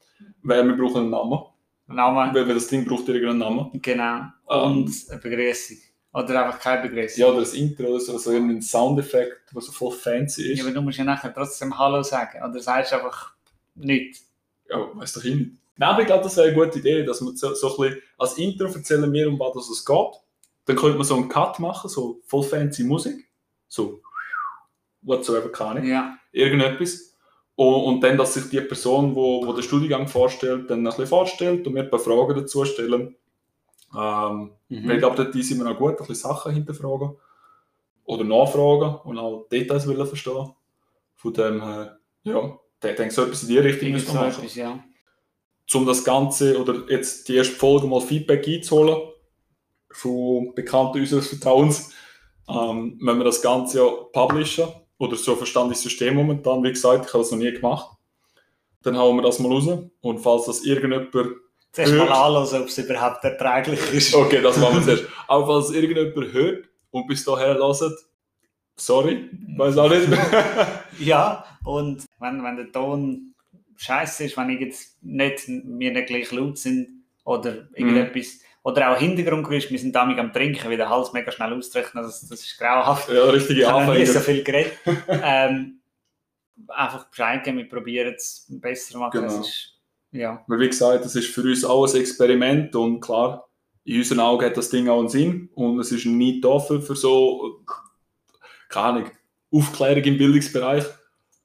wäre, 0.43 0.65
wir 0.65 0.75
brauchen 0.77 1.01
einen 1.03 1.09
Namen. 1.09 1.39
Name, 1.87 2.33
Weil, 2.33 2.47
weil 2.47 2.55
das 2.55 2.67
Ding 2.67 2.83
braucht 2.85 3.07
irgendeinen 3.07 3.37
Namen. 3.39 3.69
genau. 3.81 4.21
Ähm. 4.49 4.77
Und 4.83 4.91
eine 5.09 5.19
Begrüßung. 5.21 5.77
Oder 6.15 6.45
einfach 6.45 6.59
keine 6.61 6.81
Begrüßung. 6.87 7.19
Ja, 7.19 7.27
oder 7.27 7.41
das 7.41 7.53
Intro 7.53 7.87
oder 7.87 7.99
so, 7.99 8.13
also 8.13 8.31
irgendein 8.31 8.61
Soundeffekt, 8.61 9.53
der 9.53 9.61
so 9.61 9.73
voll 9.73 9.91
fancy 9.91 10.53
ist. 10.53 10.59
Ja, 10.59 10.63
aber 10.63 10.73
du 10.73 10.81
musst 10.81 10.97
ja 10.97 11.03
nachher 11.03 11.33
trotzdem 11.33 11.77
Hallo 11.77 12.03
sagen. 12.03 12.41
Oder 12.41 12.61
sagst 12.61 12.93
du 12.93 12.95
einfach 12.95 13.33
nichts. 13.75 14.25
Ja, 14.69 14.77
weiß 14.95 15.11
doch 15.11 15.23
ich 15.25 15.35
nicht. 15.35 15.51
Nein, 15.75 15.89
aber 15.89 16.01
ich 16.01 16.07
glaube, 16.07 16.23
das 16.23 16.37
wäre 16.37 16.47
eine 16.47 16.55
gute 16.55 16.79
Idee, 16.79 17.03
dass 17.03 17.19
man 17.19 17.35
so, 17.35 17.53
so 17.53 17.75
ein 17.75 17.89
bisschen 17.89 18.03
als 18.17 18.37
Intro 18.37 18.65
erzählen 18.67 19.11
wir, 19.11 19.27
um 19.27 19.37
was 19.37 19.69
es 19.69 19.83
geht. 19.83 20.21
Dann 20.63 20.77
könnte 20.77 20.97
man 20.97 21.05
so 21.05 21.15
einen 21.15 21.27
Cut 21.27 21.59
machen, 21.59 21.89
so 21.89 22.21
voll 22.25 22.43
fancy 22.43 22.85
Musik. 22.85 23.27
So, 23.67 23.99
whatsoever, 25.01 25.51
keine 25.51 25.69
Ahnung. 25.71 25.85
Ja. 25.85 26.17
Irgendetwas. 26.31 27.13
Und, 27.55 27.83
und 27.83 28.01
dann, 28.01 28.17
dass 28.17 28.35
sich 28.35 28.49
die 28.49 28.61
Person, 28.61 29.15
wo, 29.15 29.45
wo 29.45 29.51
den 29.51 29.63
Studiengang 29.63 30.07
vorstellt, 30.07 30.69
dann 30.69 30.79
ein 30.79 30.85
bisschen 30.85 31.07
vorstellt 31.07 31.67
und 31.67 31.73
mir 31.73 31.81
ein 31.81 31.89
paar 31.89 31.99
Fragen 31.99 32.35
dazu 32.35 32.63
stellen. 32.63 33.17
Ähm, 33.97 34.51
Mhm. 34.69 34.87
Weil 34.87 34.95
ich 34.95 34.99
glaube, 34.99 35.15
dort 35.15 35.33
sind 35.33 35.59
wir 35.59 35.71
auch 35.71 35.77
gut, 35.77 35.91
ein 35.91 35.97
bisschen 35.97 36.15
Sachen 36.15 36.53
hinterfragen. 36.53 37.15
Oder 38.05 38.23
nachfragen 38.23 38.99
und 39.03 39.17
auch 39.17 39.47
Details 39.49 39.87
wollen 39.87 40.05
verstehen. 40.05 40.53
Von 41.15 41.33
dem 41.33 41.63
her, 41.63 41.99
ja, 42.23 42.59
ich 42.83 42.95
denke, 42.95 43.11
so 43.13 43.23
etwas 43.23 43.43
in 43.43 43.49
die 43.49 43.57
Richtung 43.57 43.91
müssen 43.91 44.13
wir 44.13 44.21
machen. 44.21 44.43
etwas, 44.43 44.55
ja. 44.55 44.83
um 45.73 45.85
das 45.87 46.03
Ganze 46.03 46.59
oder 46.59 46.83
jetzt 46.89 47.27
die 47.27 47.35
erste 47.35 47.55
Folge 47.55 47.87
mal 47.87 48.01
Feedback 48.01 48.47
einzuholen 48.47 49.09
von 49.91 50.53
Bekannten 50.53 50.99
unseres 50.99 51.29
Vertrauens, 51.29 51.93
ähm, 52.47 52.99
wenn 53.01 53.17
wir 53.17 53.23
das 53.23 53.41
Ganze 53.41 53.79
ja 53.79 53.89
publishen 54.13 54.67
oder 54.99 55.15
so 55.15 55.31
ein 55.31 55.37
verstandenes 55.37 55.81
System 55.81 56.15
momentan, 56.15 56.63
wie 56.63 56.69
gesagt, 56.69 57.05
ich 57.05 57.13
habe 57.13 57.23
das 57.23 57.31
noch 57.31 57.39
nie 57.39 57.51
gemacht. 57.51 57.89
dann 58.83 58.97
hauen 58.97 59.15
wir 59.15 59.23
das 59.23 59.39
mal 59.39 59.51
raus. 59.51 59.67
Und 60.01 60.19
falls 60.19 60.45
das 60.45 60.63
irgendjemand 60.63 61.11
Zuerst 61.75 61.91
Hört. 61.91 62.09
mal 62.09 62.27
anhören, 62.37 62.61
ob 62.61 62.67
es 62.69 62.77
überhaupt 62.77 63.23
erträglich 63.25 63.93
ist. 63.93 64.15
Okay, 64.15 64.41
das 64.41 64.55
machen 64.57 64.77
wir 64.77 64.83
zuerst. 64.95 65.03
Auch 65.27 65.45
falls 65.45 65.71
irgendjemand 65.71 66.33
hört 66.33 66.69
und 66.91 67.07
bis 67.07 67.25
dahin 67.25 67.57
hört, 67.57 67.93
sorry, 68.77 69.29
weiß 69.57 69.77
auch 69.77 69.89
nicht. 69.89 70.07
Ja, 70.99 71.43
und 71.65 72.05
wenn, 72.19 72.41
wenn 72.41 72.55
der 72.55 72.71
Ton 72.71 73.33
scheiße 73.75 74.23
ist, 74.23 74.37
wenn 74.37 74.49
ich 74.51 74.61
jetzt 74.61 75.03
nicht, 75.03 75.43
wir 75.49 75.91
nicht 75.91 76.07
gleich 76.07 76.31
laut 76.31 76.57
sind 76.57 77.03
oder 77.25 77.67
irgendetwas, 77.73 78.39
oder 78.63 78.91
auch 78.93 78.97
Hintergrundgeräusch, 78.97 79.69
wir 79.69 79.77
sind 79.77 79.93
damit 79.93 80.17
am 80.17 80.31
Trinken, 80.31 80.69
wie 80.69 80.77
der 80.77 80.89
Hals 80.89 81.11
mega 81.11 81.31
schnell 81.31 81.53
auszurechnen, 81.53 82.03
das, 82.03 82.25
das 82.27 82.39
ist 82.39 82.57
grauenhaft. 82.57 83.09
ja, 83.09 83.25
richtige 83.25 83.61
Ich 83.61 83.67
habe 83.67 83.93
nie 83.93 84.05
so 84.05 84.17
Anfänger. 84.19 84.21
viel 84.21 84.43
geredet. 84.43 84.73
ähm, 85.09 85.81
einfach 86.69 87.09
Bescheid 87.09 87.43
geben, 87.43 87.57
wir 87.57 87.67
probieren 87.69 88.13
es 88.15 88.45
besser 88.49 88.93
zu 88.93 88.97
machen. 88.99 89.19
Genau. 89.21 89.43
Ja, 90.15 90.43
Weil 90.47 90.59
wie 90.61 90.69
gesagt, 90.69 91.03
das 91.03 91.15
ist 91.15 91.27
für 91.27 91.41
uns 91.41 91.65
auch 91.65 91.85
ein 91.93 91.99
Experiment 91.99 92.73
und 92.75 93.01
klar, 93.01 93.49
in 93.83 93.97
unseren 93.97 94.21
Augen 94.21 94.45
hat 94.45 94.55
das 94.55 94.69
Ding 94.69 94.87
auch 94.87 94.99
einen 94.99 95.09
Sinn 95.09 95.49
und 95.55 95.77
es 95.79 95.91
ist 95.91 96.05
nie 96.05 96.39
dafür 96.39 96.81
für 96.81 96.95
so, 96.95 97.59
keine 98.69 98.85
Ahnung, 98.85 99.11
Aufklärung 99.51 100.03
im 100.03 100.17
Bildungsbereich 100.17 100.85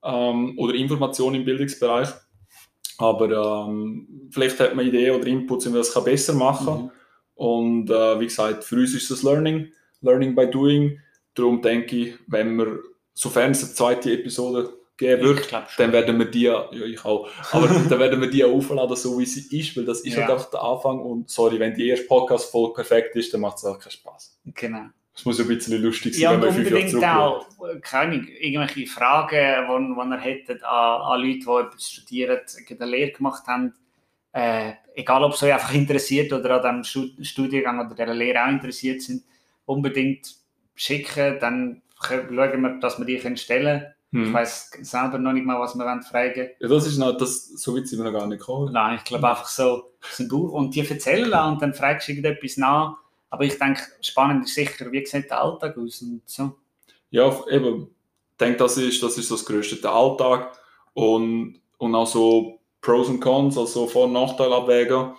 ähm, 0.04 0.56
oder 0.56 0.74
Information 0.74 1.34
im 1.34 1.44
Bildungsbereich. 1.44 2.10
Aber 2.98 3.66
ähm, 3.66 4.28
vielleicht 4.30 4.60
hat 4.60 4.76
man 4.76 4.86
Ideen 4.86 5.16
oder 5.16 5.26
Inputs, 5.26 5.66
wie 5.66 5.70
man 5.70 5.78
das 5.78 5.92
kann 5.92 6.04
besser 6.04 6.34
machen 6.34 6.66
kann. 6.66 6.82
Mhm. 6.82 6.90
Und 7.34 7.90
äh, 7.90 8.20
wie 8.20 8.26
gesagt, 8.26 8.62
für 8.62 8.76
uns 8.76 8.94
ist 8.94 9.10
das 9.10 9.24
Learning, 9.24 9.72
Learning 10.00 10.34
by 10.36 10.48
Doing. 10.48 11.00
Darum 11.34 11.60
denke 11.60 11.96
ich, 11.96 12.14
wenn 12.28 12.56
wir, 12.56 12.78
sofern 13.14 13.50
es 13.50 13.64
eine 13.64 13.74
zweite 13.74 14.12
Episode 14.12 14.79
geben 15.00 15.38
schon. 15.48 15.62
dann 15.78 15.92
werden 15.92 16.18
wir 16.18 16.26
die, 16.26 16.42
ja 16.42 16.70
ich 16.70 17.04
auch, 17.04 17.28
aber 17.52 17.66
dann 17.66 17.98
werden 17.98 18.20
wir 18.20 18.30
die 18.30 18.44
aufladen, 18.44 18.94
so 18.96 19.18
wie 19.18 19.26
sie 19.26 19.58
ist, 19.58 19.76
weil 19.76 19.84
das 19.84 20.00
ist 20.02 20.14
Ja. 20.14 20.22
halt 20.22 20.30
einfach 20.32 20.50
der 20.50 20.62
Anfang 20.62 21.00
und 21.00 21.28
sorry, 21.28 21.58
wenn 21.58 21.74
die 21.74 21.88
erste 21.88 22.06
Podcast-Folge 22.06 22.74
perfekt 22.74 23.16
ist, 23.16 23.34
dann 23.34 23.40
macht 23.40 23.56
es 23.58 23.64
auch 23.64 23.78
keinen 23.78 23.90
Spaß. 23.90 24.38
Genau. 24.54 24.82
Es 25.12 25.24
muss 25.24 25.40
ein 25.40 25.48
bisschen 25.48 25.82
lustig 25.82 26.14
sein, 26.14 26.22
Ja, 26.22 26.30
wenn 26.32 26.42
wir 26.42 26.52
fünf 26.52 27.02
Jahre 27.02 27.40
unbedingt 27.40 27.60
auch, 27.60 27.68
äh, 27.68 27.80
keine 27.80 28.16
irgendwelche 28.16 28.86
Fragen, 28.86 29.30
die, 29.98 30.10
ihr 30.14 30.18
hättet 30.20 30.62
an, 30.62 31.00
an 31.02 31.20
Leute, 31.20 31.40
die 31.40 31.66
etwas 31.66 31.90
studieren, 31.90 32.38
eine 32.80 32.90
Lehre 32.90 33.10
gemacht 33.10 33.46
haben. 33.46 33.74
Äh, 34.32 34.72
egal, 34.94 35.24
ob 35.24 35.32
es 35.34 35.42
euch 35.42 35.52
einfach 35.52 35.74
interessiert 35.74 36.32
oder 36.32 36.64
an 36.64 36.84
Stu- 36.84 37.10
Studiengang 37.22 37.84
oder 37.84 37.94
der 37.96 38.14
Lehre 38.14 38.44
auch 38.44 38.48
interessiert 38.48 39.02
sind, 39.02 39.24
unbedingt 39.66 40.36
schicken, 40.74 41.38
dann 41.40 41.82
schauen 42.00 42.30
wir, 42.62 42.78
dass 42.80 42.98
wir 42.98 43.04
die 43.04 43.18
können 43.18 43.36
stellen 43.36 43.80
können. 43.80 43.94
Ich 44.12 44.18
Hm. 44.18 44.32
weiß 44.34 44.70
selber 44.80 45.18
noch 45.18 45.32
nicht 45.32 45.46
mal, 45.46 45.60
was 45.60 45.76
wir 45.76 45.84
wollen 45.84 46.02
fragen 46.02 46.48
Ja, 46.58 46.68
das 46.68 46.86
ist 46.86 46.98
noch, 46.98 47.16
das, 47.16 47.46
so 47.46 47.76
weit 47.76 47.86
sind 47.86 48.00
wir 48.00 48.10
noch 48.10 48.18
gar 48.18 48.26
nicht 48.26 48.40
gekommen. 48.40 48.72
Nein, 48.72 48.96
ich 48.96 49.04
glaube 49.04 49.28
einfach 49.28 49.46
so, 49.46 49.92
ein 50.18 50.26
Buch 50.28 50.52
und 50.52 50.74
die 50.74 50.80
erzählen 50.80 51.32
und 51.32 51.62
dann 51.62 51.74
fragst 51.74 52.08
du 52.08 52.12
irgendetwas 52.12 52.56
nach. 52.56 52.96
Aber 53.28 53.44
ich 53.44 53.56
denke, 53.56 53.80
spannend 54.00 54.46
ist 54.46 54.54
sicher, 54.54 54.90
wie 54.90 55.06
sieht 55.06 55.30
der 55.30 55.40
Alltag 55.40 55.78
aus 55.78 56.02
und 56.02 56.22
so. 56.26 56.56
Ja, 57.10 57.32
eben, 57.48 57.82
ich 58.32 58.36
denke, 58.38 58.58
das 58.58 58.76
ist, 58.78 59.00
das 59.00 59.16
ist 59.16 59.28
so 59.28 59.36
das 59.36 59.44
Größte, 59.44 59.76
der 59.76 59.92
Alltag 59.92 60.58
und, 60.94 61.60
und 61.78 61.94
auch 61.94 62.06
so 62.06 62.58
Pros 62.80 63.08
und 63.08 63.20
Cons, 63.20 63.56
also 63.56 63.86
Vor- 63.86 64.06
und 64.06 64.12
Nachteile 64.14 64.56
abwägen, 64.56 65.12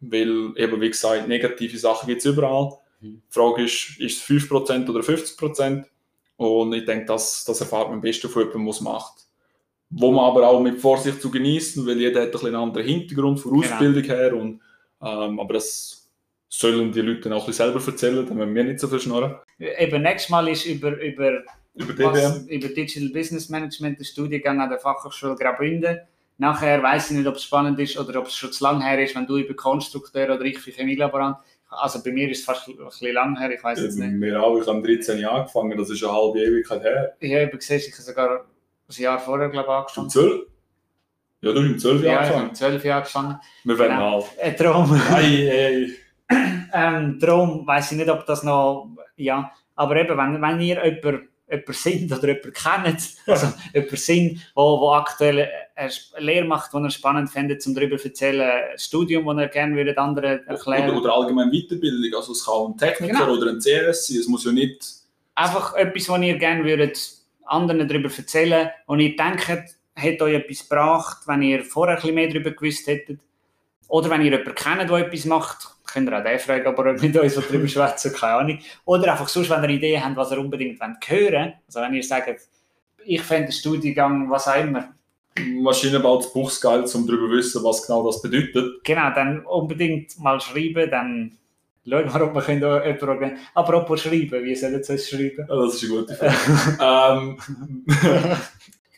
weil 0.00 0.52
eben, 0.56 0.80
wie 0.82 0.90
gesagt, 0.90 1.28
negative 1.28 1.78
Sachen 1.78 2.08
gibt 2.08 2.18
es 2.20 2.26
überall. 2.26 2.72
Die 3.00 3.20
Frage 3.30 3.64
ist, 3.64 3.98
ist 3.98 4.18
es 4.18 4.22
5% 4.22 4.90
oder 4.90 5.00
50%? 5.00 5.84
Und 6.36 6.72
ich 6.72 6.84
denke, 6.84 7.06
das, 7.06 7.44
das 7.44 7.60
erfahrt 7.60 7.88
man 7.88 7.96
am 7.96 8.00
besten 8.00 8.28
von 8.28 8.42
jemandem, 8.42 8.64
der 8.64 8.70
es 8.72 8.80
macht. 8.80 9.14
Wo 9.90 10.10
man 10.10 10.24
aber 10.24 10.48
auch 10.48 10.60
mit 10.60 10.80
Vorsicht 10.80 11.20
zu 11.22 11.30
genießen, 11.30 11.86
weil 11.86 11.98
jeder 12.00 12.22
hat 12.22 12.34
ein 12.34 12.46
einen 12.46 12.56
anderen 12.56 12.86
Hintergrund 12.86 13.38
von 13.40 13.52
Genau. 13.52 13.64
Ausbildung 13.64 14.02
her. 14.02 14.34
Und, 14.34 14.60
ähm, 15.00 15.38
aber 15.38 15.54
das 15.54 16.10
sollen 16.48 16.90
die 16.92 17.00
Leute 17.00 17.28
auch 17.34 17.40
ein 17.42 17.46
bisschen 17.46 17.72
selber 17.72 17.86
erzählen, 17.86 18.26
dann 18.26 18.36
müssen 18.36 18.54
wir 18.54 18.64
nicht 18.64 18.80
so 18.80 18.88
viel 18.88 19.00
schnurren. 19.00 19.36
Eben, 19.58 20.02
nächstes 20.02 20.30
Mal 20.30 20.48
ist 20.48 20.66
über, 20.66 21.00
über, 21.00 21.42
Über 21.74 22.12
was, 22.12 22.46
über 22.46 22.68
Digital 22.68 23.08
Business 23.10 23.48
Management 23.48 23.98
der 23.98 24.04
Studiengang 24.04 24.60
an 24.60 24.70
der 24.70 24.78
Fachhochschule 24.78 25.34
Graubünden. 25.36 25.98
Nachher 26.38 26.82
weiß 26.82 27.10
ich 27.10 27.18
nicht, 27.18 27.26
ob 27.28 27.36
es 27.36 27.44
spannend 27.44 27.78
ist 27.78 27.96
oder 27.98 28.18
ob 28.20 28.26
es 28.26 28.34
schon 28.36 28.52
zu 28.52 28.64
lang 28.64 28.80
her 28.82 29.02
ist, 29.02 29.14
wenn 29.14 29.26
du 29.26 29.36
über 29.36 29.54
Konstrukteur 29.54 30.34
oder 30.34 30.44
ich 30.44 30.58
für 30.58 30.72
Chemielaborant. 30.72 31.36
Also 31.80 32.02
bei 32.02 32.10
mir 32.12 32.30
ist 32.30 32.40
es 32.40 32.44
fast 32.44 32.68
ein 32.68 32.76
bisschen 32.76 33.12
lang 33.14 33.38
her, 33.38 33.50
ich 33.50 33.62
weiß 33.62 33.80
jetzt 33.82 33.98
nicht. 33.98 34.20
Wir 34.20 34.42
auch, 34.42 34.58
ich 34.60 34.66
habe 34.66 34.82
13 34.82 35.18
Jahre 35.18 35.40
angefangen, 35.40 35.76
das 35.78 35.90
ist 35.90 36.02
eine 36.04 36.12
halbe 36.12 36.40
Ewigkeit 36.40 36.82
her. 36.82 37.16
Ich 37.20 37.32
habe 37.34 37.48
gesehen, 37.56 37.78
ich 37.78 37.92
habe 37.92 38.02
sogar 38.02 38.30
ein 38.88 39.02
Jahr 39.02 39.18
vorher 39.18 39.48
glaube 39.48 39.66
ich, 39.66 39.96
Im 39.96 40.02
angefangen. 40.02 40.10
12? 40.10 40.46
Ja, 41.42 41.52
du 41.52 41.58
hast 41.60 41.66
im 41.66 41.78
12 41.78 42.02
Ja, 42.02 42.06
Jahre 42.12 42.22
ich 42.22 42.28
habe 42.28 42.36
angefangen. 42.38 42.54
zwölf 42.54 42.84
Jahre 42.84 42.98
angefangen. 43.00 43.40
Wir 43.64 43.78
werden 43.78 43.92
Genau. 43.96 44.16
alt. 44.16 44.26
Äh, 44.38 44.54
darum. 44.56 44.94
Hey, 45.08 45.46
hey. 45.48 45.94
Ähm, 46.72 47.18
darum 47.20 47.66
weiß 47.66 47.92
ich 47.92 47.98
nicht, 47.98 48.08
ob 48.10 48.24
das 48.26 48.42
noch, 48.42 48.88
ja, 49.16 49.52
aber 49.76 49.96
eben, 49.96 50.16
wenn, 50.16 50.40
wenn 50.42 50.60
ihr 50.60 50.82
jemanden, 50.84 51.28
jemanden 51.48 51.72
sind 51.72 52.12
oder 52.12 52.28
jemanden 52.28 52.52
kennt, 52.52 53.08
also 53.26 53.52
jemanden 53.72 53.96
sind, 53.96 54.52
wo, 54.54 54.80
wo 54.80 54.92
aktuell 54.92 55.48
eine 55.74 55.90
Lehre 56.18 56.46
macht, 56.46 56.72
die 56.72 56.78
ihr 56.78 56.90
spannend 56.90 57.30
findet, 57.30 57.66
um 57.66 57.74
darüber 57.74 57.98
zu 57.98 58.08
erzählen, 58.08 58.50
ein 58.72 58.78
Studium, 58.78 59.26
das 59.26 59.44
ihr 59.44 59.48
gerne 59.48 59.76
würdet 59.76 59.98
anderen 59.98 60.46
erklären 60.46 60.90
Oder, 60.90 61.00
oder 61.00 61.14
allgemein 61.14 61.50
Weiterbildung, 61.50 62.14
also 62.18 62.32
es 62.32 62.44
kann 62.44 62.72
ein 62.72 62.76
Techniker 62.76 63.18
Genau. 63.18 63.32
oder 63.32 63.50
ein 63.50 63.58
CS 63.58 64.06
sein, 64.06 64.18
es 64.18 64.28
muss 64.28 64.44
ja 64.44 64.52
nicht... 64.52 64.84
Einfach 65.36 65.74
etwas, 65.74 66.08
was 66.08 66.20
ihr 66.22 66.38
gerne 66.38 66.64
würdet 66.64 66.98
anderen 67.44 67.86
darüber 67.88 68.08
erzählen 68.16 68.70
und 68.86 69.00
ihr 69.00 69.16
denkt, 69.16 69.48
hat 69.96 70.22
euch 70.22 70.34
etwas 70.34 70.68
gebracht, 70.68 71.18
wenn 71.26 71.42
ihr 71.42 71.64
vorher 71.64 71.96
ein 71.96 72.00
bisschen 72.00 72.14
mehr 72.14 72.28
darüber 72.28 72.50
gewusst 72.50 72.86
hättet. 72.86 73.20
Oder 73.88 74.10
wenn 74.10 74.22
ihr 74.22 74.32
jemanden 74.32 74.54
kennt, 74.54 74.90
der 74.90 74.98
etwas 74.98 75.24
macht, 75.24 75.73
könnt 75.94 76.10
ihr 76.10 76.18
auch 76.18 76.24
den 76.24 76.38
fragen, 76.38 76.66
aber 76.66 76.90
ob 76.90 77.00
mit 77.00 77.16
uns 77.16 77.34
darüber 77.34 77.68
schwätzen, 77.68 78.12
keine 78.12 78.34
Ahnung. 78.34 78.58
Oder 78.84 79.12
einfach 79.12 79.28
sonst, 79.28 79.48
wenn 79.48 79.62
ihr 79.64 79.70
Ideen 79.70 80.04
habt, 80.04 80.16
was 80.16 80.32
ihr 80.32 80.38
unbedingt 80.38 80.80
wollt 80.80 81.08
hören 81.08 81.54
Also 81.66 81.80
wenn 81.80 81.94
ihr 81.94 82.02
sagt, 82.02 82.48
ich 83.04 83.22
fände 83.22 83.46
den 83.46 83.52
Studiengang, 83.52 84.30
was 84.30 84.48
auch 84.48 84.56
immer, 84.60 84.88
Maschinenbau 85.38 86.18
zu 86.18 86.32
Buchsgeil, 86.32 86.84
um 86.94 87.06
darüber 87.06 87.28
zu 87.28 87.36
wissen, 87.36 87.64
was 87.64 87.86
genau 87.86 88.06
das 88.06 88.22
bedeutet. 88.22 88.84
genau, 88.84 89.10
dann 89.14 89.44
unbedingt 89.46 90.18
mal 90.20 90.40
schreiben, 90.40 90.90
dann 90.90 91.36
schauen 91.88 92.12
wir, 92.12 92.22
ob 92.22 92.34
wir 92.34 92.54
jemanden 92.54 93.08
organisieren 93.08 93.38
Apropos 93.54 94.02
schreiben, 94.02 94.44
wie 94.44 94.54
sollen 94.54 94.82
Sie 94.82 94.94
es 94.94 95.08
schreiben? 95.08 95.46
Ja, 95.48 95.56
das 95.56 95.74
ist 95.74 95.84
eine 95.84 96.00
gute 96.00 96.14
Frage. 96.14 96.36
ähm, 98.00 98.36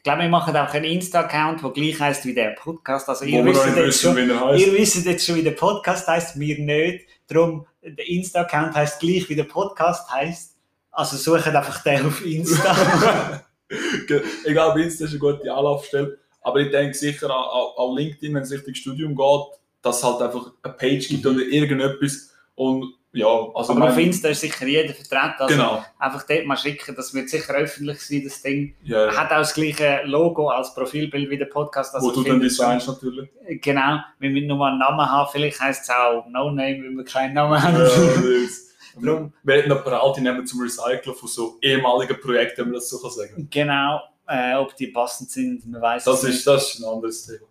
glaube, 0.06 0.22
wir 0.22 0.28
machen 0.28 0.56
auch 0.56 0.72
einen 0.72 0.84
Insta-Account, 0.84 1.64
der 1.64 1.70
gleich 1.70 1.98
heißt 1.98 2.24
wie 2.26 2.34
der 2.34 2.50
Podcast. 2.50 3.08
Also 3.08 3.24
ihr 3.24 3.44
wisst 3.44 3.66
jetzt 3.76 4.00
schon. 4.00 4.16
Ihr 4.16 4.72
wisst 4.72 5.04
jetzt 5.04 5.26
schon, 5.26 5.34
wie 5.34 5.42
der 5.42 5.50
Podcast 5.50 6.06
heißt, 6.06 6.38
wir 6.38 6.58
nicht. 6.60 7.06
Darum, 7.26 7.66
der 7.82 8.08
Insta-Account 8.08 8.76
heißt 8.76 9.00
gleich, 9.00 9.28
wie 9.28 9.34
der 9.34 9.44
Podcast 9.44 10.08
heißt. 10.08 10.54
Also 10.92 11.16
sucht 11.16 11.48
einfach 11.48 11.82
den 11.82 12.06
auf 12.06 12.24
Insta. 12.24 13.42
ich 13.68 14.52
glaube, 14.52 14.80
Insta 14.80 15.06
ist 15.06 15.10
eine 15.10 15.18
gute 15.18 15.52
Anlaufstelle. 15.52 16.18
Aber 16.40 16.60
ich 16.60 16.70
denke 16.70 16.94
sicher 16.94 17.28
auch, 17.28 17.76
auch 17.76 17.96
LinkedIn, 17.96 18.32
wenn 18.32 18.44
es 18.44 18.52
Richtung 18.52 18.74
Studium 18.74 19.16
geht, 19.16 19.58
dass 19.82 19.98
es 19.98 20.04
halt 20.04 20.22
einfach 20.22 20.52
eine 20.62 20.74
Page 20.74 21.08
gibt 21.08 21.26
oder 21.26 21.40
irgendetwas. 21.40 22.32
Und 22.54 22.94
ja, 23.16 23.26
also 23.54 23.72
Aber 23.72 23.88
auf 23.88 23.98
Insta 23.98 24.28
ist 24.28 24.40
sicher 24.40 24.66
jeder 24.66 24.92
vertreten. 24.94 25.34
Also 25.38 25.54
Genau. 25.56 25.84
einfach 25.98 26.22
dort 26.26 26.44
mal 26.46 26.56
schicken, 26.56 26.94
das 26.94 27.12
wird 27.14 27.28
sicher 27.30 27.54
öffentlich 27.54 28.00
sein, 28.00 28.22
das 28.24 28.42
Ding. 28.42 28.74
Ja, 28.82 29.10
Hat 29.16 29.30
auch 29.32 29.38
das 29.38 29.54
gleiche 29.54 30.02
Logo 30.04 30.48
als 30.50 30.74
Profilbild 30.74 31.30
wie 31.30 31.38
der 31.38 31.46
Podcast. 31.46 31.94
wo 31.94 32.08
Also 32.08 32.22
du 32.22 32.28
dann 32.28 32.40
designst 32.40 32.86
natürlich. 32.88 33.28
Genau, 33.62 33.98
wir 34.18 34.30
müssen 34.30 34.46
nur 34.48 34.66
einen 34.66 34.78
Namen 34.78 35.10
haben. 35.10 35.28
Vielleicht 35.32 35.60
heisst 35.60 35.84
es 35.84 35.90
auch 35.90 36.26
No 36.28 36.50
Name, 36.50 36.82
wenn 36.82 36.96
wir 36.96 37.04
keinen 37.04 37.34
Namen 37.34 37.60
haben. 37.62 37.76
Ja, 37.76 37.88
Drum. 39.02 39.32
Wir 39.42 39.56
hätten 39.56 39.68
noch 39.68 39.84
Parati 39.84 40.22
nehmen 40.22 40.46
zum 40.46 40.62
Recyceln 40.62 41.14
von 41.14 41.28
so 41.28 41.58
ehemaligen 41.60 42.18
Projekten, 42.18 42.62
wenn 42.62 42.68
man 42.68 42.74
das 42.76 42.88
so 42.88 42.98
kann 42.98 43.10
sagen 43.10 43.46
Genau, 43.50 44.00
äh, 44.26 44.54
ob 44.54 44.74
die 44.74 44.86
passend 44.86 45.30
sind, 45.30 45.66
man 45.66 45.82
weiß 45.82 46.04
Das 46.04 46.22
es 46.22 46.36
ist, 46.36 46.46
das 46.46 46.74
ist 46.74 46.80
ein 46.80 46.88
anderes 46.88 47.26
Thema. 47.26 47.46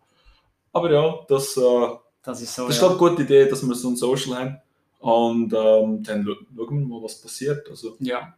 Aber 0.73 0.91
ja, 0.91 1.19
das, 1.27 1.55
äh, 1.55 1.61
Das 2.23 2.41
ist 2.41 2.55
so. 2.55 2.65
das 2.65 2.75
ist 2.75 2.81
ja. 2.81 2.87
eine 2.89 2.97
gute 2.97 3.21
Idee, 3.21 3.45
dass 3.47 3.61
wir 3.61 3.75
so 3.75 3.89
ein 3.89 3.95
Social 3.95 4.35
haben. 4.35 4.57
Und 5.05 5.53
ähm, 5.53 6.01
dann 6.03 6.25
scha- 6.25 6.35
schauen 6.55 6.79
wir 6.79 6.87
mal, 6.87 7.03
was 7.03 7.21
passiert. 7.21 7.69
Also, 7.69 7.95
ja. 7.99 8.33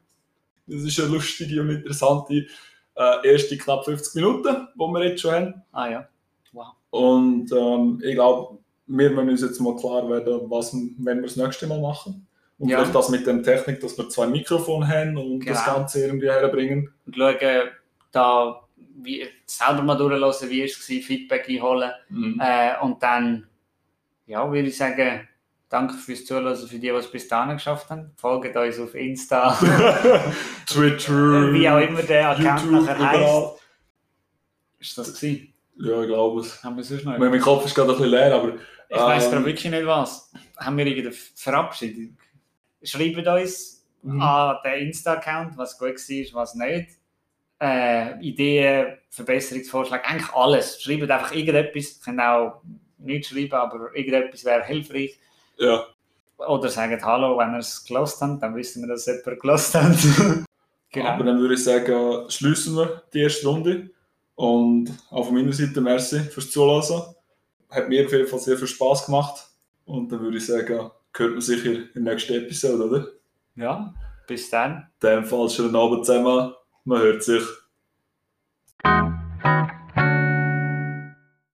das 0.65 0.81
ist 0.83 0.99
eine 0.99 1.09
lustige 1.13 1.61
und 1.61 1.69
interessante 1.69 2.45
äh, 2.95 3.27
erste 3.31 3.57
knapp 3.57 3.85
50 3.85 4.15
Minuten, 4.15 4.67
die 4.75 4.79
wir 4.79 5.03
jetzt 5.05 5.21
schon 5.21 5.31
haben. 5.31 5.53
Ah 5.71 5.89
ja. 5.89 6.07
Und 6.89 7.51
ähm, 7.51 8.01
ich 8.03 8.15
glaube, 8.15 8.57
wir 8.87 9.09
müssen 9.11 9.29
uns 9.29 9.41
jetzt 9.41 9.59
mal 9.59 9.75
klar 9.75 10.09
werden, 10.09 10.49
was 10.49 10.73
wenn 10.73 11.17
wir 11.17 11.21
das 11.23 11.35
nächste 11.35 11.67
Mal 11.67 11.79
machen. 11.81 12.25
Und 12.57 12.69
Ja. 12.69 12.77
vielleicht 12.79 12.95
das 12.95 13.09
mit 13.09 13.27
der 13.27 13.43
Technik, 13.43 13.79
dass 13.81 13.97
wir 13.97 14.09
zwei 14.09 14.25
Mikrofone 14.27 14.87
haben 14.87 15.17
und 15.17 15.47
das 15.47 15.63
Genau. 15.63 15.77
Ganze 15.77 16.05
irgendwie 16.05 16.29
herbringen. 16.29 16.91
Und 17.05 17.15
schauen, 17.15 17.69
da 18.11 18.61
wie, 18.99 19.25
selber 19.45 19.83
mal 19.83 19.95
durchlassen, 19.95 20.49
wie 20.49 20.63
es 20.63 20.75
war, 20.77 21.01
Feedback 21.01 21.47
einholen. 21.49 21.91
Mhm. 22.09 22.41
Äh, 22.43 22.79
und 22.81 23.03
dann, 23.03 23.47
ja, 24.25 24.49
würde 24.51 24.69
ich 24.69 24.77
sagen, 24.77 25.27
danke 25.69 25.95
fürs 25.95 26.25
Zuhören, 26.25 26.55
für 26.55 26.79
die, 26.79 26.89
es 26.89 27.11
bis 27.11 27.27
dahin 27.27 27.55
geschafft 27.57 27.89
haben. 27.89 28.11
Folgt 28.17 28.55
uns 28.55 28.79
auf 28.79 28.95
Insta, 28.95 29.51
Twitter, 30.65 31.53
wie 31.53 31.69
auch 31.69 31.79
immer 31.79 32.01
der 32.03 32.29
Account 32.29 32.61
YouTube, 32.61 32.81
nachher 32.85 32.99
heisst. 32.99 33.19
überall. 33.21 33.55
Ist 34.79 34.97
das 34.97 35.13
gewesen? 35.13 35.53
Ja, 35.79 36.01
ich 36.01 36.07
glaube 36.07 36.41
es. 36.41 36.63
Haben 36.63 36.77
wir 36.77 36.83
sonst 36.83 37.05
noch 37.05 37.17
Mein, 37.17 37.39
Kopf 37.39 37.65
ist 37.65 37.75
gerade 37.75 37.89
ein 37.91 37.97
bisschen 37.97 38.11
leer, 38.11 38.33
aber... 38.35 38.53
Ich 38.89 38.97
weiß 38.97 39.25
ähm, 39.25 39.31
gerade 39.31 39.45
wirklich 39.45 39.71
nicht 39.71 39.85
was. 39.85 40.31
Haben 40.57 40.77
wir 40.77 40.85
irgendeine 40.85 41.15
Verabschiedung? 41.35 42.17
Schreibt 42.81 43.27
uns 43.27 43.77
Mhm. 44.03 44.21
an 44.21 44.57
den 44.63 44.87
Insta-Account, 44.87 45.57
was 45.57 45.77
gut 45.77 45.89
war, 45.97 46.41
was 46.41 46.55
nicht. 46.55 46.91
Äh, 47.59 48.19
Ideen, 48.21 48.97
Verbesserungsvorschläge, 49.09 50.05
eigentlich 50.05 50.29
alles. 50.33 50.81
Schreibt 50.81 51.09
einfach 51.09 51.33
irgendetwas. 51.33 51.97
Ihr 51.97 52.03
könnt 52.05 52.21
auch 52.21 52.61
nichts 52.99 53.29
schreiben, 53.29 53.53
aber 53.53 53.93
irgendetwas 53.95 54.45
wäre 54.45 54.63
hilfreich. 54.63 55.19
Ja, 55.57 55.87
Oder 56.37 56.69
sagt 56.69 57.03
Hallo, 57.03 57.37
wenn 57.37 57.53
ihr 57.53 57.59
es 57.59 57.83
gelost 57.83 58.21
habt, 58.21 58.41
dann 58.41 58.55
wissen 58.55 58.83
wir, 58.83 58.87
dass 58.87 59.05
jemand 59.05 59.39
gelost 59.39 59.73
hat. 59.75 59.97
genau. 60.91 61.09
aber 61.09 61.23
dann 61.23 61.39
würde 61.39 61.55
ich 61.55 61.63
sagen, 61.63 62.29
schließen 62.29 62.75
wir 62.75 63.03
die 63.13 63.21
erste 63.21 63.47
Runde. 63.47 63.89
Und 64.35 64.91
auch 65.09 65.25
von 65.25 65.33
meiner 65.33 65.51
Seite 65.51 65.81
merci 65.81 66.19
fürs 66.19 66.51
Zuhören. 66.51 67.15
Hat 67.71 67.89
mir 67.89 68.05
auf 68.05 68.11
jeden 68.11 68.27
Fall 68.27 68.39
sehr 68.39 68.57
viel 68.57 68.67
Spaß 68.67 69.07
gemacht. 69.07 69.47
Und 69.85 70.11
dann 70.11 70.19
würde 70.21 70.37
ich 70.37 70.45
sagen, 70.45 70.91
hört 71.15 71.31
man 71.31 71.41
sicher 71.41 71.71
in 71.71 71.89
der 71.95 72.13
nächsten 72.13 72.33
Episode, 72.33 72.83
oder? 72.85 73.07
ja, 73.57 73.93
bis 74.27 74.49
dann. 74.49 74.87
In 75.01 75.09
dem 75.09 75.25
Fall 75.25 75.49
schönen 75.49 75.75
Abend 75.75 76.05
zusammen. 76.05 76.53
Man 76.85 77.01
hört 77.01 77.23
sich. 77.23 77.43